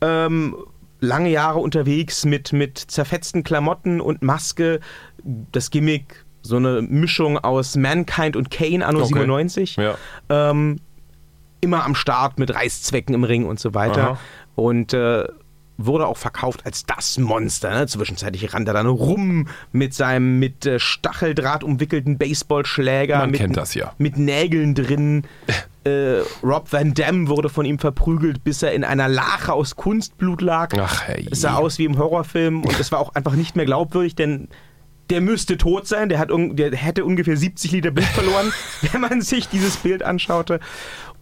ähm, 0.00 0.56
lange 1.00 1.30
Jahre 1.30 1.58
unterwegs 1.58 2.24
mit, 2.24 2.52
mit 2.52 2.78
zerfetzten 2.78 3.44
Klamotten 3.44 4.00
und 4.00 4.22
Maske. 4.22 4.80
Das 5.52 5.70
Gimmick, 5.70 6.24
so 6.42 6.56
eine 6.56 6.80
Mischung 6.82 7.38
aus 7.38 7.76
Mankind 7.76 8.36
und 8.36 8.50
Kane 8.50 8.86
anno 8.86 9.00
Okay. 9.00 9.08
97 9.08 9.76
Ja. 9.76 9.96
ähm, 10.30 10.78
immer 11.64 11.84
am 11.84 11.94
Start 11.94 12.38
mit 12.38 12.54
Reißzwecken 12.54 13.14
im 13.14 13.24
Ring 13.24 13.46
und 13.46 13.58
so 13.58 13.74
weiter. 13.74 14.02
Aha. 14.02 14.18
Und 14.54 14.94
äh, 14.94 15.24
wurde 15.76 16.06
auch 16.06 16.16
verkauft 16.16 16.64
als 16.64 16.84
das 16.84 17.18
Monster. 17.18 17.70
Ne? 17.74 17.86
Zwischenzeitlich 17.86 18.52
rannte 18.54 18.70
er 18.70 18.74
dann 18.74 18.86
rum 18.86 19.48
mit 19.72 19.94
seinem 19.94 20.38
mit 20.38 20.66
äh, 20.66 20.78
Stacheldraht 20.78 21.64
umwickelten 21.64 22.18
Baseballschläger. 22.18 23.18
Man 23.18 23.30
mit, 23.30 23.40
kennt 23.40 23.56
das 23.56 23.74
ja. 23.74 23.92
Mit 23.98 24.16
Nägeln 24.16 24.74
drin. 24.74 25.24
äh, 25.84 26.20
Rob 26.42 26.72
Van 26.72 26.94
Dam 26.94 27.28
wurde 27.28 27.48
von 27.48 27.64
ihm 27.64 27.78
verprügelt, 27.78 28.44
bis 28.44 28.62
er 28.62 28.72
in 28.72 28.84
einer 28.84 29.08
Lache 29.08 29.52
aus 29.52 29.76
Kunstblut 29.76 30.40
lag. 30.40 30.70
Ach, 30.78 31.02
hey. 31.06 31.26
Es 31.30 31.40
sah 31.40 31.54
aus 31.54 31.78
wie 31.78 31.84
im 31.84 31.98
Horrorfilm 31.98 32.62
und 32.62 32.78
es 32.78 32.92
war 32.92 33.00
auch 33.00 33.14
einfach 33.14 33.34
nicht 33.34 33.56
mehr 33.56 33.66
glaubwürdig, 33.66 34.14
denn 34.14 34.48
der 35.10 35.20
müsste 35.20 35.58
tot 35.58 35.86
sein. 35.86 36.08
Der, 36.08 36.18
hat, 36.18 36.30
der 36.30 36.74
hätte 36.74 37.04
ungefähr 37.04 37.36
70 37.36 37.72
Liter 37.72 37.90
Blut 37.90 38.06
verloren, 38.06 38.52
wenn 38.92 39.00
man 39.00 39.22
sich 39.22 39.48
dieses 39.48 39.76
Bild 39.78 40.02
anschaute. 40.02 40.60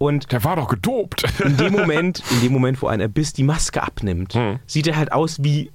Und 0.03 0.33
Der 0.33 0.43
war 0.45 0.57
doch 0.57 0.69
gedopt. 0.69 1.23
in 1.45 1.57
dem 1.57 1.73
Moment, 1.73 2.23
in 2.33 2.41
dem 2.41 2.53
Moment, 2.53 2.83
wo 2.83 2.89
ein 2.89 3.01
Abyss 3.01 3.33
die 3.33 3.45
Maske 3.45 3.83
abnimmt, 3.83 4.35
Hm. 4.35 4.59
sieht 4.67 4.87
er 4.89 4.97
halt 4.97 5.13
aus 5.13 5.43
wie 5.43 5.71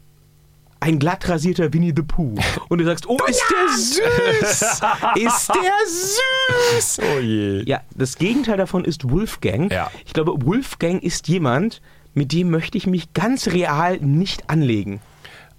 ein 0.79 0.99
glatt 0.99 1.27
rasierter 1.27 1.73
Winnie 1.73 1.93
the 1.95 2.03
Pooh. 2.03 2.35
Und 2.69 2.77
du 2.79 2.85
sagst, 2.85 3.07
oh, 3.07 3.17
ist 3.27 3.43
der 3.49 3.77
süß! 3.77 4.81
ist 5.15 5.49
der 5.49 5.77
süß! 5.87 6.99
oh 7.15 7.19
je. 7.19 7.63
Ja, 7.65 7.81
das 7.95 8.17
Gegenteil 8.17 8.57
davon 8.57 8.85
ist 8.85 9.09
Wolfgang. 9.09 9.71
Ja. 9.71 9.89
Ich 10.05 10.13
glaube, 10.13 10.33
Wolfgang 10.45 11.01
ist 11.01 11.27
jemand, 11.29 11.81
mit 12.13 12.31
dem 12.31 12.49
möchte 12.51 12.77
ich 12.77 12.85
mich 12.85 13.13
ganz 13.13 13.47
real 13.47 13.97
nicht 13.97 14.49
anlegen. 14.49 14.99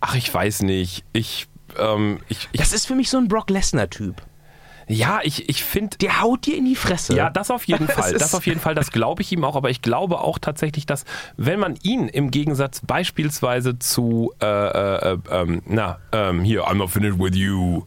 Ach, 0.01 0.15
ich 0.15 0.33
weiß 0.33 0.63
nicht. 0.63 1.05
Ich, 1.13 1.49
ähm, 1.79 2.21
ich, 2.29 2.49
ich 2.53 2.61
Das 2.61 2.73
ist 2.73 2.87
für 2.87 2.95
mich 2.95 3.11
so 3.11 3.17
ein 3.19 3.29
Brock 3.29 3.51
Lesnar-Typ. 3.51 4.23
Ja, 4.89 5.21
ich, 5.23 5.49
ich 5.49 5.63
finde, 5.63 5.99
Der 5.99 6.21
haut 6.21 6.47
dir 6.47 6.57
in 6.57 6.65
die 6.65 6.75
Fresse. 6.75 7.15
Ja, 7.15 7.31
das 7.31 7.51
auf 7.51 7.65
jeden 7.65 7.89
Fall. 7.89 8.13
Das 8.15 8.35
auf 8.35 8.47
jeden 8.47 8.61
Fall, 8.61 8.75
das 8.75 8.91
glaube 8.91 9.23
ich 9.23 9.33
ihm 9.33 9.45
auch. 9.45 9.57
Aber 9.57 9.71
ich 9.71 9.83
glaube 9.83 10.21
auch 10.21 10.39
tatsächlich, 10.39 10.87
dass 10.87 11.05
wenn 11.37 11.61
man 11.61 11.77
ihn 11.83 12.09
im 12.09 12.31
Gegensatz 12.31 12.81
beispielsweise 12.87 13.79
zu, 13.79 14.33
äh, 14.41 14.47
äh, 14.47 15.13
äh, 15.13 15.19
ähm, 15.31 15.63
na, 15.67 15.99
ähm, 16.13 16.43
hier, 16.43 16.67
I'm 16.67 16.75
not 16.75 16.91
finished 16.91 17.19
with 17.19 17.37
you. 17.37 17.83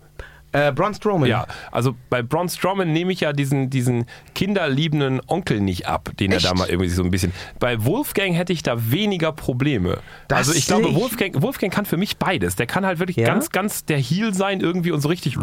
Äh, 0.53 0.71
Braun 0.73 0.93
Strowman. 0.93 1.29
Ja, 1.29 1.47
also 1.71 1.95
bei 2.09 2.21
Braun 2.21 2.49
Strowman 2.49 2.91
nehme 2.91 3.13
ich 3.13 3.21
ja 3.21 3.31
diesen, 3.31 3.69
diesen 3.69 4.05
kinderliebenden 4.35 5.21
Onkel 5.27 5.61
nicht 5.61 5.87
ab, 5.87 6.09
den 6.19 6.31
Echt? 6.31 6.43
er 6.45 6.51
da 6.51 6.57
mal 6.57 6.69
irgendwie 6.69 6.89
so 6.89 7.03
ein 7.03 7.11
bisschen. 7.11 7.31
Bei 7.59 7.85
Wolfgang 7.85 8.35
hätte 8.35 8.51
ich 8.51 8.61
da 8.63 8.91
weniger 8.91 9.31
Probleme. 9.31 9.99
Das 10.27 10.39
also 10.39 10.53
ich 10.53 10.67
glaube. 10.67 10.93
Wolfgang, 10.93 11.41
Wolfgang 11.41 11.73
kann 11.73 11.85
für 11.85 11.97
mich 11.97 12.17
beides. 12.17 12.55
Der 12.57 12.65
kann 12.67 12.85
halt 12.85 12.99
wirklich 12.99 13.17
Ja? 13.17 13.25
ganz, 13.27 13.49
ganz 13.51 13.85
der 13.85 13.97
Heel 13.97 14.33
sein 14.33 14.59
irgendwie 14.59 14.91
und 14.91 14.99
so 15.01 15.07
richtig, 15.09 15.37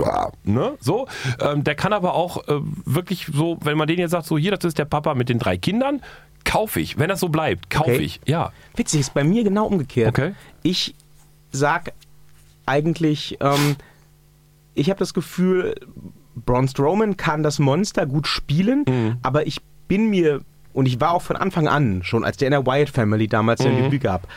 ne, 0.45 0.75
so. 0.81 1.07
Ähm, 1.41 1.65
der 1.65 1.75
kann 1.75 1.93
aber 1.93 2.15
auch 2.15 2.47
äh, 2.49 2.61
wirklich 2.85 3.29
so, 3.33 3.57
wenn 3.63 3.79
man 3.79 3.89
den 3.89 3.99
jetzt 3.99 4.11
sagt, 4.11 4.27
so 4.27 4.37
hier, 4.37 4.51
das 4.55 4.65
ist 4.65 4.79
der 4.79 4.85
Papa 4.85 5.15
mit 5.15 5.29
den 5.31 5.39
drei 5.39 5.57
Kindern, 5.57 6.03
kaufe 6.45 6.81
ich. 6.81 6.99
Wenn 6.99 7.09
das 7.09 7.21
so 7.21 7.29
bleibt, 7.29 7.71
kaufe 7.71 7.93
Okay. 7.93 8.03
ich. 8.03 8.21
Ja. 8.27 8.53
Witzig, 8.77 9.01
ist 9.01 9.15
bei 9.15 9.25
mir 9.25 9.43
genau 9.45 9.67
umgekehrt. 9.67 10.11
Okay. 10.11 10.33
Ich 10.63 10.95
sag 11.51 11.93
eigentlich, 12.67 13.39
ähm, 13.41 13.77
ich 14.79 14.91
habe 14.91 14.99
das 14.99 15.15
Gefühl, 15.15 15.75
Braun 16.35 16.69
Strowman 16.69 17.17
kann 17.17 17.43
das 17.43 17.59
Monster 17.59 18.07
gut 18.07 18.27
spielen, 18.27 18.85
Mhm. 18.89 19.17
aber 19.23 19.47
ich 19.47 19.61
bin 19.89 20.09
mir, 20.11 20.41
und 20.73 20.87
ich 20.87 21.01
war 21.01 21.13
auch 21.13 21.23
von 21.23 21.37
Anfang 21.37 21.67
an, 21.69 22.03
schon 22.05 22.25
als 22.25 22.37
der 22.37 22.49
in 22.49 22.53
der 22.53 22.67
Wyatt 22.67 22.91
Family 22.91 23.27
damals 23.27 23.61
Mhm. 23.61 23.65
sein 23.65 23.77
Debüt 23.85 24.03
gab, 24.03 24.29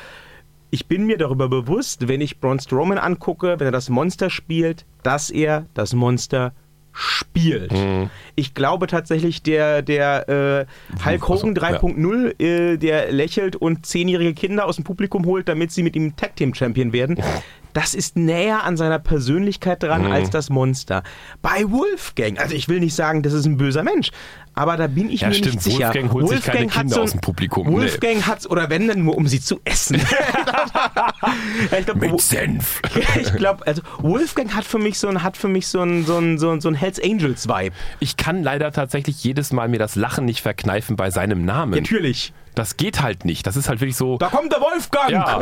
ich 0.73 0.88
bin 0.88 1.06
mir 1.06 1.17
darüber 1.17 1.49
bewusst, 1.49 2.08
wenn 2.08 2.21
ich 2.21 2.39
Braun 2.39 2.60
Strowman 2.60 2.97
angucke, 2.97 3.60
wenn 3.60 3.67
er 3.67 3.71
das 3.71 3.89
Monster 3.89 4.30
spielt, 4.30 4.86
dass 5.04 5.30
er 5.30 5.65
das 5.73 5.93
Monster 5.93 6.54
spielt. 6.93 7.71
Mhm. 7.71 8.10
Ich 8.36 8.54
glaube 8.54 8.88
tatsächlich, 8.88 9.43
der, 9.43 9.82
der 9.82 10.27
äh, 10.30 10.65
Hulk 11.06 11.27
Hogan 11.30 11.58
Also, 11.58 11.73
ja. 11.73 11.80
3.0, 11.80 12.41
äh, 12.41 12.77
der 12.77 13.12
lächelt 13.12 13.56
und 13.56 13.86
zehnjährige 13.86 14.34
Kinder 14.34 14.65
aus 14.65 14.75
dem 14.77 14.84
Publikum 14.84 15.25
holt, 15.25 15.47
damit 15.47 15.71
sie 15.71 15.84
mit 15.84 15.95
ihm 15.95 16.15
Tag 16.15 16.36
Team 16.36 16.54
Champion 16.54 16.91
werden, 16.93 17.17
das 17.73 17.93
ist 17.93 18.15
näher 18.17 18.63
an 18.63 18.77
seiner 18.77 18.99
Persönlichkeit 18.99 19.84
dran 19.84 20.05
Mhm. 20.05 20.12
als 20.12 20.29
das 20.29 20.49
Monster. 20.49 21.03
Bei 21.41 21.63
Wolfgang, 21.69 22.39
also 22.39 22.55
ich 22.55 22.67
will 22.67 22.79
nicht 22.79 22.95
sagen, 22.95 23.23
das 23.23 23.34
ist 23.34 23.45
ein 23.45 23.57
böser 23.57 23.84
Mensch, 23.84 24.12
aber 24.53 24.75
da 24.77 24.88
bin 24.88 25.10
ich 25.10 25.21
Ja, 25.21 25.29
mir 25.29 25.34
stimmt, 25.36 25.55
nicht 25.55 25.63
sicher. 25.63 25.86
Wolfgang 25.88 26.12
holt 26.13 26.27
sich 26.29 26.41
keine 26.43 26.65
hat 26.65 26.71
Kinder 26.81 27.01
aus 27.01 27.12
dem 27.12 27.21
Publikum, 27.21 27.67
nee. 27.67 27.73
Wolfgang 27.73 28.27
hat's, 28.27 28.47
oder 28.49 28.69
wenn 28.69 28.88
dann 28.88 29.03
nur, 29.03 29.15
um 29.17 29.27
sie 29.27 29.39
zu 29.39 29.60
essen. 29.63 29.99
Glaub, 31.86 31.95
Mit 31.97 32.21
Senf. 32.21 32.81
ich 33.19 33.34
glaube, 33.36 33.65
also 33.65 33.81
Wolfgang 33.99 34.53
hat 34.53 34.65
für 34.65 34.79
mich 34.79 34.99
so 34.99 35.07
ein, 35.07 35.23
hat 35.23 35.38
für 35.38 35.47
mich 35.47 35.67
so 35.67 35.81
ein, 35.81 36.05
so 36.05 36.17
ein, 36.17 36.38
so 36.38 36.49
ein, 36.51 36.62
so 36.62 36.69
ein 36.69 36.75
Hells 36.75 37.01
Angels 37.01 37.47
Vibe. 37.47 37.75
Ich 37.99 38.17
kann 38.17 38.43
leider 38.43 38.71
tatsächlich 38.71 39.23
jedes 39.23 39.51
Mal 39.51 39.67
mir 39.67 39.79
das 39.79 39.95
Lachen 39.95 40.25
nicht 40.25 40.41
verkneifen 40.41 40.95
bei 40.95 41.10
seinem 41.12 41.45
Namen. 41.45 41.73
Natürlich. 41.73 42.34
Das 42.55 42.75
geht 42.77 43.01
halt 43.01 43.23
nicht. 43.25 43.47
Das 43.47 43.55
ist 43.55 43.69
halt 43.69 43.79
wirklich 43.81 43.95
so. 43.97 44.17
Da 44.17 44.27
kommt 44.27 44.51
der 44.51 44.59
Wolfgang. 44.61 45.11
Ja. 45.11 45.39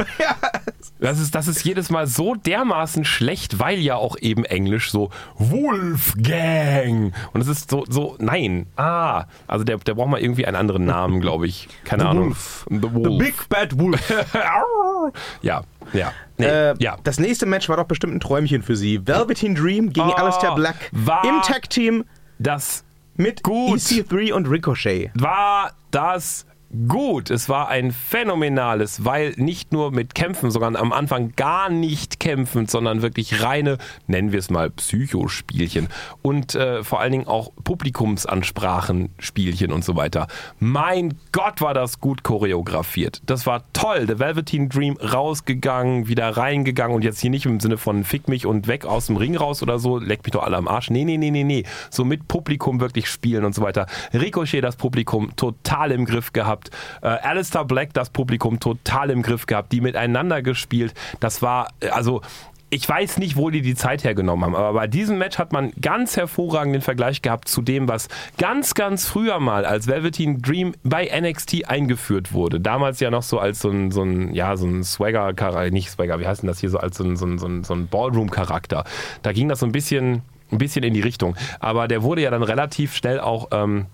Das 0.99 1.17
ist, 1.19 1.33
das 1.33 1.47
ist 1.47 1.63
jedes 1.63 1.89
Mal 1.89 2.07
so 2.07 2.35
dermaßen 2.35 3.05
schlecht, 3.05 3.57
weil 3.59 3.79
ja 3.79 3.95
auch 3.95 4.17
eben 4.19 4.43
Englisch 4.45 4.91
so 4.91 5.09
Wolfgang. 5.37 7.13
Und 7.33 7.41
es 7.41 7.47
ist 7.47 7.69
so, 7.69 7.85
so, 7.87 8.15
nein. 8.19 8.67
Ah. 8.75 9.25
Also 9.47 9.63
der, 9.63 9.77
der 9.77 9.93
braucht 9.95 10.09
mal 10.09 10.19
irgendwie 10.19 10.45
einen 10.45 10.55
anderen 10.57 10.85
Namen, 10.85 11.21
glaube 11.21 11.47
ich. 11.47 11.67
Keine 11.85 12.03
The 12.03 12.09
Ahnung. 12.09 12.25
Wolf. 12.29 12.65
The 12.69 12.75
The 12.81 12.93
Wolf. 12.93 13.17
Big 13.17 13.49
Bad 13.49 13.79
Wolf. 13.79 14.13
ja, 15.41 15.61
ja. 15.93 16.11
Nee, 16.37 16.45
Äh, 16.45 16.75
ja. 16.79 16.97
Das 17.03 17.19
nächste 17.19 17.45
Match 17.45 17.69
war 17.69 17.77
doch 17.77 17.85
bestimmt 17.85 18.13
ein 18.15 18.19
Träumchen 18.19 18.61
für 18.61 18.75
sie. 18.75 19.05
Velveteen 19.07 19.55
Dream 19.55 19.91
gegen 19.93 20.09
Oh, 20.09 20.13
Alistair 20.13 20.53
Black 20.55 20.75
war- 20.91 21.23
im 21.25 21.41
Tag 21.41 21.69
Team 21.69 22.05
Das 22.39 22.83
mit 23.15 23.43
Gut. 23.43 23.79
EC3 23.79 24.33
und 24.33 24.47
Ricochet. 24.47 25.11
war 25.15 25.71
das 25.91 26.45
gut. 26.87 27.29
Es 27.29 27.49
war 27.49 27.69
ein 27.69 27.91
phänomenales, 27.91 29.05
weil 29.05 29.33
nicht 29.37 29.71
nur 29.71 29.91
mit 29.91 30.15
Kämpfen, 30.15 30.51
sondern 30.51 30.75
am 30.75 30.93
Anfang 30.93 31.33
gar 31.35 31.69
nicht 31.69 32.19
kämpfend, 32.19 32.69
sondern 32.69 33.01
wirklich 33.01 33.43
reine, 33.43 33.77
nennen 34.07 34.31
wir 34.31 34.39
es 34.39 34.49
mal, 34.49 34.69
Psychospielchen 34.69 35.87
und 36.21 36.55
äh, 36.55 36.83
vor 36.83 36.99
allen 36.99 37.11
Dingen 37.11 37.27
auch 37.27 37.51
Publikumsansprachen, 37.63 39.09
Spielchen 39.17 39.71
und 39.71 39.83
so 39.83 39.95
weiter. 39.95 40.27
Mein 40.59 41.15
Gott, 41.31 41.61
war 41.61 41.73
das 41.73 41.99
gut 41.99 42.23
choreografiert. 42.23 43.21
Das 43.25 43.45
war 43.45 43.63
toll. 43.73 44.05
Der 44.05 44.19
Velveteen 44.19 44.69
Dream 44.69 44.97
rausgegangen, 44.97 46.07
wieder 46.07 46.29
reingegangen 46.29 46.95
und 46.95 47.03
jetzt 47.03 47.19
hier 47.19 47.29
nicht 47.29 47.45
im 47.45 47.59
Sinne 47.59 47.77
von 47.77 48.03
fick 48.03 48.27
mich 48.27 48.45
und 48.45 48.67
weg 48.67 48.85
aus 48.85 49.07
dem 49.07 49.17
Ring 49.17 49.35
raus 49.35 49.63
oder 49.63 49.79
so, 49.79 49.97
leck 49.97 50.23
mich 50.23 50.31
doch 50.31 50.43
alle 50.43 50.57
am 50.57 50.67
Arsch. 50.67 50.89
Nee, 50.89 51.05
nee, 51.05 51.17
nee, 51.17 51.31
nee, 51.31 51.43
nee. 51.43 51.63
So 51.89 52.05
mit 52.05 52.27
Publikum 52.27 52.79
wirklich 52.79 53.07
spielen 53.07 53.45
und 53.45 53.55
so 53.55 53.61
weiter. 53.61 53.87
Ricochet 54.13 54.61
das 54.61 54.75
Publikum 54.75 55.35
total 55.35 55.91
im 55.91 56.05
Griff 56.05 56.33
gehabt. 56.33 56.58
Äh, 57.01 57.07
Alistair 57.07 57.65
Black 57.65 57.93
das 57.93 58.09
Publikum 58.09 58.59
total 58.59 59.09
im 59.09 59.21
Griff 59.21 59.45
gehabt. 59.45 59.71
Die 59.71 59.81
miteinander 59.81 60.41
gespielt. 60.41 60.93
Das 61.19 61.41
war, 61.41 61.69
äh, 61.79 61.89
also 61.89 62.21
ich 62.69 62.87
weiß 62.87 63.17
nicht, 63.17 63.35
wo 63.35 63.49
die 63.49 63.61
die 63.61 63.75
Zeit 63.75 64.03
hergenommen 64.03 64.45
haben, 64.45 64.55
aber 64.55 64.73
bei 64.73 64.87
diesem 64.87 65.17
Match 65.17 65.37
hat 65.37 65.51
man 65.51 65.71
ganz 65.81 66.17
hervorragenden 66.17 66.81
Vergleich 66.81 67.21
gehabt 67.21 67.47
zu 67.47 67.61
dem, 67.61 67.87
was 67.87 68.09
ganz, 68.37 68.75
ganz 68.75 69.07
früher 69.07 69.39
mal 69.39 69.65
als 69.65 69.87
Velveteen 69.87 70.41
Dream 70.41 70.73
bei 70.83 71.09
NXT 71.19 71.67
eingeführt 71.67 72.31
wurde. 72.33 72.59
Damals 72.59 72.99
ja 72.99 73.09
noch 73.09 73.23
so 73.23 73.39
als 73.39 73.59
so 73.59 73.69
ein, 73.69 73.91
so 73.91 74.03
ein 74.03 74.33
ja, 74.33 74.55
so 74.55 74.67
ein 74.67 74.83
Swagger-Charakter, 74.83 75.71
nicht 75.71 75.89
Swagger, 75.89 76.19
wie 76.19 76.27
heißt 76.27 76.43
denn 76.43 76.47
das 76.47 76.59
hier, 76.59 76.69
so 76.69 76.77
als 76.77 76.97
so 76.97 77.03
ein, 77.03 77.17
so 77.17 77.25
ein, 77.25 77.39
so 77.39 77.47
ein, 77.47 77.63
so 77.63 77.73
ein 77.73 77.87
Ballroom-Charakter. 77.87 78.83
Da 79.23 79.31
ging 79.31 79.49
das 79.49 79.59
so 79.59 79.65
ein 79.65 79.71
bisschen, 79.71 80.21
ein 80.51 80.59
bisschen 80.59 80.83
in 80.83 80.93
die 80.93 81.01
Richtung. 81.01 81.35
Aber 81.59 81.87
der 81.87 82.03
wurde 82.03 82.21
ja 82.21 82.29
dann 82.29 82.43
relativ 82.43 82.95
schnell 82.95 83.19
auch... 83.19 83.47
Ähm, 83.51 83.87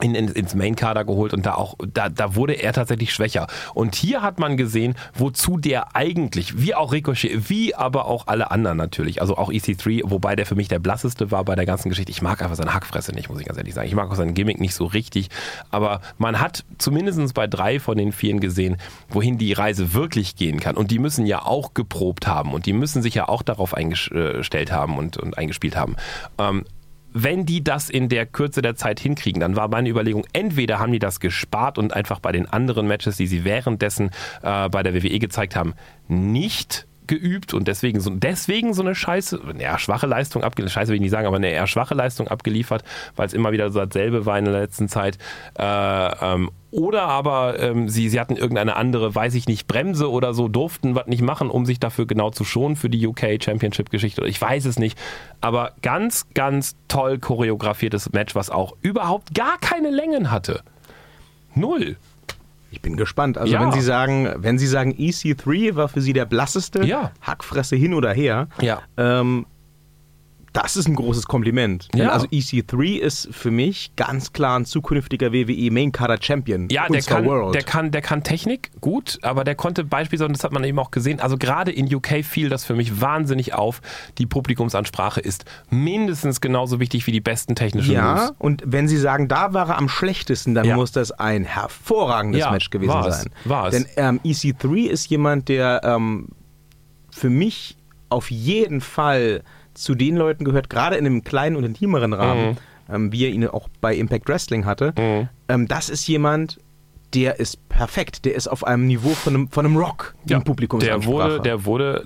in, 0.00 0.14
in, 0.14 0.28
ins 0.28 0.54
Main-Kader 0.54 1.04
geholt 1.04 1.34
und 1.34 1.46
da 1.46 1.54
auch, 1.54 1.74
da, 1.92 2.08
da 2.08 2.34
wurde 2.34 2.54
er 2.54 2.72
tatsächlich 2.72 3.12
schwächer. 3.12 3.46
Und 3.74 3.94
hier 3.94 4.22
hat 4.22 4.38
man 4.38 4.56
gesehen, 4.56 4.94
wozu 5.14 5.58
der 5.58 5.94
eigentlich, 5.96 6.60
wie 6.60 6.74
auch 6.74 6.92
Ricochet, 6.92 7.48
wie 7.48 7.74
aber 7.74 8.06
auch 8.06 8.26
alle 8.26 8.50
anderen 8.50 8.78
natürlich, 8.78 9.20
also 9.20 9.36
auch 9.36 9.50
EC3, 9.50 10.02
wobei 10.04 10.36
der 10.36 10.46
für 10.46 10.54
mich 10.54 10.68
der 10.68 10.78
blasseste 10.78 11.30
war 11.30 11.44
bei 11.44 11.54
der 11.54 11.66
ganzen 11.66 11.88
Geschichte. 11.88 12.10
Ich 12.10 12.22
mag 12.22 12.42
einfach 12.42 12.56
seine 12.56 12.74
Hackfresse 12.74 13.12
nicht, 13.12 13.28
muss 13.28 13.40
ich 13.40 13.46
ganz 13.46 13.58
ehrlich 13.58 13.74
sagen. 13.74 13.88
Ich 13.88 13.94
mag 13.94 14.10
auch 14.10 14.16
sein 14.16 14.34
Gimmick 14.34 14.60
nicht 14.60 14.74
so 14.74 14.86
richtig, 14.86 15.28
aber 15.70 16.00
man 16.18 16.40
hat 16.40 16.64
zumindest 16.78 17.34
bei 17.34 17.46
drei 17.46 17.80
von 17.80 17.98
den 17.98 18.12
vieren 18.12 18.40
gesehen, 18.40 18.76
wohin 19.08 19.36
die 19.36 19.52
Reise 19.52 19.92
wirklich 19.94 20.36
gehen 20.36 20.60
kann. 20.60 20.76
Und 20.76 20.90
die 20.90 20.98
müssen 20.98 21.26
ja 21.26 21.44
auch 21.44 21.74
geprobt 21.74 22.26
haben 22.26 22.52
und 22.52 22.66
die 22.66 22.72
müssen 22.72 23.02
sich 23.02 23.14
ja 23.14 23.28
auch 23.28 23.42
darauf 23.42 23.74
eingestellt 23.74 24.72
haben 24.72 24.96
und, 24.96 25.16
und 25.16 25.36
eingespielt 25.36 25.76
haben. 25.76 25.96
Ähm, 26.38 26.64
wenn 27.12 27.46
die 27.46 27.64
das 27.64 27.90
in 27.90 28.08
der 28.08 28.26
Kürze 28.26 28.62
der 28.62 28.76
Zeit 28.76 29.00
hinkriegen, 29.00 29.40
dann 29.40 29.56
war 29.56 29.68
meine 29.68 29.88
Überlegung, 29.88 30.24
entweder 30.32 30.78
haben 30.78 30.92
die 30.92 30.98
das 30.98 31.20
gespart 31.20 31.78
und 31.78 31.92
einfach 31.92 32.20
bei 32.20 32.32
den 32.32 32.46
anderen 32.46 32.86
Matches, 32.86 33.16
die 33.16 33.26
sie 33.26 33.44
währenddessen 33.44 34.10
äh, 34.42 34.68
bei 34.68 34.82
der 34.82 34.94
WWE 34.94 35.18
gezeigt 35.18 35.56
haben, 35.56 35.74
nicht 36.08 36.86
geübt 37.10 37.52
und 37.54 37.66
deswegen 37.66 38.00
so, 38.00 38.08
deswegen 38.10 38.72
so 38.72 38.82
eine 38.82 38.94
scheiße, 38.94 39.40
ja, 39.58 39.78
schwache 39.78 40.06
Leistung 40.06 40.44
abgeliefert, 40.44 40.74
scheiße 40.74 40.88
will 40.90 40.94
ich 40.94 41.02
nicht 41.02 41.10
sagen, 41.10 41.26
aber 41.26 41.36
eine 41.36 41.50
eher 41.50 41.66
schwache 41.66 41.94
Leistung 41.94 42.28
abgeliefert, 42.28 42.84
weil 43.16 43.26
es 43.26 43.34
immer 43.34 43.50
wieder 43.50 43.70
so 43.70 43.84
dasselbe 43.84 44.26
war 44.26 44.38
in 44.38 44.44
der 44.44 44.54
letzten 44.54 44.88
Zeit. 44.88 45.18
Äh, 45.58 45.64
ähm, 45.64 46.50
oder 46.70 47.02
aber 47.02 47.58
ähm, 47.58 47.88
sie, 47.88 48.08
sie 48.08 48.20
hatten 48.20 48.36
irgendeine 48.36 48.76
andere, 48.76 49.12
weiß 49.12 49.34
ich 49.34 49.48
nicht, 49.48 49.66
Bremse 49.66 50.08
oder 50.08 50.34
so, 50.34 50.46
durften 50.46 50.94
was 50.94 51.08
nicht 51.08 51.22
machen, 51.22 51.50
um 51.50 51.66
sich 51.66 51.80
dafür 51.80 52.06
genau 52.06 52.30
zu 52.30 52.44
schonen 52.44 52.76
für 52.76 52.88
die 52.88 53.04
UK 53.04 53.42
Championship 53.42 53.90
Geschichte. 53.90 54.24
Ich 54.24 54.40
weiß 54.40 54.66
es 54.66 54.78
nicht. 54.78 54.96
Aber 55.40 55.72
ganz, 55.82 56.26
ganz 56.32 56.76
toll 56.86 57.18
choreografiertes 57.18 58.12
Match, 58.12 58.36
was 58.36 58.50
auch 58.50 58.76
überhaupt 58.82 59.34
gar 59.34 59.58
keine 59.58 59.90
Längen 59.90 60.30
hatte. 60.30 60.62
Null. 61.56 61.96
Ich 62.70 62.80
bin 62.82 62.96
gespannt. 62.96 63.36
Also 63.36 63.52
Ja. 63.52 63.60
wenn 63.60 63.72
Sie 63.72 63.80
sagen, 63.80 64.28
wenn 64.36 64.58
Sie 64.58 64.66
sagen 64.66 64.92
EC3 64.96 65.74
war 65.74 65.88
für 65.88 66.00
Sie 66.00 66.12
der 66.12 66.24
blasseste, 66.24 66.84
Ja. 66.84 67.10
Hackfresse 67.20 67.76
hin 67.76 67.94
oder 67.94 68.12
her, 68.12 68.48
Ja. 68.60 68.80
ähm, 68.96 69.46
das 70.52 70.76
ist 70.76 70.88
ein 70.88 70.96
großes 70.96 71.26
Kompliment. 71.26 71.86
Ja. 71.94 72.08
Also 72.10 72.26
EC3 72.26 72.98
ist 72.98 73.28
für 73.30 73.52
mich 73.52 73.92
ganz 73.94 74.32
klar 74.32 74.58
ein 74.58 74.64
zukünftiger 74.64 75.32
WWE 75.32 75.70
Main 75.70 75.92
Kader 75.92 76.18
Champion. 76.20 76.68
Ja, 76.70 76.88
der 76.88 77.02
kann, 77.02 77.24
World. 77.24 77.54
der, 77.54 77.62
kann, 77.62 77.92
der 77.92 78.02
kann 78.02 78.24
Technik 78.24 78.70
gut, 78.80 79.18
aber 79.22 79.44
der 79.44 79.54
konnte 79.54 79.84
beispielsweise, 79.84 80.26
und 80.26 80.36
das 80.36 80.42
hat 80.42 80.50
man 80.52 80.64
eben 80.64 80.78
auch 80.80 80.90
gesehen, 80.90 81.20
also 81.20 81.36
gerade 81.38 81.70
in 81.70 81.92
UK 81.94 82.24
fiel 82.24 82.48
das 82.48 82.64
für 82.64 82.74
mich 82.74 83.00
wahnsinnig 83.00 83.54
auf, 83.54 83.80
die 84.18 84.26
Publikumsansprache 84.26 85.20
ist 85.20 85.44
mindestens 85.70 86.40
genauso 86.40 86.80
wichtig 86.80 87.06
wie 87.06 87.12
die 87.12 87.20
besten 87.20 87.54
technischen 87.54 87.92
ja, 87.92 88.14
Moves. 88.14 88.32
und 88.38 88.62
wenn 88.66 88.88
Sie 88.88 88.96
sagen, 88.96 89.28
da 89.28 89.52
war 89.54 89.68
er 89.68 89.78
am 89.78 89.88
schlechtesten, 89.88 90.54
dann 90.56 90.64
Ja. 90.66 90.74
muss 90.74 90.90
das 90.90 91.12
ein 91.12 91.44
hervorragendes 91.44 92.40
Ja, 92.40 92.50
Match 92.50 92.70
gewesen 92.70 92.88
war 92.90 93.06
es, 93.06 93.18
sein. 93.22 93.30
war 93.44 93.68
es. 93.68 93.74
Denn 93.76 93.86
ähm, 93.96 94.20
EC3 94.24 94.88
ist 94.88 95.08
jemand, 95.10 95.48
der 95.48 95.82
ähm, 95.84 96.28
für 97.10 97.30
mich 97.30 97.76
auf 98.08 98.30
jeden 98.32 98.80
Fall 98.80 99.42
zu 99.82 99.94
den 99.94 100.16
Leuten 100.16 100.44
gehört, 100.44 100.70
gerade 100.70 100.96
in 100.96 101.06
einem 101.06 101.24
kleinen 101.24 101.56
und 101.56 101.64
intimeren 101.64 102.12
Rahmen, 102.12 102.50
Mhm. 102.50 102.56
ähm, 102.94 103.12
wie 103.12 103.24
er 103.24 103.30
ihn 103.30 103.46
auch 103.46 103.68
bei 103.80 103.94
Impact 103.94 104.28
Wrestling 104.28 104.64
hatte. 104.66 104.92
Ähm, 105.48 105.68
das 105.68 105.88
ist 105.88 106.06
jemand, 106.08 106.58
der 107.14 107.40
ist 107.40 107.68
perfekt. 107.68 108.24
Der 108.24 108.34
ist 108.36 108.46
auf 108.46 108.64
einem 108.64 108.86
Niveau 108.86 109.10
von 109.10 109.34
einem, 109.34 109.48
von 109.48 109.66
einem 109.66 109.76
Rock 109.76 110.14
im 110.28 110.42
Publikumsansprache. 110.44 111.02
der 111.02 111.12
wurde, 111.12 111.40
der 111.40 111.64
wurde 111.64 112.04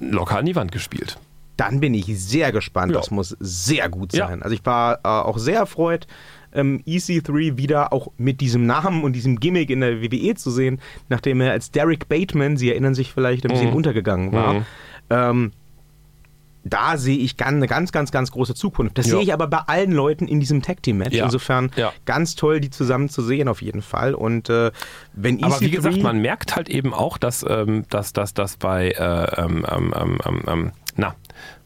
locker 0.00 0.38
an 0.38 0.46
die 0.46 0.56
Wand 0.56 0.72
gespielt. 0.72 1.18
dann 1.58 1.78
bin 1.80 1.94
ich 1.94 2.06
sehr 2.18 2.50
gespannt. 2.50 2.92
Ja. 2.92 2.98
Das 2.98 3.10
muss 3.12 3.36
sehr 3.38 3.88
gut 3.88 4.14
Ja. 4.14 4.26
sein. 4.26 4.42
Also 4.42 4.54
ich 4.54 4.64
war 4.66 4.94
äh, 5.04 5.08
auch 5.08 5.38
sehr 5.38 5.58
erfreut, 5.58 6.06
ähm, 6.54 6.82
EC3 6.86 7.56
wieder 7.56 7.92
auch 7.92 8.08
mit 8.16 8.40
diesem 8.40 8.66
Namen 8.66 9.04
und 9.04 9.12
diesem 9.12 9.38
Gimmick 9.38 9.70
in 9.70 9.80
der 9.80 10.00
WWE 10.02 10.34
zu 10.34 10.50
sehen, 10.50 10.80
nachdem 11.08 11.40
er 11.40 11.52
als 11.52 11.70
Derek 11.70 12.08
Bateman, 12.08 12.56
Sie 12.56 12.70
erinnern 12.70 12.94
sich 12.94 13.12
vielleicht, 13.12 13.44
ein 13.44 13.50
bisschen 13.52 13.70
Mhm. 13.70 13.76
untergegangen 13.76 14.32
war. 14.32 14.64
Ähm, 15.10 15.52
da 16.64 16.96
sehe 16.96 17.18
ich 17.18 17.34
eine 17.42 17.66
ganz, 17.66 17.92
ganz, 17.92 18.12
ganz 18.12 18.30
große 18.30 18.54
Zukunft. 18.54 18.96
Das 18.98 19.06
Ja. 19.06 19.14
sehe 19.14 19.22
ich 19.22 19.32
aber 19.32 19.46
bei 19.48 19.58
allen 19.66 19.92
Leuten 19.92 20.28
in 20.28 20.40
diesem 20.40 20.62
Tag 20.62 20.82
Team 20.82 20.98
Match. 20.98 21.14
Ja. 21.14 21.24
Insofern 21.24 21.70
Ja. 21.76 21.92
ganz 22.04 22.36
toll, 22.36 22.60
die 22.60 22.70
zusammen 22.70 23.08
zu 23.08 23.22
sehen 23.22 23.48
auf 23.48 23.62
jeden 23.62 23.82
Fall. 23.82 24.14
Und 24.14 24.48
äh, 24.48 24.70
wenn 25.12 25.38
EC3 25.38 25.44
Aber 25.44 25.60
wie 25.60 25.70
gesagt, 25.70 26.02
man 26.02 26.18
merkt 26.20 26.54
halt 26.56 26.68
eben 26.68 26.94
auch, 26.94 27.18
dass 27.18 27.44
ähm, 27.48 27.84
dass, 27.90 28.12
dass, 28.12 28.34
dass 28.34 28.56
bei 28.56 28.90
äh, 28.90 29.40
ähm, 29.42 29.66
ähm, 29.70 29.94
ähm, 29.96 30.18
ähm, 30.24 30.42
ähm, 30.46 30.72
na, 30.96 31.14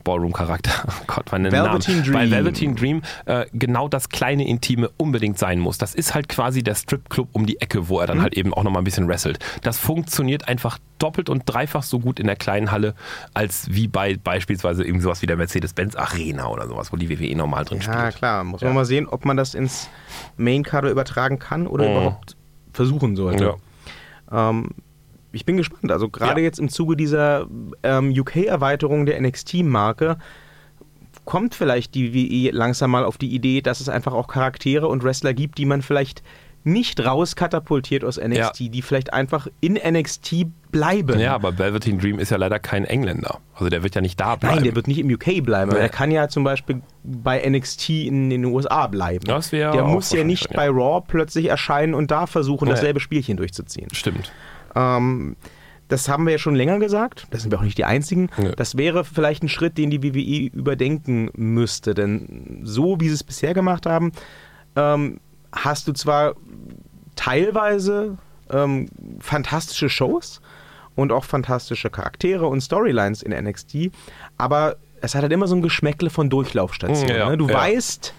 Ballroom-Charakter, 0.07 0.71
oh 0.89 1.03
Gott, 1.07 1.31
meine 1.33 1.53
Velveteen 1.53 1.99
Namen. 2.01 2.13
Bei 2.13 2.21
Dream. 2.21 2.31
Velveteen 2.31 2.75
Dream 2.77 3.03
äh, 3.27 3.47
genau 3.53 3.89
das 3.89 4.09
kleine 4.09 4.47
Intime 4.49 4.89
unbedingt 4.97 5.39
sein 5.39 5.59
muss. 5.59 5.79
Das 5.79 5.95
ist 5.95 6.15
halt 6.15 6.29
quasi 6.29 6.63
der 6.63 6.75
Stripclub 6.77 7.29
um 7.33 7.45
die 7.47 7.61
Ecke, 7.61 7.89
wo 7.89 7.99
er 8.01 8.05
Mhm. 8.05 8.09
dann 8.09 8.23
halt 8.23 8.35
eben 8.39 8.55
auch 8.55 8.63
nochmal 8.63 8.81
ein 8.83 8.85
bisschen 8.85 9.09
wrestelt. 9.09 9.39
Das 9.63 9.79
funktioniert 9.79 10.49
einfach 10.49 10.79
doppelt 10.99 11.29
und 11.29 11.43
dreifach 11.45 11.83
so 11.83 11.99
gut 11.99 12.19
in 12.21 12.27
der 12.27 12.37
kleinen 12.37 12.71
Halle, 12.71 12.95
als 13.35 13.67
wie 13.71 13.89
bei 13.89 14.17
beispielsweise 14.17 14.83
irgendwie 14.85 15.03
sowas 15.03 15.21
wie 15.23 15.27
der 15.27 15.37
Mercedes-Benz 15.37 15.95
Arena 15.97 16.47
oder 16.49 16.67
sowas, 16.69 16.93
wo 16.93 16.97
die 16.97 17.11
WWE 17.11 17.37
normal 17.37 17.65
drin 17.67 17.81
Ja, 17.85 17.99
spielt. 17.99 18.17
klar. 18.17 18.45
Muss 18.45 18.61
Ja. 18.63 18.69
man 18.69 18.77
mal 18.77 18.85
sehen, 18.87 19.07
ob 19.07 19.25
man 19.27 19.37
das 19.37 19.55
ins 19.55 19.91
Main-Kader 20.39 20.89
übertragen 20.91 21.39
kann 21.39 21.67
oder 21.67 21.85
Mhm. 21.87 21.91
überhaupt 21.93 22.37
versuchen 22.73 23.17
sollte. 23.17 23.57
Ähm, 24.33 24.71
ich 25.37 25.45
bin 25.47 25.57
gespannt. 25.57 25.93
Also 25.93 26.09
gerade 26.09 26.41
Ja. 26.41 26.45
jetzt 26.45 26.59
im 26.59 26.69
Zuge 26.69 26.97
dieser 26.97 27.47
ähm, 27.83 28.11
UK-Erweiterung 28.17 29.07
der 29.07 29.21
NXT-Marke 29.21 30.17
kommt 31.25 31.55
vielleicht 31.55 31.95
die 31.95 32.15
WWE 32.15 32.51
langsam 32.57 32.91
mal 32.91 33.05
auf 33.05 33.19
die 33.19 33.35
Idee, 33.35 33.61
dass 33.61 33.81
es 33.81 33.89
einfach 33.89 34.13
auch 34.13 34.29
Charaktere 34.29 34.87
und 34.89 35.03
Wrestler 35.05 35.35
gibt, 35.35 35.59
die 35.59 35.65
man 35.67 35.83
vielleicht 35.83 36.23
nicht 36.63 37.05
rauskatapultiert 37.05 38.05
aus 38.05 38.19
NXT, 38.21 38.75
die 38.75 38.83
vielleicht 38.83 39.13
einfach 39.13 39.47
in 39.61 39.75
NXT 39.75 40.47
bleiben. 40.73 41.19
Ja, 41.21 41.33
aber 41.33 41.57
Velveteen 41.59 41.99
Dream 42.01 42.19
ist 42.19 42.31
ja 42.31 42.37
leider 42.39 42.59
kein 42.59 42.85
Engländer. 42.85 43.39
Also 43.55 43.69
der 43.71 43.85
wird 43.85 43.95
ja 43.95 44.01
nicht 44.01 44.19
da 44.19 44.35
bleiben. 44.35 44.57
Nein, 44.57 44.65
der 44.65 44.75
wird 44.75 44.89
nicht 44.89 44.99
im 44.99 45.09
UK 45.09 45.45
bleiben, 45.45 45.71
aber 45.71 45.75
Nee. 45.75 45.87
der 45.87 45.89
kann 45.91 46.11
ja 46.11 46.29
zum 46.29 46.43
Beispiel 46.43 46.83
bei 47.05 47.41
NXT 47.49 47.91
in 47.91 48.31
den 48.31 48.45
USA 48.47 48.89
bleiben. 48.89 49.25
Das 49.27 49.53
wäre 49.53 49.73
der 49.73 49.85
muss 49.85 50.11
ja 50.11 50.25
nicht 50.25 50.51
bei 50.55 50.69
Raw 50.69 51.05
plötzlich 51.07 51.47
erscheinen 51.47 51.95
und 51.95 52.11
da 52.11 52.27
versuchen, 52.27 52.69
dasselbe 52.69 52.99
Spielchen 52.99 53.37
durchzuziehen. 53.37 53.89
Stimmt. 53.93 54.33
Ähm, 54.77 55.37
das 55.89 56.09
haben 56.09 56.25
wir 56.27 56.33
ja 56.33 56.39
schon 56.39 56.55
länger 56.55 56.79
gesagt. 56.79 57.27
Da 57.31 57.39
sind 57.39 57.51
wir 57.51 57.59
auch 57.59 57.65
nicht 57.65 57.79
die 57.79 57.85
Einzigen. 57.85 58.29
Nee. 58.37 58.53
Das 58.57 58.77
wäre 58.77 59.05
vielleicht 59.05 59.43
ein 59.43 59.49
Schritt, 59.49 59.79
den 59.79 59.91
die 59.91 60.03
WWE 60.03 60.51
überdenken 60.57 61.31
müsste. 61.35 61.95
Denn 61.95 62.61
so 62.63 63.01
wie 63.01 63.09
sie 63.09 63.15
es 63.15 63.25
bisher 63.25 63.55
gemacht 63.55 63.87
haben, 63.87 64.13
ähm, 64.75 65.21
hast 65.53 65.89
du 65.89 65.93
zwar 65.93 66.35
teilweise 67.15 68.19
ähm, 68.51 68.89
fantastische 69.21 69.89
Shows 69.89 70.41
und 70.97 71.13
auch 71.13 71.25
fantastische 71.25 71.91
Charaktere 71.91 72.47
und 72.47 72.61
Storylines 72.61 73.23
in 73.23 73.33
NXT, 73.33 73.91
aber 74.39 74.77
es 75.01 75.15
hat 75.15 75.23
halt 75.23 75.33
immer 75.33 75.47
so 75.47 75.55
ein 75.55 75.63
Geschmäckle 75.63 76.11
von 76.11 76.31
Durchlaufstation. 76.31 77.09
Ja, 77.09 77.31
ne? 77.31 77.37
Du 77.37 77.49
ja. 77.49 77.55
weißt, 77.55 78.15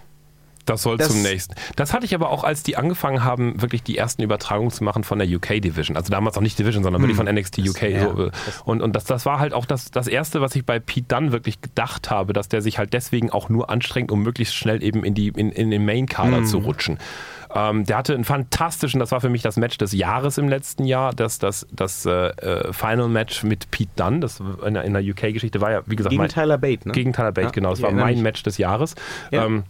Das 0.67 0.83
soll 0.83 0.97
Das- 0.97 1.07
zum 1.07 1.23
nächsten. 1.23 1.55
Das 1.75 1.93
hatte 1.93 2.05
ich 2.05 2.13
aber 2.13 2.29
auch, 2.29 2.43
als 2.43 2.61
die 2.61 2.77
angefangen 2.77 3.23
haben, 3.23 3.59
wirklich 3.61 3.81
die 3.81 3.97
ersten 3.97 4.21
Übertragungen 4.21 4.69
zu 4.69 4.83
machen 4.83 5.03
von 5.03 5.17
der 5.17 5.27
UK 5.27 5.59
Division. 5.59 5.97
Also 5.97 6.11
damals 6.11 6.35
noch 6.35 6.43
nicht 6.43 6.59
Division, 6.59 6.83
sondern 6.83 7.01
wirklich 7.01 7.17
von 7.17 7.25
NXT 7.27 7.59
UK. 7.67 7.81
ja, 7.89 8.13
so, 8.13 8.25
äh, 8.27 8.31
und 8.65 8.81
und 8.81 8.95
das, 8.95 9.05
das 9.05 9.25
war 9.25 9.39
halt 9.39 9.53
auch 9.53 9.65
das, 9.65 9.89
das 9.89 10.07
Erste, 10.07 10.41
was 10.41 10.55
ich 10.55 10.65
bei 10.65 10.79
Pete 10.79 11.07
Dunne 11.07 11.31
wirklich 11.31 11.61
gedacht 11.61 12.11
habe, 12.11 12.33
dass 12.33 12.49
der 12.49 12.61
sich 12.61 12.77
halt 12.77 12.93
deswegen 12.93 13.31
auch 13.31 13.49
nur 13.49 13.69
anstrengt, 13.69 14.11
um 14.11 14.21
möglichst 14.21 14.53
schnell 14.55 14.83
eben 14.83 15.03
in, 15.03 15.13
die, 15.15 15.29
in, 15.29 15.51
in 15.51 15.71
den 15.71 15.83
Main-Kader 15.85 16.43
zu 16.43 16.59
rutschen. 16.59 16.99
Ähm, 17.55 17.85
der 17.85 17.97
hatte 17.97 18.13
einen 18.13 18.25
fantastischen, 18.25 18.99
das 18.99 19.11
war 19.11 19.21
für 19.21 19.29
mich 19.29 19.41
das 19.41 19.55
Match 19.55 19.77
des 19.77 19.93
Jahres 19.93 20.37
im 20.37 20.49
letzten 20.49 20.83
Jahr, 20.83 21.13
das, 21.13 21.39
das, 21.39 21.65
das 21.71 22.05
äh, 22.05 22.11
äh, 22.11 22.73
Final 22.73 23.07
Match 23.07 23.43
mit 23.43 23.71
Pete 23.71 23.89
Dunne, 23.95 24.19
das 24.19 24.41
in 24.65 24.73
der, 24.73 24.83
in 24.83 24.93
der 24.93 25.01
UK-Geschichte 25.01 25.61
war 25.61 25.71
ja, 25.71 25.81
wie 25.85 25.95
gesagt, 25.95 26.11
gegen 26.11 26.21
mein, 26.21 26.29
Tyler 26.29 26.57
Bate. 26.57 26.85
Ne? 26.89 26.93
gegen 26.93 27.13
Tyler 27.13 27.31
Bate, 27.31 27.47
Ja, 27.47 27.51
genau. 27.51 27.69
Das 27.69 27.81
war 27.81 27.91
mein 27.91 28.15
mich. 28.15 28.23
Match 28.23 28.43
des 28.43 28.57
Jahres. 28.57 28.95
Ja. 29.31 29.45
Ähm, 29.45 29.63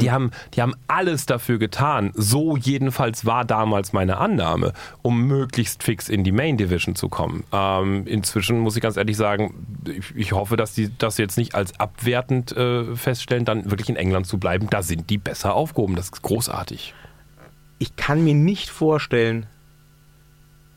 die 0.00 0.10
haben, 0.10 0.30
die 0.54 0.62
haben 0.62 0.74
alles 0.88 1.26
dafür 1.26 1.58
getan, 1.58 2.12
so 2.14 2.56
jedenfalls 2.56 3.24
war 3.26 3.44
damals 3.44 3.92
meine 3.92 4.18
Annahme, 4.18 4.72
um 5.02 5.26
möglichst 5.26 5.82
fix 5.82 6.08
in 6.08 6.24
die 6.24 6.32
Main 6.32 6.56
Division 6.56 6.94
zu 6.94 7.08
kommen. 7.08 7.44
Ähm, 7.52 8.06
inzwischen 8.06 8.58
muss 8.60 8.76
ich 8.76 8.82
ganz 8.82 8.96
ehrlich 8.96 9.16
sagen, 9.16 9.54
ich, 9.86 10.14
ich 10.16 10.32
hoffe, 10.32 10.56
dass 10.56 10.74
die 10.74 10.90
das 10.96 11.18
jetzt 11.18 11.36
nicht 11.36 11.54
als 11.54 11.78
abwertend 11.78 12.52
äh, 12.56 12.94
feststellen, 12.96 13.44
dann 13.44 13.70
wirklich 13.70 13.88
in 13.88 13.96
England 13.96 14.26
zu 14.26 14.38
bleiben. 14.38 14.68
Da 14.70 14.82
sind 14.82 15.10
die 15.10 15.18
besser 15.18 15.54
aufgehoben. 15.54 15.96
Das 15.96 16.06
ist 16.06 16.22
großartig. 16.22 16.94
ich 17.78 17.96
kann 17.96 18.22
mir 18.22 18.34
nicht 18.34 18.70
vorstellen, 18.70 19.46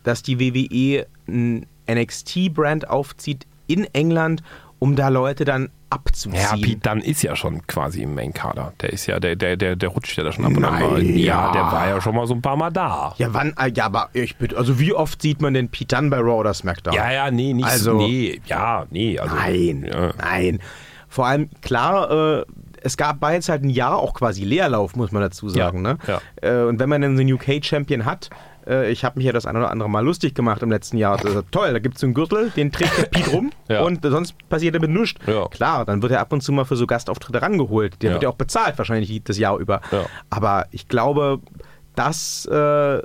dass 0.04 0.24
die 0.24 0.40
WWE 0.40 1.08
ein 1.28 1.68
NXT-Brand 1.90 2.90
aufzieht 2.90 3.46
in 3.68 3.86
England, 3.94 4.42
um 4.80 4.96
da 4.96 5.10
Leute 5.10 5.46
dann 5.46 5.70
abzuziehen. 5.90 6.36
Ja, 6.42 6.54
Pete 6.56 6.90
Dunne 6.90 7.04
ist 7.06 7.22
ja 7.22 7.36
schon 7.36 7.66
quasi 7.68 8.04
im 8.04 8.16
Main-Kader. 8.16 8.74
Der 8.82 8.92
ist 8.94 9.06
ja, 9.06 9.20
der, 9.20 9.36
der, 9.36 9.56
der, 9.58 9.76
der 9.76 9.90
rutscht 9.90 10.18
ja 10.18 10.24
da 10.24 10.32
schon 10.32 10.46
ab 10.46 10.56
und 10.56 10.64
an 10.66 10.82
Ja, 11.06 11.46
ja. 11.48 11.52
der 11.52 11.62
war 11.72 11.88
ja 11.88 12.02
schon 12.02 12.16
mal 12.16 12.28
so 12.28 12.34
ein 12.34 12.42
paar 12.42 12.58
Mal 12.58 12.72
da. 12.72 13.14
Ja, 13.18 13.34
wann? 13.34 13.54
äh, 13.60 13.72
Ja, 13.76 13.86
aber 13.86 14.10
ich 14.14 14.36
bitte, 14.38 14.58
also 14.58 14.80
wie 14.80 14.94
oft 14.94 15.22
sieht 15.22 15.42
man 15.42 15.54
denn 15.54 15.70
Pete 15.70 15.96
Dunne 15.96 16.10
bei 16.10 16.18
Raw 16.18 16.34
oder 16.40 16.54
SmackDown? 16.54 16.94
Ja, 16.96 17.12
ja, 17.12 17.32
nee, 17.32 17.54
nicht 17.54 17.66
Also- 17.66 17.92
so. 17.92 17.98
Nee, 18.08 18.42
ja, 18.46 18.86
nee. 18.90 19.18
Also, 19.20 19.36
Nein, 19.36 19.86
Ja. 19.92 20.12
nein. 20.18 20.60
Vor 21.08 21.28
allem, 21.28 21.50
klar, 21.62 22.40
äh, 22.40 22.46
es 22.82 22.98
gab 22.98 23.22
war 23.22 23.34
jetzt 23.34 23.50
halt 23.50 23.64
ein 23.64 23.70
Jahr 23.70 23.98
auch 23.98 24.14
quasi 24.14 24.44
Leerlauf, 24.44 24.96
muss 24.96 25.12
man 25.12 25.22
dazu 25.22 25.50
sagen. 25.50 25.84
Ja, 25.86 25.94
ne? 25.94 25.98
ja. 26.08 26.22
Äh, 26.42 26.66
und 26.68 26.80
wenn 26.80 26.90
man 26.90 27.02
dann 27.02 27.18
einen 27.18 27.32
UK-Champion 27.34 28.06
hat, 28.06 28.30
äh, 28.68 28.92
ich 28.92 29.04
habe 29.06 29.18
mich 29.18 29.26
ja 29.26 29.32
das 29.34 29.46
eine 29.46 29.60
oder 29.60 29.72
andere 29.72 29.90
Mal 29.90 30.04
lustig 30.04 30.34
gemacht 30.36 30.62
im 30.64 30.72
letzten 30.72 30.98
Jahr. 30.98 31.20
Also, 31.24 31.42
toll, 31.52 31.72
da 31.74 31.80
gibt 31.80 31.96
es 31.96 32.02
so 32.02 32.08
einen 32.08 32.14
Gürtel, 32.14 32.52
den 32.56 32.72
trägt 32.72 32.98
der 32.98 33.04
Pete 33.04 33.30
rum 33.32 33.52
Ja. 33.70 33.82
und 33.84 34.04
sonst 34.04 34.36
passiert 34.50 34.76
damit 34.76 34.90
nichts. 34.90 35.20
Ja. 35.28 35.48
Klar, 35.48 35.86
dann 35.86 36.02
wird 36.02 36.12
er 36.12 36.20
ab 36.22 36.32
und 36.34 36.42
zu 36.42 36.52
mal 36.52 36.66
für 36.66 36.76
so 36.76 36.86
Gastauftritte 36.88 37.42
rangeholt. 37.42 38.02
Der 38.02 38.10
Ja. 38.10 38.14
wird 38.16 38.24
ja 38.24 38.30
auch 38.30 38.36
bezahlt, 38.36 38.78
wahrscheinlich 38.78 39.24
das 39.24 39.38
Jahr 39.38 39.58
über. 39.58 39.82
Aber 40.30 40.66
ich 40.72 40.88
glaube, 40.88 41.40
das 41.96 42.46
äh, 42.46 43.02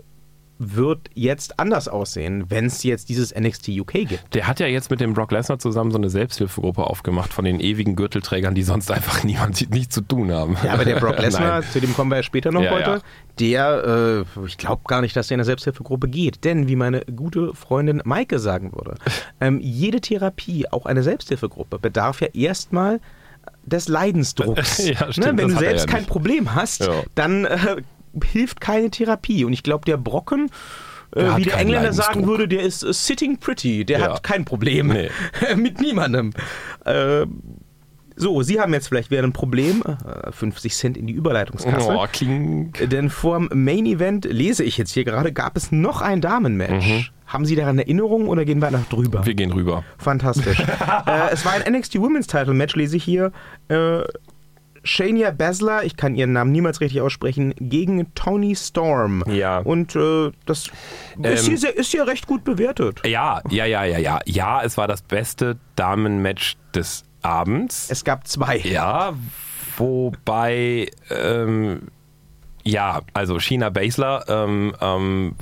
wird 0.61 1.09
jetzt 1.15 1.59
anders 1.59 1.89
aussehen, 1.89 2.45
wenn 2.51 2.67
es 2.67 2.83
jetzt 2.83 3.09
dieses 3.09 3.35
NXT 3.35 3.71
UK 3.71 3.93
gibt. 4.07 4.35
Der 4.35 4.47
hat 4.47 4.61
ja 4.61 4.67
jetzt 4.67 4.91
mit 4.91 5.01
dem 5.01 5.15
Brock 5.15 5.33
Lesnar 5.33 5.59
zusammen 5.59 5.91
so 5.91 5.97
eine 5.97 6.11
Selbsthilfegruppe 6.11 6.85
aufgemacht 6.85 7.33
von 7.33 7.47
den 7.47 7.61
ewigen 7.61 7.97
Gürtelträgern, 7.97 8.55
die 8.55 8.63
sonst 8.63 8.91
einfach 8.91 9.25
niemand 9.25 9.71
nichts 9.71 9.95
zu 9.95 10.03
tun 10.03 10.31
haben. 10.31 10.59
Ja, 10.63 10.75
aber 10.75 10.85
der 10.85 11.01
Brock 11.01 11.19
Lesnar, 11.23 11.63
zu 11.63 11.81
dem 11.81 11.95
kommen 11.95 12.11
wir 12.11 12.17
ja 12.17 12.23
später 12.23 12.53
noch 12.53 12.63
Ja, 12.63 12.73
heute, 12.73 12.91
ja. 12.91 13.01
der, 13.39 14.25
äh, 14.37 14.47
ich 14.47 14.59
glaube 14.59 14.83
gar 14.87 15.01
nicht, 15.01 15.17
dass 15.17 15.29
der 15.29 15.37
in 15.37 15.41
eine 15.41 15.47
Selbsthilfegruppe 15.47 16.09
geht. 16.09 16.45
Denn, 16.45 16.69
wie 16.69 16.77
meine 16.77 17.07
gute 17.07 17.55
Freundin 17.55 18.03
Maike 18.05 18.39
sagen 18.39 18.73
würde, 18.75 18.97
ähm, 19.41 19.61
jede 19.61 20.03
Therapie, 20.03 20.69
auch 20.71 20.85
eine 20.85 21.03
Selbsthilfegruppe, 21.03 21.79
bedarf 21.79 22.21
ja 22.21 22.29
erstmal 22.35 23.01
des 23.65 23.89
Leidensdrucks. 23.89 24.87
Ja, 24.87 25.11
stimmt, 25.11 25.37
ne? 25.37 25.39
Wenn 25.39 25.49
du 25.49 25.57
selbst 25.57 25.87
ja 25.87 25.93
kein. 25.93 26.05
Problem 26.05 26.55
hast, 26.55 26.87
dann 27.15 27.47
äh, 27.47 27.77
hilft 28.25 28.61
keine 28.61 28.91
Therapie. 28.91 29.45
Und 29.45 29.53
ich 29.53 29.63
glaube, 29.63 29.85
der 29.85 29.97
Brocken, 29.97 30.51
äh, 31.15 31.21
Der 31.21 31.37
wie 31.37 31.43
der 31.43 31.59
Engländer 31.59 31.93
sagen 31.93 32.27
würde, 32.27 32.47
der 32.49 32.63
ist 32.63 32.83
äh, 32.83 32.93
sitting 32.93 33.39
pretty. 33.39 33.85
Der 33.85 33.99
Ja. 34.01 34.05
hat 34.15 34.23
kein 34.23 34.45
Problem 34.45 34.89
Nee. 34.89 35.11
mit 35.57 35.81
niemandem. 35.81 36.33
Äh, 36.85 37.27
so, 38.17 38.43
Sie 38.43 38.61
haben 38.61 38.75
jetzt 38.75 38.89
vielleicht 38.89 39.11
wieder 39.11 39.23
ein 39.23 39.33
Problem. 39.33 39.83
Äh, 39.83 40.31
50 40.33 40.75
Cent 40.75 40.97
in 40.99 41.07
die 41.07 41.15
Überleitungskasse. 41.15 41.89
Oh, 41.91 42.07
kling. 42.13 42.73
Denn 42.91 43.09
vorm 43.09 43.49
Main 43.55 43.87
Event, 43.87 44.27
lese 44.27 44.63
ich 44.63 44.77
jetzt 44.77 44.93
hier 44.93 45.05
gerade, 45.05 45.33
gab 45.33 45.57
es 45.57 45.73
noch 45.73 46.03
ein 46.03 46.21
Damenmatch. 46.21 47.11
Haben 47.27 47.45
Sie 47.47 47.55
daran 47.57 47.79
Erinnerungen 47.79 48.27
oder 48.27 48.45
gehen 48.45 48.61
wir 48.61 48.67
einfach 48.69 48.89
drüber? 48.89 49.25
Wir 49.25 49.35
gehen 49.35 49.53
rüber. 49.53 49.85
Fantastisch. 49.99 50.59
äh, 51.07 51.31
es 51.33 51.45
war 51.47 51.53
ein 51.55 51.73
NXT 51.73 51.99
Women's 52.01 52.27
Title 52.27 52.53
Match, 52.55 52.75
lese 52.77 52.97
ich 52.97 53.05
hier. 53.05 53.33
Äh, 53.69 54.01
Shania 54.83 55.31
Baszler, 55.31 55.85
ich 55.85 55.97
kann 55.97 56.15
ihren 56.15 56.33
Namen 56.33 56.53
niemals 56.53 56.81
richtig 56.81 57.01
aussprechen, 57.01 57.55
gegen 57.59 58.13
Tony 58.15 58.57
Storm. 58.57 59.23
Ja. 59.29 59.59
Und 59.59 59.95
äh, 59.97 60.31
das 60.47 60.67
ist, 60.67 60.73
Ähm, 61.23 61.37
hier 61.59 61.77
ist 61.77 61.91
hier 61.91 62.07
recht 62.07 62.27
gut 62.27 62.45
bewertet. 62.45 63.03
Ja, 63.07 63.43
ja, 63.51 63.65
ja, 63.67 63.85
ja, 63.85 63.99
ja. 63.99 64.21
Ja, 64.25 64.63
es 64.63 64.77
war 64.77 64.89
das 64.89 65.03
beste 65.03 65.59
Damenmatch 65.77 66.57
des 66.75 67.05
Abends. 67.23 67.91
Es 67.91 68.05
gab 68.05 68.27
zwei. 68.27 68.59
Ja, 68.59 69.13
wobei, 69.77 70.91
ähm, 71.11 71.89
ja, 72.65 73.03
also 73.13 73.39
China 73.39 73.71
Baszler 73.71 74.25
ähm, 74.29 74.75
ähm, 74.81 75.35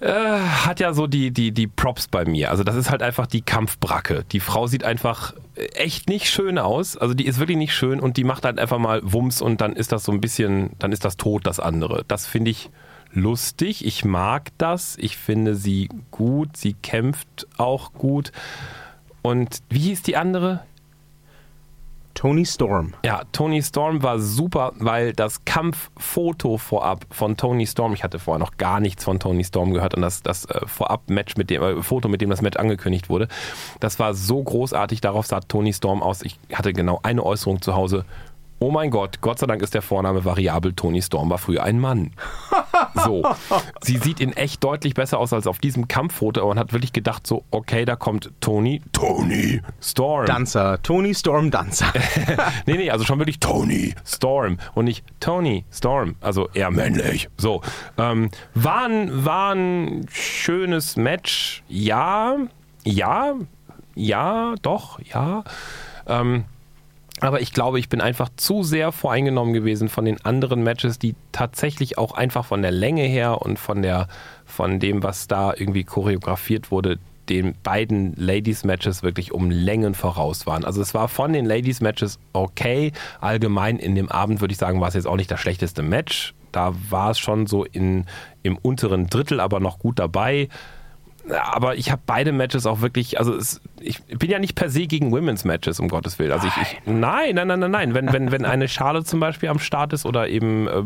äh, 0.00 0.38
hat 0.38 0.80
ja 0.80 0.92
so 0.92 1.06
die, 1.06 1.30
die, 1.30 1.52
die 1.52 1.66
Props 1.66 2.08
bei 2.08 2.24
mir. 2.24 2.50
Also 2.50 2.64
das 2.64 2.76
ist 2.76 2.90
halt 2.90 3.02
einfach 3.02 3.26
die 3.26 3.42
Kampfbracke. 3.42 4.24
Die 4.32 4.40
Frau 4.40 4.66
sieht 4.66 4.84
einfach 4.84 5.34
echt 5.74 6.08
nicht 6.08 6.28
schön 6.28 6.58
aus. 6.58 6.96
Also 6.96 7.14
die 7.14 7.26
ist 7.26 7.38
wirklich 7.38 7.58
nicht 7.58 7.74
schön 7.74 8.00
und 8.00 8.16
die 8.16 8.24
macht 8.24 8.44
halt 8.44 8.58
einfach 8.58 8.78
mal 8.78 9.00
Wumms 9.04 9.42
und 9.42 9.60
dann 9.60 9.74
ist 9.74 9.92
das 9.92 10.04
so 10.04 10.12
ein 10.12 10.20
bisschen, 10.20 10.70
dann 10.78 10.92
ist 10.92 11.04
das 11.04 11.16
tot, 11.16 11.46
das 11.46 11.60
andere. 11.60 12.04
Das 12.08 12.26
finde 12.26 12.50
ich 12.50 12.70
lustig. 13.12 13.84
Ich 13.84 14.04
mag 14.04 14.48
das. 14.58 14.96
Ich 14.98 15.16
finde 15.16 15.54
sie 15.54 15.88
gut. 16.10 16.56
Sie 16.56 16.74
kämpft 16.74 17.46
auch 17.58 17.92
gut. 17.92 18.32
Und 19.22 19.58
wie 19.68 19.80
hieß 19.80 20.02
die 20.02 20.16
andere? 20.16 20.64
Tony 22.20 22.44
Storm. 22.44 22.92
Ja, 23.02 23.22
Tony 23.32 23.62
Storm 23.62 24.02
war 24.02 24.18
super, 24.18 24.74
weil 24.78 25.14
das 25.14 25.46
Kampffoto 25.46 26.58
vorab 26.58 27.06
von 27.10 27.38
Tony 27.38 27.66
Storm, 27.66 27.94
ich 27.94 28.04
hatte 28.04 28.18
vorher 28.18 28.38
noch 28.38 28.58
gar 28.58 28.78
nichts 28.78 29.04
von 29.04 29.18
Tony 29.18 29.42
Storm 29.42 29.72
gehört 29.72 29.94
und 29.94 30.02
das, 30.02 30.22
das 30.22 30.44
äh, 30.44 30.66
Vorab-Match 30.66 31.38
mit 31.38 31.48
dem 31.48 31.62
äh, 31.62 31.82
Foto, 31.82 32.10
mit 32.10 32.20
dem 32.20 32.28
das 32.28 32.42
Match 32.42 32.58
angekündigt 32.58 33.08
wurde, 33.08 33.26
das 33.80 33.98
war 33.98 34.12
so 34.12 34.42
großartig. 34.42 35.00
Darauf 35.00 35.24
sah 35.24 35.40
Tony 35.40 35.72
Storm 35.72 36.02
aus. 36.02 36.20
Ich 36.20 36.38
hatte 36.52 36.74
genau 36.74 37.00
eine 37.02 37.24
Äußerung 37.24 37.62
zu 37.62 37.74
Hause. 37.74 38.04
Oh 38.62 38.70
mein 38.70 38.90
Gott, 38.90 39.22
Gott 39.22 39.38
sei 39.38 39.46
Dank 39.46 39.62
ist 39.62 39.72
der 39.72 39.80
Vorname 39.80 40.22
variabel. 40.26 40.74
Tony 40.74 41.00
Storm 41.00 41.30
war 41.30 41.38
früher 41.38 41.64
ein 41.64 41.80
Mann. 41.80 42.12
So. 42.94 43.24
Sie 43.82 43.96
sieht 43.96 44.20
in 44.20 44.32
echt 44.32 44.62
deutlich 44.64 44.94
besser 44.94 45.18
aus 45.18 45.32
als 45.32 45.46
auf 45.46 45.58
diesem 45.58 45.88
Kampffoto 45.88 46.48
und 46.48 46.58
hat 46.58 46.72
wirklich 46.72 46.92
gedacht, 46.92 47.26
so, 47.26 47.44
okay, 47.50 47.84
da 47.84 47.96
kommt 47.96 48.30
Tony. 48.40 48.82
Tony 48.92 49.62
Storm. 49.80 50.26
Dancer. 50.26 50.82
Tony 50.82 51.14
Storm 51.14 51.50
Dancer. 51.50 51.92
Nee, 52.66 52.76
nee, 52.76 52.90
also 52.90 53.04
schon 53.04 53.18
wirklich 53.18 53.38
Tony 53.40 53.94
Storm 54.04 54.58
und 54.74 54.84
nicht 54.84 55.04
Tony 55.20 55.64
Storm, 55.72 56.16
also 56.20 56.48
eher 56.52 56.70
männlich. 56.70 57.28
So, 57.36 57.62
ähm, 57.96 58.30
war, 58.54 58.86
ein, 58.86 59.24
war 59.24 59.54
ein 59.54 60.06
schönes 60.10 60.96
Match, 60.96 61.62
ja, 61.68 62.36
ja, 62.84 63.34
ja, 63.94 64.54
doch, 64.62 65.00
ja. 65.00 65.44
Ähm, 66.06 66.44
aber 67.20 67.40
ich 67.40 67.52
glaube, 67.52 67.78
ich 67.78 67.88
bin 67.88 68.00
einfach 68.00 68.28
zu 68.36 68.62
sehr 68.62 68.92
voreingenommen 68.92 69.52
gewesen 69.52 69.88
von 69.88 70.04
den 70.04 70.24
anderen 70.24 70.62
Matches, 70.62 70.98
die 70.98 71.14
tatsächlich 71.32 71.98
auch 71.98 72.12
einfach 72.12 72.44
von 72.44 72.62
der 72.62 72.70
Länge 72.70 73.02
her 73.02 73.42
und 73.42 73.58
von 73.58 73.82
der 73.82 74.08
von 74.44 74.80
dem, 74.80 75.02
was 75.02 75.28
da 75.28 75.52
irgendwie 75.54 75.84
choreografiert 75.84 76.70
wurde, 76.70 76.98
den 77.28 77.54
beiden 77.62 78.14
Ladies-Matches 78.16 79.02
wirklich 79.02 79.32
um 79.32 79.50
Längen 79.50 79.94
voraus 79.94 80.46
waren. 80.46 80.64
Also 80.64 80.82
es 80.82 80.94
war 80.94 81.06
von 81.08 81.32
den 81.32 81.46
Ladies-Matches 81.46 82.18
okay. 82.32 82.92
Allgemein 83.20 83.78
in 83.78 83.94
dem 83.94 84.08
Abend 84.08 84.40
würde 84.40 84.52
ich 84.52 84.58
sagen, 84.58 84.80
war 84.80 84.88
es 84.88 84.94
jetzt 84.94 85.06
auch 85.06 85.16
nicht 85.16 85.30
das 85.30 85.40
schlechteste 85.40 85.82
Match. 85.82 86.34
Da 86.50 86.74
war 86.90 87.12
es 87.12 87.18
schon 87.20 87.46
so 87.46 87.64
in, 87.64 88.06
im 88.42 88.58
unteren 88.58 89.06
Drittel, 89.06 89.38
aber 89.38 89.60
noch 89.60 89.78
gut 89.78 90.00
dabei. 90.00 90.48
Aber 91.52 91.76
ich 91.76 91.92
habe 91.92 92.02
beide 92.04 92.32
Matches 92.32 92.66
auch 92.66 92.80
wirklich, 92.80 93.18
also 93.20 93.34
es, 93.36 93.60
ich 93.80 94.02
bin 94.04 94.30
ja 94.30 94.38
nicht 94.38 94.54
per 94.54 94.70
se 94.70 94.86
gegen 94.86 95.10
Women's 95.12 95.44
Matches, 95.44 95.80
um 95.80 95.88
Gottes 95.88 96.18
Willen. 96.18 96.32
Also 96.32 96.46
ich, 96.46 96.56
ich 96.56 96.80
nein, 96.86 97.34
nein, 97.34 97.48
nein, 97.48 97.60
nein, 97.60 97.70
nein. 97.70 97.94
Wenn, 97.94 98.12
wenn, 98.12 98.30
wenn 98.30 98.44
eine 98.44 98.68
Charlotte 98.68 99.04
zum 99.06 99.20
Beispiel 99.20 99.48
am 99.48 99.58
Start 99.58 99.92
ist 99.92 100.06
oder 100.06 100.28
eben 100.28 100.68
äh, 100.68 100.82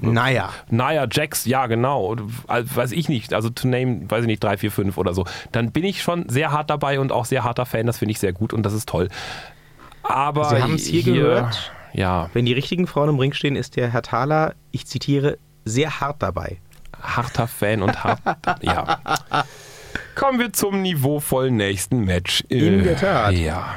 naja. 0.00 0.50
Naya 0.70 1.06
Jax, 1.10 1.44
ja 1.44 1.66
genau, 1.66 2.16
weiß 2.46 2.92
ich 2.92 3.08
nicht, 3.08 3.34
also 3.34 3.50
to 3.50 3.68
name, 3.68 4.02
weiß 4.08 4.22
ich 4.22 4.26
nicht, 4.26 4.42
3, 4.42 4.56
4, 4.58 4.70
5 4.70 4.98
oder 4.98 5.14
so, 5.14 5.24
dann 5.52 5.72
bin 5.72 5.84
ich 5.84 6.02
schon 6.02 6.28
sehr 6.28 6.52
hart 6.52 6.70
dabei 6.70 7.00
und 7.00 7.12
auch 7.12 7.24
sehr 7.24 7.44
harter 7.44 7.66
Fan, 7.66 7.86
das 7.86 7.98
finde 7.98 8.12
ich 8.12 8.18
sehr 8.18 8.32
gut 8.32 8.52
und 8.52 8.62
das 8.64 8.72
ist 8.72 8.88
toll. 8.88 9.08
Aber 10.02 10.44
Sie 10.46 10.62
haben 10.62 10.74
es 10.74 10.86
hier, 10.86 11.02
gehört. 11.02 11.72
Ja, 11.92 12.30
Wenn 12.32 12.44
die 12.44 12.52
richtigen 12.52 12.86
Frauen 12.86 13.10
im 13.10 13.18
Ring 13.18 13.32
stehen, 13.32 13.56
ist 13.56 13.76
der 13.76 13.90
Herr 13.92 14.02
Thaler, 14.02 14.54
ich 14.70 14.86
zitiere, 14.86 15.38
sehr 15.64 16.00
hart 16.00 16.22
dabei. 16.22 16.58
harter 17.00 17.46
Fan 17.46 17.82
und 17.82 18.04
hart, 18.04 18.20
ja. 18.62 18.98
Kommen 20.14 20.38
wir 20.38 20.52
zum 20.52 20.82
niveauvollen 20.82 21.56
nächsten 21.56 22.04
Match. 22.04 22.42
In 22.48 22.80
Äh, 22.80 22.82
der 22.82 22.96
Tat. 22.96 23.34
Ja. 23.34 23.76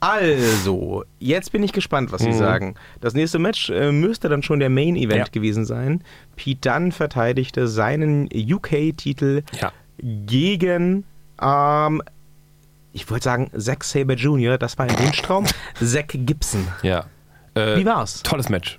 Also, 0.00 1.04
jetzt 1.18 1.50
bin 1.50 1.62
ich 1.64 1.72
gespannt, 1.72 2.12
was 2.12 2.22
Sie 2.22 2.32
sagen. 2.32 2.76
Das 3.00 3.14
nächste 3.14 3.40
Match 3.40 3.68
äh, 3.70 3.90
müsste 3.90 4.28
dann 4.28 4.42
schon 4.44 4.60
der 4.60 4.70
Main 4.70 4.94
Event 4.94 5.18
Ja. 5.18 5.24
gewesen 5.32 5.64
sein. 5.64 6.04
Pete 6.36 6.70
Dunne 6.70 6.92
verteidigte 6.92 7.66
seinen 7.66 8.28
UK-Titel 8.32 9.42
Ja. 9.60 9.72
gegen, 10.00 11.04
ähm, 11.42 12.00
ich 12.92 13.10
wollte 13.10 13.24
sagen, 13.24 13.50
Zack 13.58 13.82
Saber 13.82 14.14
Jr., 14.14 14.56
das 14.56 14.78
war 14.78 14.86
ein 14.88 14.96
Wunschtraum, 15.00 15.46
Zack 15.84 16.10
Gibson. 16.14 16.68
Ja. 16.82 17.06
Äh, 17.54 17.76
Wie 17.78 17.84
war's? 17.84 18.22
Tolles 18.22 18.48
Match. 18.48 18.78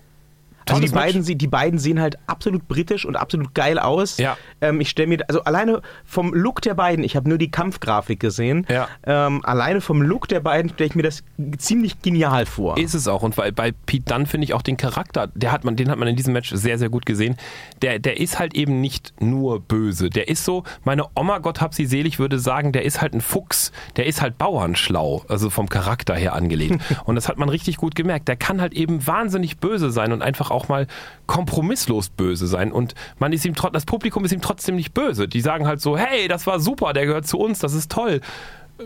Also 0.69 0.81
die 0.81 0.89
beiden, 0.89 1.23
die 1.23 1.47
beiden 1.47 1.79
sehen 1.79 1.99
halt 1.99 2.17
absolut 2.27 2.67
britisch 2.67 3.05
und 3.05 3.15
absolut 3.15 3.53
geil 3.53 3.79
aus. 3.79 4.17
Ja. 4.17 4.37
Ähm, 4.61 4.81
ich 4.81 4.89
stelle 4.89 5.07
mir, 5.07 5.19
also 5.27 5.43
alleine 5.43 5.81
vom 6.05 6.33
Look 6.33 6.61
der 6.61 6.73
beiden, 6.73 7.03
ich 7.03 7.15
habe 7.15 7.27
nur 7.29 7.37
die 7.37 7.51
Kampfgrafik 7.51 8.19
gesehen, 8.19 8.65
Ja. 8.69 8.87
ähm, 9.03 9.43
alleine 9.45 9.81
vom 9.81 10.01
Look 10.01 10.27
der 10.27 10.39
beiden 10.39 10.69
stelle 10.71 10.89
ich 10.89 10.95
mir 10.95 11.03
das 11.03 11.23
ziemlich 11.57 12.01
genial 12.01 12.45
vor. 12.45 12.77
Ist 12.77 12.93
es 12.93 13.07
auch. 13.07 13.23
Und 13.23 13.35
bei, 13.35 13.51
bei 13.51 13.71
Pete 13.71 14.05
Dunne 14.13 14.25
finde 14.25 14.45
ich 14.45 14.53
auch 14.53 14.61
den 14.61 14.77
Charakter, 14.77 15.27
der 15.35 15.51
hat 15.51 15.63
man, 15.63 15.75
den 15.75 15.89
hat 15.89 15.97
man 15.97 16.07
in 16.07 16.15
diesem 16.15 16.33
Match 16.33 16.51
sehr, 16.53 16.77
sehr 16.77 16.89
gut 16.89 17.05
gesehen. 17.05 17.35
Der, 17.81 17.99
der 17.99 18.19
ist 18.19 18.39
halt 18.39 18.55
eben 18.55 18.81
nicht 18.81 19.13
nur 19.19 19.59
böse. 19.59 20.09
Der 20.09 20.27
ist 20.27 20.45
so, 20.45 20.63
meine 20.83 21.05
Oma, 21.15 21.39
Gott 21.39 21.61
hab 21.61 21.73
sie 21.73 21.85
selig, 21.85 22.19
würde 22.19 22.39
sagen, 22.39 22.71
der 22.71 22.83
ist 22.85 23.01
halt 23.01 23.13
ein 23.13 23.21
Fuchs. 23.21 23.71
Der 23.95 24.05
ist 24.05 24.21
halt 24.21 24.37
bauernschlau, 24.37 25.23
also 25.27 25.49
vom 25.49 25.69
Charakter 25.69 26.15
her 26.15 26.33
angelegt. 26.33 26.79
Und 27.05 27.15
das 27.15 27.27
hat 27.27 27.37
man 27.37 27.49
richtig 27.49 27.77
gut 27.77 27.95
gemerkt. 27.95 28.27
Der 28.27 28.35
kann 28.35 28.61
halt 28.61 28.73
eben 28.73 29.05
wahnsinnig 29.07 29.57
böse 29.57 29.91
sein 29.91 30.11
und 30.11 30.21
einfach 30.21 30.51
auch 30.51 30.58
mal 30.67 30.87
kompromisslos 31.27 32.09
böse 32.09 32.47
sein. 32.47 32.71
Und 32.71 32.95
man 33.19 33.33
ist 33.33 33.45
ihm 33.45 33.53
das 33.71 33.85
Publikum 33.85 34.25
ist 34.25 34.33
ihm 34.33 34.41
trotzdem 34.41 34.75
nicht 34.75 34.93
böse. 34.93 35.27
Die 35.27 35.41
sagen 35.41 35.67
halt 35.67 35.81
so, 35.81 35.97
hey, 35.97 36.27
das 36.27 36.45
war 36.47 36.59
super, 36.59 36.93
der 36.93 37.05
gehört 37.05 37.27
zu 37.27 37.39
uns, 37.39 37.59
das 37.59 37.73
ist 37.73 37.91
toll 37.91 38.21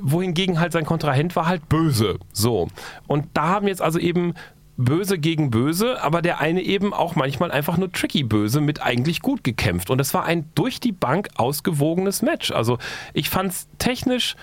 wohingegen 0.01 0.59
halt 0.59 0.71
sein 0.71 0.85
Kontrahent 0.85 1.35
war 1.35 1.45
halt 1.45 1.69
böse. 1.69 2.17
So. 2.31 2.67
Und 3.07 3.27
da 3.33 3.49
haben 3.49 3.67
jetzt 3.67 3.81
also 3.81 3.99
eben 3.99 4.33
böse 4.75 5.19
gegen 5.19 5.51
böse, 5.51 6.01
aber 6.01 6.21
der 6.21 6.39
eine 6.39 6.61
eben 6.61 6.93
auch 6.93 7.15
manchmal 7.15 7.51
einfach 7.51 7.77
nur 7.77 7.91
tricky 7.91 8.23
böse 8.23 8.59
mit 8.59 8.81
eigentlich 8.81 9.21
gut 9.21 9.43
gekämpft. 9.43 9.89
Und 9.89 10.01
es 10.01 10.13
war 10.13 10.25
ein 10.25 10.49
durch 10.55 10.79
die 10.79 10.91
Bank 10.91 11.29
ausgewogenes 11.35 12.21
Match. 12.21 12.51
Also 12.51 12.79
ich 13.13 13.29
fand 13.29 13.51
es 13.51 13.67
technisch 13.77 14.35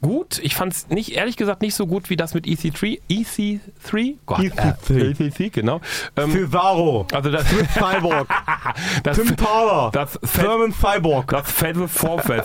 gut. 0.00 0.38
Ich 0.42 0.54
fand 0.54 0.72
es 0.72 0.88
nicht, 0.88 1.12
ehrlich 1.12 1.36
gesagt, 1.36 1.62
nicht 1.62 1.74
so 1.74 1.86
gut 1.86 2.10
wie 2.10 2.16
das 2.16 2.34
mit 2.34 2.46
EC3. 2.46 3.00
EC3? 3.10 4.16
Gott, 4.26 4.38
EC3. 4.40 4.90
Äh, 4.90 5.12
EC3, 5.12 5.50
genau. 5.50 5.80
Ähm, 6.16 6.52
Varo. 6.52 7.06
also 7.12 7.30
das, 7.30 7.46
Cyborg. 7.74 8.28
das, 9.02 9.16
Tim 9.16 9.36
Power. 9.36 9.90
das, 9.92 10.18
Thurman 10.34 10.72
Cyborg. 10.72 11.28
das 11.28 11.50
Fatal 11.50 11.88
Forfeit, 11.88 12.44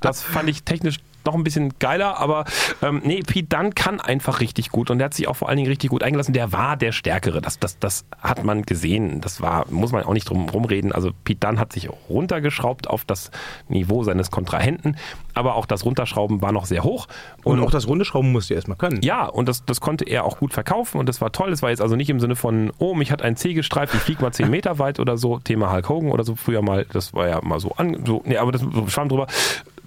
das 0.00 0.22
fand 0.22 0.48
ich 0.48 0.62
technisch 0.62 0.98
noch 1.26 1.34
ein 1.34 1.44
bisschen 1.44 1.78
geiler, 1.78 2.18
aber 2.18 2.44
ähm, 2.82 3.02
nee, 3.04 3.20
Pete 3.26 3.54
Dunne 3.54 3.70
kann 3.72 4.00
einfach 4.00 4.40
richtig 4.40 4.70
gut 4.70 4.90
und 4.90 4.98
der 4.98 5.06
hat 5.06 5.14
sich 5.14 5.28
auch 5.28 5.36
vor 5.36 5.48
allen 5.48 5.56
Dingen 5.56 5.68
richtig 5.68 5.90
gut 5.90 6.02
eingelassen. 6.02 6.32
Der 6.32 6.52
war 6.52 6.76
der 6.76 6.92
Stärkere, 6.92 7.40
das, 7.40 7.58
das, 7.58 7.78
das 7.78 8.06
hat 8.20 8.44
man 8.44 8.62
gesehen. 8.62 9.20
Das 9.20 9.40
war, 9.40 9.66
muss 9.70 9.92
man 9.92 10.04
auch 10.04 10.12
nicht 10.12 10.28
drum 10.28 10.48
rumreden. 10.48 10.92
Also 10.92 11.10
Pete 11.24 11.46
Dunne 11.46 11.60
hat 11.60 11.72
sich 11.72 11.88
runtergeschraubt 12.08 12.88
auf 12.88 13.04
das 13.04 13.30
Niveau 13.68 14.04
seines 14.04 14.30
Kontrahenten, 14.30 14.96
aber 15.34 15.54
auch 15.54 15.66
das 15.66 15.84
Runterschrauben 15.84 16.40
war 16.42 16.52
noch 16.52 16.66
sehr 16.66 16.84
hoch. 16.84 17.06
Und 17.44 17.60
auch 17.60 17.70
das 17.70 17.86
runde 17.86 18.04
Schrauben 18.04 18.32
musst 18.32 18.50
du 18.50 18.54
erstmal 18.54 18.76
können. 18.76 19.00
Ja, 19.02 19.26
und 19.26 19.48
das, 19.48 19.64
das 19.64 19.80
konnte 19.80 20.04
er 20.04 20.24
auch 20.24 20.38
gut 20.38 20.52
verkaufen 20.52 20.98
und 20.98 21.08
das 21.08 21.20
war 21.20 21.32
toll. 21.32 21.52
Es 21.52 21.62
war 21.62 21.70
jetzt 21.70 21.82
also 21.82 21.96
nicht 21.96 22.10
im 22.10 22.20
Sinne 22.20 22.36
von, 22.36 22.72
oh, 22.78 22.94
mich 22.94 23.10
hat 23.12 23.22
ein 23.22 23.36
C 23.36 23.54
gestreift, 23.54 23.94
ich 23.94 24.00
fliege 24.00 24.22
mal 24.22 24.32
10 24.32 24.50
Meter 24.50 24.78
weit 24.78 25.00
oder 25.00 25.16
so, 25.16 25.38
Thema 25.38 25.72
Hulk 25.72 25.88
Hogan 25.88 26.10
oder 26.10 26.24
so 26.24 26.34
früher 26.34 26.62
mal, 26.62 26.86
das 26.92 27.14
war 27.14 27.28
ja 27.28 27.40
mal 27.42 27.60
so 27.60 27.72
an, 27.72 28.04
so, 28.06 28.22
nee, 28.24 28.36
aber 28.36 28.52
das 28.52 28.62
Schwamm 28.88 29.08
drüber, 29.08 29.26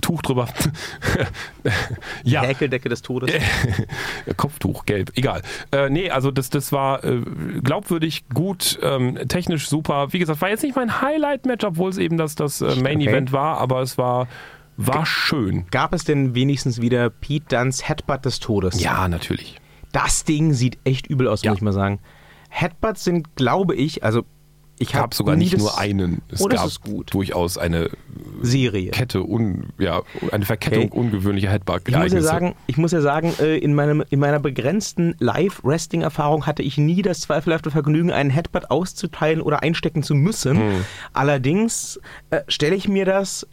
Tuch 0.01 0.21
drüber. 0.21 0.47
ja. 2.23 2.41
Häkeldecke 2.43 2.89
des 2.89 3.01
Todes. 3.01 3.31
Kopftuch, 4.37 4.85
gelb, 4.85 5.11
egal. 5.15 5.41
Äh, 5.71 5.89
nee, 5.89 6.09
also 6.09 6.31
das, 6.31 6.49
das 6.49 6.71
war 6.71 7.03
äh, 7.03 7.21
glaubwürdig, 7.63 8.27
gut, 8.29 8.79
ähm, 8.81 9.17
technisch 9.27 9.67
super. 9.69 10.13
Wie 10.13 10.19
gesagt, 10.19 10.41
war 10.41 10.49
jetzt 10.49 10.63
nicht 10.63 10.75
mein 10.75 11.01
Highlight-Match, 11.01 11.65
obwohl 11.65 11.89
es 11.89 11.97
eben 11.97 12.17
das, 12.17 12.35
das 12.35 12.61
äh, 12.61 12.75
Main-Event 12.75 13.31
war, 13.31 13.57
aber 13.59 13.81
es 13.81 13.97
war, 13.97 14.27
war 14.77 15.05
schön. 15.05 15.65
Gab 15.71 15.93
es 15.93 16.03
denn 16.05 16.35
wenigstens 16.35 16.81
wieder 16.81 17.09
Pete 17.09 17.55
Dunns 17.57 17.87
Headbutt 17.87 18.23
des 18.25 18.39
Todes? 18.39 18.81
Ja, 18.81 19.07
natürlich. 19.07 19.59
Das 19.91 20.23
Ding 20.23 20.53
sieht 20.53 20.77
echt 20.83 21.07
übel 21.07 21.27
aus, 21.27 21.43
Ja. 21.43 21.51
muss 21.51 21.57
ich 21.59 21.63
mal 21.63 21.73
sagen. 21.73 21.99
Headbutts 22.49 23.03
sind, 23.03 23.35
glaube 23.35 23.75
ich, 23.75 24.03
also 24.03 24.23
Ich 24.81 24.93
gab 24.93 25.13
sogar 25.13 25.35
nicht 25.35 25.57
nur 25.57 25.77
einen. 25.77 26.21
Es 26.29 26.41
Oh, 26.41 26.47
gab 26.47 26.69
durchaus 27.11 27.57
eine 27.57 27.89
Serie. 28.41 28.91
Kette, 28.91 29.23
un, 29.23 29.67
ja, 29.77 30.01
eine 30.31 30.45
Verkettung 30.45 30.85
Okay. 30.85 30.97
ungewöhnlicher 30.99 31.49
headbug 31.51 31.81
Ich 31.87 31.95
muss 31.97 32.13
ja 32.13 32.21
sagen, 32.21 32.55
ich 32.67 32.77
muss 32.77 32.91
ja 32.93 33.01
sagen, 33.01 33.33
äh, 33.41 33.57
in, 33.57 33.73
meinem, 33.75 34.03
in 34.09 34.19
meiner 34.19 34.39
begrenzten 34.39 35.15
Live-Wrestling-Erfahrung 35.19 36.45
hatte 36.45 36.63
ich 36.63 36.77
nie 36.77 37.01
das 37.01 37.19
zweifelhafte 37.21 37.71
Vergnügen, 37.71 38.11
einen 38.11 38.29
Headbutt 38.29 38.71
auszuteilen 38.71 39.41
oder 39.41 39.61
einstecken 39.63 40.01
zu 40.03 40.15
müssen. 40.15 40.57
Hm. 40.57 40.85
Allerdings 41.13 41.99
äh, 42.29 42.41
stelle 42.47 42.75
ich 42.75 42.87
mir 42.87 43.05
das 43.05 43.45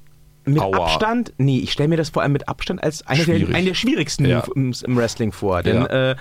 mit 0.45 0.63
Aua. 0.63 0.77
Abstand, 0.87 1.33
nee, 1.39 1.59
ich 1.59 1.73
stelle 1.73 1.89
mir 1.89 1.97
das 1.97 2.11
vor 2.11 2.23
allem 2.23 2.33
mit 2.33 2.49
Abstand 2.49 2.81
als 2.83 3.05
eine 3.07 3.25
der, 3.25 3.39
der 3.41 3.75
schwierigsten 3.75 4.27
Ja. 4.27 4.45
Moves 4.55 4.83
im, 4.83 4.93
im 4.93 4.97
Wrestling 4.97 5.33
vor. 5.33 5.65
Denn 5.65 5.77
Ja. 5.83 6.11
äh, 6.13 6.17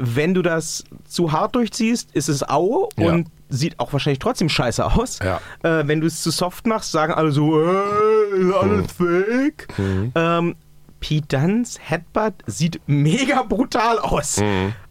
wenn 0.00 0.34
du 0.34 0.42
das 0.42 0.84
zu 1.06 1.32
hart 1.32 1.54
durchziehst, 1.54 2.10
ist 2.14 2.28
es 2.28 2.42
au 2.48 2.88
Ja. 2.98 3.12
und 3.12 3.28
sieht 3.48 3.78
auch 3.80 3.92
wahrscheinlich 3.92 4.18
trotzdem 4.20 4.48
scheiße 4.48 4.84
aus. 4.84 5.18
Ja. 5.18 5.40
Äh, 5.62 5.86
wenn 5.86 6.00
du 6.00 6.06
es 6.06 6.22
zu 6.22 6.30
soft 6.30 6.66
machst, 6.66 6.92
sagen 6.92 7.12
alle 7.12 7.32
so, 7.32 7.60
äh, 7.60 8.38
ist 8.38 8.54
alles 8.54 8.92
fake. 8.92 9.68
Ähm, 10.14 10.54
Pete 11.00 11.26
Dunns 11.38 11.78
Headbutt 11.82 12.34
sieht 12.46 12.80
mega 12.86 13.42
brutal 13.42 13.98
aus. 13.98 14.40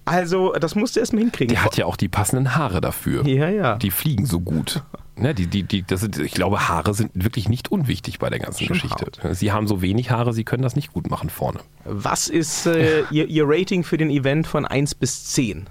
Also, 0.06 0.54
das 0.54 0.74
musst 0.76 0.96
du 0.96 1.00
erstmal 1.02 1.22
hinkriegen. 1.22 1.54
Der 1.54 1.64
hat 1.64 1.78
ja 1.78 1.86
auch 1.86 1.96
die 1.98 2.08
passenden 2.10 2.56
Haare 2.56 2.82
dafür. 2.82 3.26
ja, 3.28 3.48
ja. 3.50 3.76
Die 3.76 3.92
fliegen 3.92 4.26
so 4.26 4.40
gut. 4.40 4.84
Ne, 5.20 5.36
die, 5.36 5.48
die, 5.48 5.64
die, 5.64 5.84
das 5.84 6.04
ich 6.04 6.32
glaube, 6.32 6.70
Haare 6.70 6.94
sind 6.94 7.12
wirklich 7.14 7.50
nicht 7.50 7.72
unwichtig 7.72 8.20
bei 8.20 8.30
der 8.30 8.40
ganzen 8.40 8.66
Schon 8.66 8.74
Geschichte. 8.74 9.36
Sie 9.36 9.52
haben 9.52 9.68
so 9.68 9.82
wenig 9.82 10.12
Haare, 10.12 10.34
sie 10.34 10.46
können 10.46 10.64
das 10.64 10.76
nicht 10.76 10.94
gut 10.94 11.10
machen 11.10 11.30
vorne. 11.30 11.60
Was 11.84 12.30
ist 12.30 12.66
äh, 12.66 13.04
ihr, 13.12 13.28
ihr 13.28 13.44
Rating 13.46 13.84
für 13.84 13.98
den 13.98 14.10
Event 14.10 14.48
von 14.48 14.66
1 14.66 14.96
bis 14.96 15.26
10? 15.26 15.68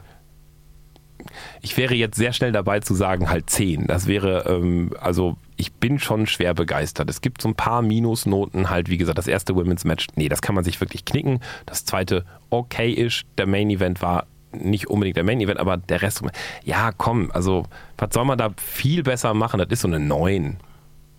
Ich 1.61 1.76
wäre 1.76 1.94
jetzt 1.94 2.16
sehr 2.16 2.32
schnell 2.32 2.53
dabei 2.53 2.80
zu 2.80 2.94
sagen, 2.94 3.30
halt 3.30 3.51
10. 3.51 3.86
Das 3.86 4.07
wäre, 4.07 4.44
ähm, 4.49 4.92
also 5.01 5.36
ich 5.57 5.72
bin 5.72 5.99
schon 5.99 6.26
schwer 6.26 6.55
begeistert. 6.55 7.09
Es 7.11 7.20
gibt 7.20 7.42
so 7.42 7.49
ein 7.49 7.55
paar 7.55 7.82
Minusnoten, 7.82 8.70
halt 8.70 8.88
wie 8.88 8.99
gesagt, 8.99 9.18
das 9.18 9.26
erste 9.26 9.55
Women's 9.55 9.84
Match, 9.84 10.07
nee, 10.14 10.28
das 10.28 10.42
kann 10.42 10.55
man 10.55 10.64
sich 10.64 10.80
wirklich 10.80 11.05
knicken. 11.05 11.40
Das 11.66 11.84
zweite, 11.84 12.24
okay-ish. 12.51 13.24
Der 13.38 13.46
Main 13.46 13.70
Event 13.70 14.03
war 14.03 14.26
nicht 14.53 14.88
unbedingt 14.88 15.16
der 15.16 15.24
Main 15.24 15.40
Event, 15.40 15.59
aber 15.59 15.76
der 15.76 16.03
Rest, 16.03 16.22
ja 16.64 16.92
komm, 16.92 17.30
also 17.32 17.64
was 17.96 18.11
soll 18.12 18.24
man 18.24 18.38
da 18.38 18.51
viel 18.57 19.03
besser 19.03 19.34
machen? 19.34 19.59
Das 19.59 19.68
ist 19.68 19.82
so 19.82 19.88
eine 19.88 20.01
9. 20.01 20.59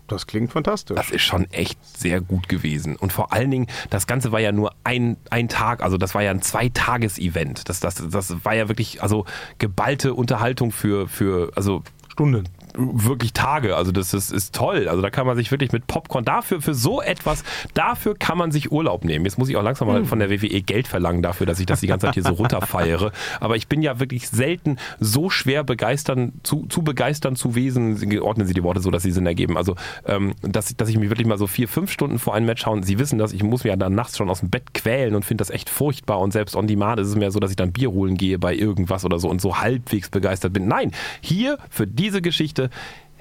Das 0.10 0.26
klingt 0.26 0.52
fantastisch. 0.52 0.96
Das 0.98 1.12
ist 1.12 1.22
schon 1.22 1.46
echt 1.52 1.80
sehr 1.86 2.20
gut 2.20 2.50
gewesen. 2.50 2.96
Und 2.96 3.14
vor 3.14 3.32
allen 3.32 3.52
Dingen, 3.52 3.68
das 3.90 4.08
Ganze 4.08 4.32
war 4.32 4.40
ja 4.40 4.52
nur 4.52 4.74
ein, 4.84 5.18
ein 5.30 5.48
Tag, 5.48 5.84
also 5.84 5.98
das 5.98 6.16
war 6.16 6.24
ja 6.24 6.32
ein 6.32 6.42
Zweitages-Event. 6.42 7.70
Das, 7.70 7.80
das, 7.80 8.04
das 8.10 8.44
war 8.44 8.56
ja 8.56 8.68
wirklich, 8.68 9.04
also 9.04 9.26
geballte 9.60 10.16
Unterhaltung 10.16 10.72
für, 10.72 11.08
für 11.08 11.52
also 11.56 11.84
Stunden. 12.10 12.50
Wirklich 12.76 13.34
Tage. 13.34 13.76
Also 13.76 13.92
das 13.92 14.14
ist, 14.14 14.32
ist 14.32 14.56
toll. 14.56 14.88
Also 14.88 15.02
da 15.02 15.10
kann 15.10 15.26
man 15.28 15.36
sich 15.36 15.52
wirklich 15.52 15.72
mit 15.72 15.88
Popcorn 15.88 16.26
dafür, 16.26 16.62
für 16.62 16.74
so 16.74 17.02
etwas, 17.02 17.44
dafür 17.74 18.16
kann 18.16 18.38
man 18.38 18.52
sich 18.52 18.72
Urlaub 18.72 19.04
nehmen. 19.06 19.26
Jetzt 19.26 19.38
muss 19.38 19.50
ich 19.50 19.58
auch 19.58 19.64
langsam 19.64 19.88
mal 19.88 20.06
von 20.06 20.20
der 20.20 20.30
WWE 20.30 20.62
Geld 20.62 20.88
verlangen 20.88 21.22
dafür, 21.22 21.46
dass 21.46 21.60
ich 21.60 21.66
das 21.66 21.80
die 21.82 21.88
ganze 21.88 22.08
Zeit 22.08 22.16
hier 22.16 22.24
so 22.24 22.34
runterfeiere. 22.34 23.12
Aber 23.40 23.56
ich 23.56 23.68
bin 23.68 23.82
ja 23.82 24.00
wirklich 24.00 24.30
selten 24.30 24.78
so 25.00 25.30
schwer 25.30 25.64
begeistern, 25.64 26.34
zu, 26.44 26.66
zu 26.68 26.82
begeistern 26.84 27.36
zu 27.36 27.56
Wesen, 27.56 27.98
ordnen 28.22 28.48
Sie 28.48 28.54
die 28.54 28.64
Worte 28.64 28.80
so, 28.82 28.92
dass 28.92 29.04
sie 29.04 29.12
Sinn 29.12 29.26
ergeben. 29.26 29.58
Also, 29.58 29.76
ähm, 30.06 30.34
dass, 30.42 30.70
ich- 30.72 30.78
dass 30.78 30.90
ich 30.90 30.98
mich 30.98 31.10
wirklich 31.10 31.28
mal 31.28 31.38
so 31.38 31.48
vier, 31.48 31.68
fünf 31.68 31.92
Stunden 31.92 32.20
vor 32.20 32.34
ein 32.36 32.46
Match 32.46 32.62
schauen. 32.64 32.84
Sie 32.84 33.00
wissen 33.00 33.18
das, 33.20 33.34
ich 33.34 33.44
muss 33.44 33.64
mir 33.64 33.72
ja 33.72 33.76
dann 33.76 33.96
nachts 33.96 34.18
schon 34.18 34.30
aus 34.30 34.40
dem 34.42 34.50
Bett 34.50 34.74
quälen 34.74 35.16
und 35.16 35.26
finde 35.26 35.42
das 35.42 35.50
echt 35.50 35.70
furchtbar. 35.70 36.20
Und 36.20 36.32
selbst 36.34 36.56
on 36.56 36.68
demand 36.68 37.00
ist 37.00 37.08
es 37.08 37.16
mir 37.16 37.32
so, 37.32 37.40
dass 37.40 37.50
ich 37.52 37.56
dann 37.58 37.72
Bier 37.72 37.92
holen 37.92 38.16
gehe 38.18 38.38
bei 38.40 38.54
irgendwas 38.56 39.06
oder 39.06 39.20
so 39.20 39.30
und 39.30 39.42
so 39.42 39.58
halbwegs 39.60 40.10
begeistert 40.10 40.54
bin. 40.54 40.68
Nein, 40.68 40.92
hier 41.22 41.58
für 41.70 41.88
diese 41.88 42.22
Geschichte 42.22 42.59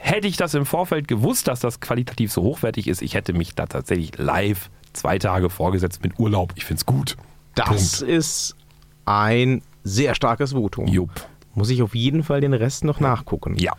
Hätte 0.01 0.29
ich 0.29 0.37
das 0.37 0.55
im 0.55 0.65
Vorfeld 0.65 1.09
gewusst, 1.09 1.49
dass 1.49 1.61
das 1.61 1.81
qualitativ 1.81 2.33
so 2.33 2.43
hochwertig 2.43 2.87
ist, 2.87 3.03
ich 3.03 3.15
hätte 3.15 3.33
mich 3.33 3.55
da 3.55 3.67
tatsächlich 3.67 4.17
live 4.17 4.71
zwei 4.93 5.19
Tage 5.19 5.51
vorgesetzt 5.51 6.03
mit 6.03 6.19
Urlaub. 6.19 6.53
Ich 6.57 6.65
finde 6.65 6.79
es 6.79 6.87
gut. 6.87 7.17
Das 7.55 8.01
ist 8.01 8.57
ein 9.05 9.63
sehr 9.83 10.15
starkes 10.15 10.53
Votum. 10.53 10.87
Jupp. 10.87 11.11
Muss 11.55 11.71
ich 11.71 11.83
auf 11.83 11.95
jeden 11.95 12.23
Fall 12.23 12.41
den 12.41 12.55
Rest 12.55 12.85
noch 12.85 13.01
nachgucken. 13.01 13.57
Ja. 13.59 13.73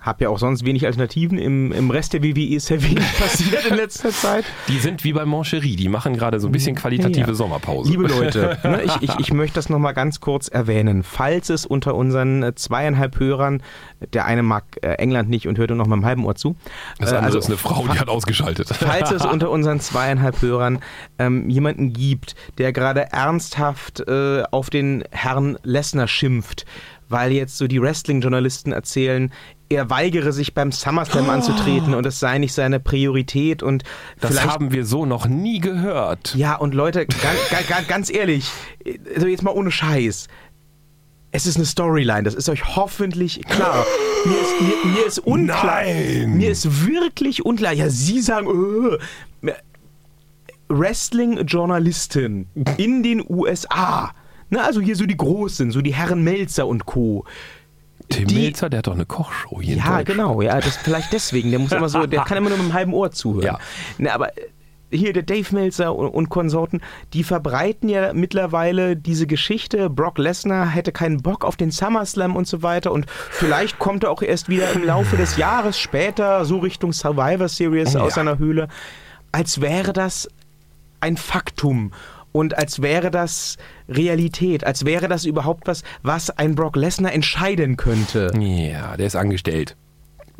Hab 0.00 0.20
ja 0.20 0.28
auch 0.30 0.38
sonst 0.38 0.64
wenig 0.64 0.86
Alternativen 0.86 1.38
im, 1.38 1.72
im 1.72 1.90
Rest 1.90 2.12
der 2.12 2.22
WWE 2.22 2.54
ist 2.54 2.70
ja 2.70 2.82
wenig 2.82 3.04
passiert 3.18 3.66
in 3.66 3.76
letzter 3.76 4.10
Zeit. 4.10 4.44
Die 4.68 4.78
sind 4.78 5.04
wie 5.04 5.12
bei 5.12 5.24
Moncherie, 5.24 5.76
die 5.76 5.88
machen 5.88 6.16
gerade 6.16 6.40
so 6.40 6.48
ein 6.48 6.52
bisschen 6.52 6.74
qualitative 6.74 7.28
Ja. 7.28 7.34
Sommerpause. 7.34 7.90
Liebe 7.90 8.06
Leute, 8.06 8.58
ne, 8.64 8.82
ich, 8.82 9.02
ich, 9.02 9.18
ich 9.18 9.32
möchte 9.32 9.56
das 9.56 9.68
nochmal 9.68 9.94
ganz 9.94 10.20
kurz 10.20 10.48
erwähnen. 10.48 11.02
Falls 11.02 11.50
es 11.50 11.66
unter 11.66 11.94
unseren 11.94 12.42
äh, 12.42 12.54
zweieinhalb 12.54 13.18
Hörern, 13.20 13.62
der 14.12 14.24
eine 14.24 14.42
mag 14.42 14.64
äh, 14.82 14.94
England 14.94 15.28
nicht 15.28 15.46
und 15.46 15.58
hört 15.58 15.70
nur 15.70 15.76
noch 15.76 15.86
mit 15.86 15.94
einem 15.94 16.06
halben 16.06 16.24
Ohr 16.24 16.34
zu. 16.34 16.56
das 16.98 17.12
äh, 17.12 17.16
andere 17.16 17.38
ist 17.38 17.46
eine 17.46 17.56
Frau, 17.56 17.86
die 17.86 17.98
hat 17.98 18.08
ausgeschaltet. 18.08 18.68
Falls 18.72 19.10
es 19.10 19.24
unter 19.24 19.50
unseren 19.50 19.80
zweieinhalb 19.80 20.40
Hörern 20.40 20.80
ähm, 21.18 21.48
jemanden 21.50 21.92
gibt, 21.92 22.34
der 22.58 22.72
gerade 22.72 23.12
ernsthaft 23.12 24.00
äh, 24.08 24.42
auf 24.50 24.70
den 24.70 25.04
Herrn 25.10 25.58
Lesnar 25.62 26.08
schimpft, 26.08 26.64
weil 27.10 27.32
jetzt 27.32 27.58
so 27.58 27.66
die 27.66 27.82
Wrestling-Journalisten 27.82 28.72
erzählen, 28.72 29.32
er 29.68 29.90
weigere 29.90 30.32
sich 30.32 30.54
beim 30.54 30.72
SummerSlam 30.72 31.28
anzutreten 31.30 31.94
und 31.94 32.06
es 32.06 32.18
sei 32.18 32.38
nicht 32.38 32.52
seine 32.54 32.80
Priorität 32.80 33.62
und 33.62 33.84
Das 34.20 34.30
vielleicht 34.30 34.48
haben 34.48 34.72
wir 34.72 34.84
so 34.86 35.06
noch 35.06 35.26
nie 35.26 35.60
gehört. 35.60 36.34
ja, 36.34 36.54
und 36.56 36.74
Leute, 36.74 37.06
ganz, 37.06 37.68
ganz, 37.68 37.86
ganz 37.88 38.10
ehrlich, 38.10 38.50
also 39.14 39.26
jetzt 39.26 39.42
mal 39.42 39.52
ohne 39.52 39.70
Scheiß. 39.70 40.28
Es 41.32 41.46
ist 41.46 41.56
eine 41.56 41.66
Storyline, 41.66 42.24
das 42.24 42.34
ist 42.34 42.48
euch 42.48 42.74
hoffentlich 42.74 43.42
klar. 43.44 43.86
Mir 44.24 44.34
ist, 44.40 44.60
mir, 44.60 44.90
mir 44.92 45.06
ist 45.06 45.18
unklar. 45.20 45.82
Nein! 45.84 46.36
Mir 46.36 46.50
ist 46.50 46.86
wirklich 46.86 47.44
unklar. 47.44 47.72
Ja, 47.72 47.88
Sie 47.88 48.20
sagen, 48.20 48.98
äh, 49.46 49.52
Wrestling-Journalistin 50.68 52.46
in 52.76 53.02
den 53.02 53.24
USA. 53.28 54.12
Ne, 54.50 54.62
also 54.62 54.80
hier 54.80 54.96
so 54.96 55.06
die 55.06 55.16
Großen, 55.16 55.70
so 55.70 55.80
die 55.80 55.94
Herren 55.94 56.22
Melzer 56.24 56.66
und 56.66 56.86
Co. 56.86 57.24
Tim 58.08 58.26
die- 58.26 58.34
Melzer, 58.34 58.68
der 58.68 58.78
hat 58.78 58.86
doch 58.88 58.94
eine 58.94 59.06
Kochshow 59.06 59.60
hier 59.60 59.76
Ja, 59.76 60.02
genau, 60.02 60.42
ja, 60.42 60.60
das 60.60 60.76
vielleicht 60.76 61.12
deswegen. 61.12 61.50
Der 61.50 61.60
muss 61.60 61.70
immer 61.72 61.88
so, 61.88 62.06
der 62.06 62.20
kann 62.24 62.36
immer 62.38 62.48
nur 62.48 62.58
mit 62.58 62.66
einem 62.66 62.74
halben 62.74 62.92
Ohr 62.94 63.10
zuhören. 63.12 63.44
Ja. 63.46 63.58
Ne, 63.98 64.12
aber 64.12 64.36
äh, 64.36 64.42
hier 64.92 65.12
der 65.12 65.22
Dave 65.22 65.46
Meltzer 65.54 65.94
und, 65.94 66.08
und 66.08 66.28
Konsorten, 66.30 66.80
die 67.12 67.22
verbreiten 67.22 67.88
ja 67.88 68.12
mittlerweile 68.12 68.96
diese 68.96 69.28
Geschichte. 69.28 69.88
Brock 69.88 70.18
Lesnar 70.18 70.68
hätte 70.68 70.90
keinen 70.90 71.22
Bock 71.22 71.44
auf 71.44 71.54
den 71.56 71.70
SummerSlam 71.70 72.34
und 72.34 72.48
so 72.48 72.64
weiter 72.64 72.90
und 72.90 73.06
vielleicht 73.30 73.78
kommt 73.78 74.02
er 74.02 74.10
auch 74.10 74.22
erst 74.22 74.48
wieder 74.48 74.72
im 74.72 74.82
Laufe 74.82 75.16
des 75.16 75.36
Jahres 75.36 75.78
später 75.78 76.44
so 76.44 76.58
Richtung 76.58 76.92
Survivor 76.92 77.46
Series 77.48 77.92
Ja. 77.92 78.00
aus 78.00 78.14
seiner 78.14 78.38
Höhle, 78.38 78.66
als 79.30 79.60
wäre 79.60 79.92
das 79.92 80.28
ein 80.98 81.16
Faktum. 81.16 81.92
Und 82.32 82.56
als 82.56 82.80
wäre 82.82 83.10
das 83.10 83.56
Realität, 83.88 84.64
als 84.64 84.84
wäre 84.84 85.08
das 85.08 85.24
überhaupt 85.24 85.66
was, 85.66 85.82
was 86.02 86.30
ein 86.30 86.54
Brock 86.54 86.76
Lesnar 86.76 87.12
entscheiden 87.12 87.76
könnte. 87.76 88.30
Ja, 88.38 88.96
der 88.96 89.06
ist 89.06 89.16
angestellt. 89.16 89.76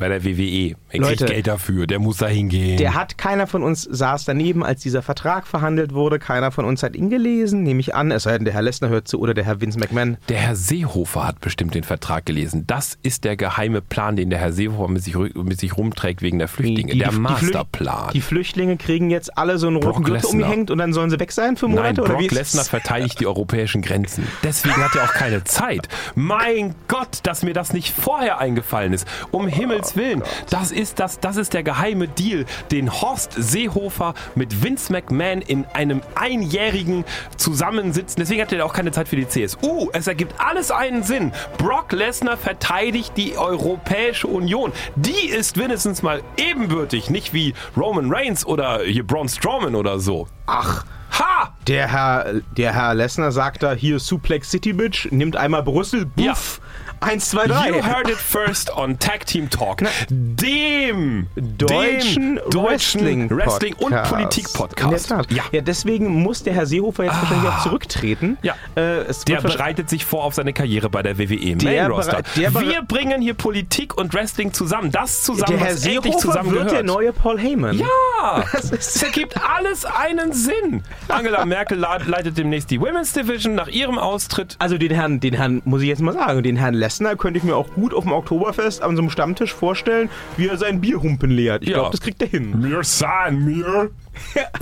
Bei 0.01 0.09
der 0.09 0.25
WWE. 0.25 0.75
Er 0.89 0.99
kriegt 0.99 1.21
Leute, 1.21 1.25
Geld 1.25 1.45
dafür, 1.47 1.85
der 1.87 1.99
muss 1.99 2.17
da 2.17 2.27
hingehen. 2.27 2.77
Der 2.77 2.95
hat, 2.95 3.17
keiner 3.19 3.45
von 3.47 3.61
uns 3.63 3.83
saß 3.83 4.25
daneben, 4.25 4.63
als 4.63 4.81
dieser 4.81 5.01
Vertrag 5.03 5.45
verhandelt 5.47 5.93
wurde. 5.93 6.17
Keiner 6.19 6.51
von 6.51 6.65
uns 6.65 6.81
hat 6.83 6.95
ihn 6.95 7.09
gelesen, 7.11 7.61
nehme 7.63 7.79
ich 7.79 7.93
an. 7.95 8.09
Es 8.11 8.23
sei 8.23 8.33
denn, 8.33 8.45
der 8.45 8.53
Herr 8.55 8.63
Lessner 8.63 8.89
hört 8.89 9.07
zu 9.07 9.19
oder 9.19 9.33
der 9.35 9.43
Herr 9.45 9.61
Vince 9.61 9.77
McMahon. 9.79 10.17
Der 10.27 10.39
Herr 10.39 10.55
Seehofer 10.55 11.27
hat 11.27 11.39
bestimmt 11.39 11.75
den 11.75 11.83
Vertrag 11.83 12.25
gelesen. 12.25 12.65
Das 12.65 12.97
ist 13.03 13.23
der 13.23 13.37
geheime 13.37 13.81
Plan, 13.81 14.15
den 14.15 14.31
der 14.31 14.39
Herr 14.39 14.51
Seehofer 14.51 14.87
mit 14.87 15.03
sich, 15.03 15.15
mit 15.35 15.59
sich 15.59 15.77
rumträgt 15.77 16.21
wegen 16.23 16.39
der 16.39 16.47
Flüchtlinge. 16.47 16.95
der 16.95 17.11
Flü- 17.11 17.19
Masterplan. 17.19 18.09
Die 18.13 18.21
Flüchtlinge 18.21 18.77
kriegen 18.77 19.11
jetzt 19.11 19.37
alle 19.37 19.57
so 19.59 19.67
einen 19.67 19.75
roten 19.75 20.01
Brock 20.01 20.05
Gürtel 20.05 20.25
umgehängt 20.25 20.71
und 20.71 20.79
dann 20.79 20.93
sollen 20.93 21.11
sie 21.11 21.19
weg 21.19 21.31
sein 21.31 21.57
für 21.57 21.67
Monate? 21.67 22.01
Nein, 22.01 22.09
oder 22.09 22.19
wie 22.19 22.27
Brock 22.27 22.37
Lesnar 22.37 22.63
es? 22.63 22.69
verteidigt 22.69 23.19
die 23.19 23.27
europäischen 23.27 23.83
Grenzen. 23.83 24.27
Deswegen 24.43 24.77
hat 24.83 24.95
er 24.95 25.03
auch 25.03 25.13
keine 25.13 25.43
Zeit. 25.43 25.87
Mein 26.15 26.73
Gott, 26.87 27.19
dass 27.23 27.43
mir 27.43 27.53
das 27.53 27.71
nicht 27.73 27.93
vorher 27.93 28.39
eingefallen 28.39 28.93
ist. 28.93 29.07
Um 29.29 29.47
Himmels 29.47 29.90
Willen. 29.95 30.23
Das 30.49 30.71
ist, 30.71 30.99
das, 30.99 31.19
das 31.19 31.37
ist 31.37 31.53
der 31.53 31.63
geheime 31.63 32.07
Deal, 32.07 32.45
den 32.71 32.91
Horst 32.91 33.33
Seehofer 33.35 34.13
mit 34.35 34.63
Vince 34.63 34.91
McMahon 34.91 35.41
in 35.41 35.65
einem 35.73 36.01
einjährigen 36.15 37.05
Zusammensitzen. 37.37 38.19
Deswegen 38.19 38.41
hat 38.41 38.51
er 38.51 38.65
auch 38.65 38.73
keine 38.73 38.91
Zeit 38.91 39.07
für 39.07 39.15
die 39.15 39.27
CSU. 39.27 39.89
Es 39.93 40.07
ergibt 40.07 40.35
alles 40.37 40.71
einen 40.71 41.03
Sinn. 41.03 41.31
Brock 41.57 41.91
Lesnar 41.91 42.37
verteidigt 42.37 43.13
die 43.17 43.37
Europäische 43.37 44.27
Union. 44.27 44.71
Die 44.95 45.27
ist 45.27 45.57
wenigstens 45.57 46.01
mal 46.01 46.21
ebenbürtig, 46.37 47.09
nicht 47.09 47.33
wie 47.33 47.53
Roman 47.77 48.11
Reigns 48.13 48.45
oder 48.45 48.81
hier 48.83 49.05
Braun 49.05 49.29
Strowman 49.29 49.75
oder 49.75 49.99
so. 49.99 50.27
Ach, 50.45 50.85
Ha! 51.19 51.53
der 51.67 51.91
Herr, 51.91 52.41
der 52.57 52.73
Herr 52.73 52.93
Lessner 52.93 53.31
sagt 53.31 53.63
da, 53.63 53.73
hier 53.73 53.99
Suplex 53.99 54.49
City 54.49 54.73
Bitch, 54.73 55.11
nimmt 55.11 55.35
einmal 55.35 55.61
Brüssel, 55.63 56.05
buff, 56.05 56.61
Eins, 57.03 57.29
zwei, 57.31 57.47
drei. 57.47 57.69
You 57.69 57.83
heard 57.83 58.07
it 58.09 58.15
first 58.17 58.69
on 58.77 58.99
Tag 58.99 59.25
Team 59.25 59.49
Talk, 59.49 59.81
dem 60.11 61.25
Deutschen, 61.35 62.35
dem 62.35 62.49
deutschen 62.51 62.63
Wrestling, 62.63 63.29
Wrestling 63.31 63.73
und 63.73 63.89
Podcast. 63.89 64.11
Politik 64.13 64.45
In 64.45 64.51
der 64.53 64.59
Podcast. 64.59 65.09
Tat. 65.09 65.31
Ja. 65.31 65.43
ja, 65.51 65.61
deswegen 65.61 66.21
muss 66.21 66.43
der 66.43 66.53
Herr 66.53 66.67
Seehofer 66.67 67.05
jetzt 67.05 67.19
wahrscheinlich 67.19 67.49
auch 67.49 67.63
zurücktreten. 67.63 68.37
Ja. 68.43 68.53
Äh, 68.75 69.05
Der 69.27 69.41
bereitet 69.41 69.89
sich 69.89 70.05
vor 70.05 70.23
auf 70.23 70.35
seine 70.35 70.53
Karriere 70.53 70.91
bei 70.91 71.01
der 71.01 71.17
WWE 71.17 71.55
Der 71.55 71.81
Main 71.83 71.91
Roster. 71.91 72.21
der 72.37 72.53
Wir 72.53 72.83
bringen 72.83 73.19
hier 73.19 73.33
Politik 73.33 73.97
und 73.97 74.13
Wrestling 74.13 74.53
zusammen. 74.53 74.91
Das 74.91 75.23
zusammen, 75.23 75.57
der 75.57 75.59
Herr 75.67 75.73
was 75.73 75.81
Seehofer 75.81 76.17
zusammengehört. 76.19 76.65
wird 76.65 76.75
der 76.75 76.83
neue 76.83 77.13
Paul 77.13 77.39
Heyman. 77.39 77.79
Ja, 77.79 78.43
es 78.53 79.01
ergibt 79.01 79.35
alles 79.43 79.85
einen 79.85 80.33
Sinn. 80.33 80.83
Angela 81.07 81.45
Merkel 81.47 81.79
leitet 81.79 82.37
demnächst 82.37 82.69
die 82.69 82.79
Women's 82.79 83.11
Division 83.13 83.55
nach 83.55 83.69
ihrem 83.69 83.97
Austritt. 83.97 84.55
Also 84.59 84.77
den 84.77 84.91
Herrn, 84.91 85.19
den 85.19 85.33
Herrn, 85.33 85.63
muss 85.65 85.81
ich 85.81 85.87
jetzt 85.87 86.01
mal 86.03 86.13
sagen, 86.13 86.43
den 86.43 86.57
Herrn 86.57 86.75
Lesnar 86.91 87.15
könnte 87.15 87.37
ich 87.37 87.43
mir 87.45 87.55
auch 87.55 87.69
gut 87.73 87.93
auf 87.93 88.03
dem 88.03 88.11
Oktoberfest 88.11 88.81
an 88.83 88.97
so 88.97 89.01
einem 89.01 89.09
Stammtisch 89.09 89.53
vorstellen, 89.53 90.09
wie 90.35 90.47
er 90.47 90.57
sein 90.57 90.81
Bierhumpen 90.81 91.31
leert. 91.31 91.63
Ich 91.63 91.69
Ja. 91.69 91.75
glaube, 91.77 91.91
das 91.91 92.01
kriegt 92.01 92.21
er 92.21 92.27
hin. 92.27 92.59
Mir 92.59 92.83
sein, 92.83 93.45
mir. 93.45 93.91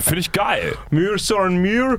Finde 0.00 0.20
ich 0.20 0.30
geil. 0.30 0.74
Mir, 0.90 1.18
son, 1.18 1.56
mir. 1.56 1.98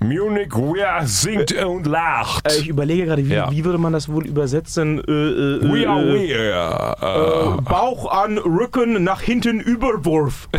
Munich, 0.00 0.50
wer 0.54 1.04
singt 1.06 1.52
und 1.64 1.86
lacht. 1.86 2.46
Äh, 2.46 2.58
ich 2.60 2.68
überlege 2.68 3.06
gerade, 3.06 3.26
wie, 3.26 3.32
Ja. 3.34 3.50
wie 3.50 3.64
würde 3.64 3.78
man 3.78 3.92
das 3.92 4.08
wohl 4.08 4.26
übersetzen? 4.26 4.98
Äh, 4.98 5.10
äh, 5.10 5.72
we 5.72 5.82
äh, 5.82 5.86
are 5.86 6.02
äh, 6.02 7.56
we. 7.56 7.58
äh, 7.58 7.62
Bauch 7.62 8.10
an, 8.12 8.38
Rücken, 8.38 9.02
nach 9.02 9.22
hinten, 9.22 9.58
Überwurf. 9.58 10.48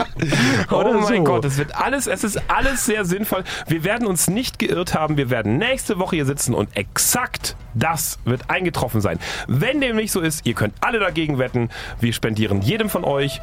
Hure. 0.70 0.84
Oh 0.84 0.88
Oder 0.88 1.00
mein 1.00 1.18
so. 1.18 1.24
Gott, 1.24 1.44
es 1.44 1.58
wird 1.58 1.74
alles, 1.74 2.06
es 2.06 2.24
ist 2.24 2.40
alles 2.48 2.84
sehr 2.84 3.04
sinnvoll. 3.04 3.44
Wir 3.66 3.84
werden 3.84 4.06
uns 4.06 4.28
nicht 4.28 4.58
geirrt 4.58 4.94
haben. 4.94 5.16
Wir 5.16 5.30
werden 5.30 5.58
nächste 5.58 5.98
Woche 5.98 6.16
hier 6.16 6.26
sitzen 6.26 6.54
und 6.54 6.76
exakt 6.76 7.56
das 7.74 8.18
wird 8.24 8.50
eingetroffen 8.50 9.00
sein. 9.00 9.18
Wenn 9.46 9.80
dem 9.80 9.96
nicht 9.96 10.12
so 10.12 10.20
ist, 10.20 10.46
ihr 10.46 10.54
könnt 10.54 10.74
alle 10.80 10.98
dagegen 10.98 11.38
wetten. 11.38 11.70
Wir 12.00 12.12
spendieren 12.12 12.60
jedem 12.60 12.88
von 12.88 13.04
euch. 13.04 13.40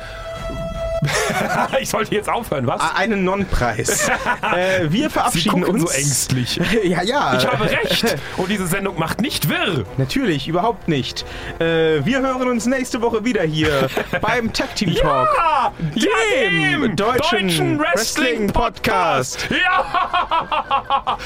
ich 1.80 1.90
sollte 1.90 2.16
jetzt 2.16 2.30
aufhören, 2.30 2.68
was? 2.68 2.82
Einen 2.96 3.24
Non-Preis. 3.24 4.10
äh, 4.56 4.92
wir 4.92 5.10
verabschieden 5.10 5.64
uns. 5.64 5.82
so 5.84 5.90
ängstlich. 5.90 6.60
ja, 6.84 7.04
ja. 7.04 7.38
Ich 7.38 7.48
habe 7.48 7.70
recht. 7.70 8.18
Und 8.38 8.50
diese 8.50 8.68
Sendung 8.68 9.00
macht 9.00 9.22
nicht 9.22 9.50
wirr. 9.50 9.86
Natürlich, 9.98 10.48
überhaupt 10.48 10.88
nicht. 10.88 11.26
Äh, 11.60 12.06
wir 12.06 12.20
hören 12.22 12.50
uns 12.50 12.66
nächste 12.66 13.02
Woche 13.02 13.24
wieder 13.26 13.44
hier 13.44 13.88
beim 14.22 14.52
Tag 14.54 14.76
Team 14.76 14.96
Talk. 14.96 15.30
Ja, 15.38 15.74
dem, 15.96 16.04
ja, 16.04 16.70
dem 16.72 16.96
deutschen, 16.96 17.48
deutschen, 17.48 17.80
Wrestling, 17.80 18.48
Podcast. 18.48 18.80
Podcast. 18.80 19.48
Ja. 19.50 21.18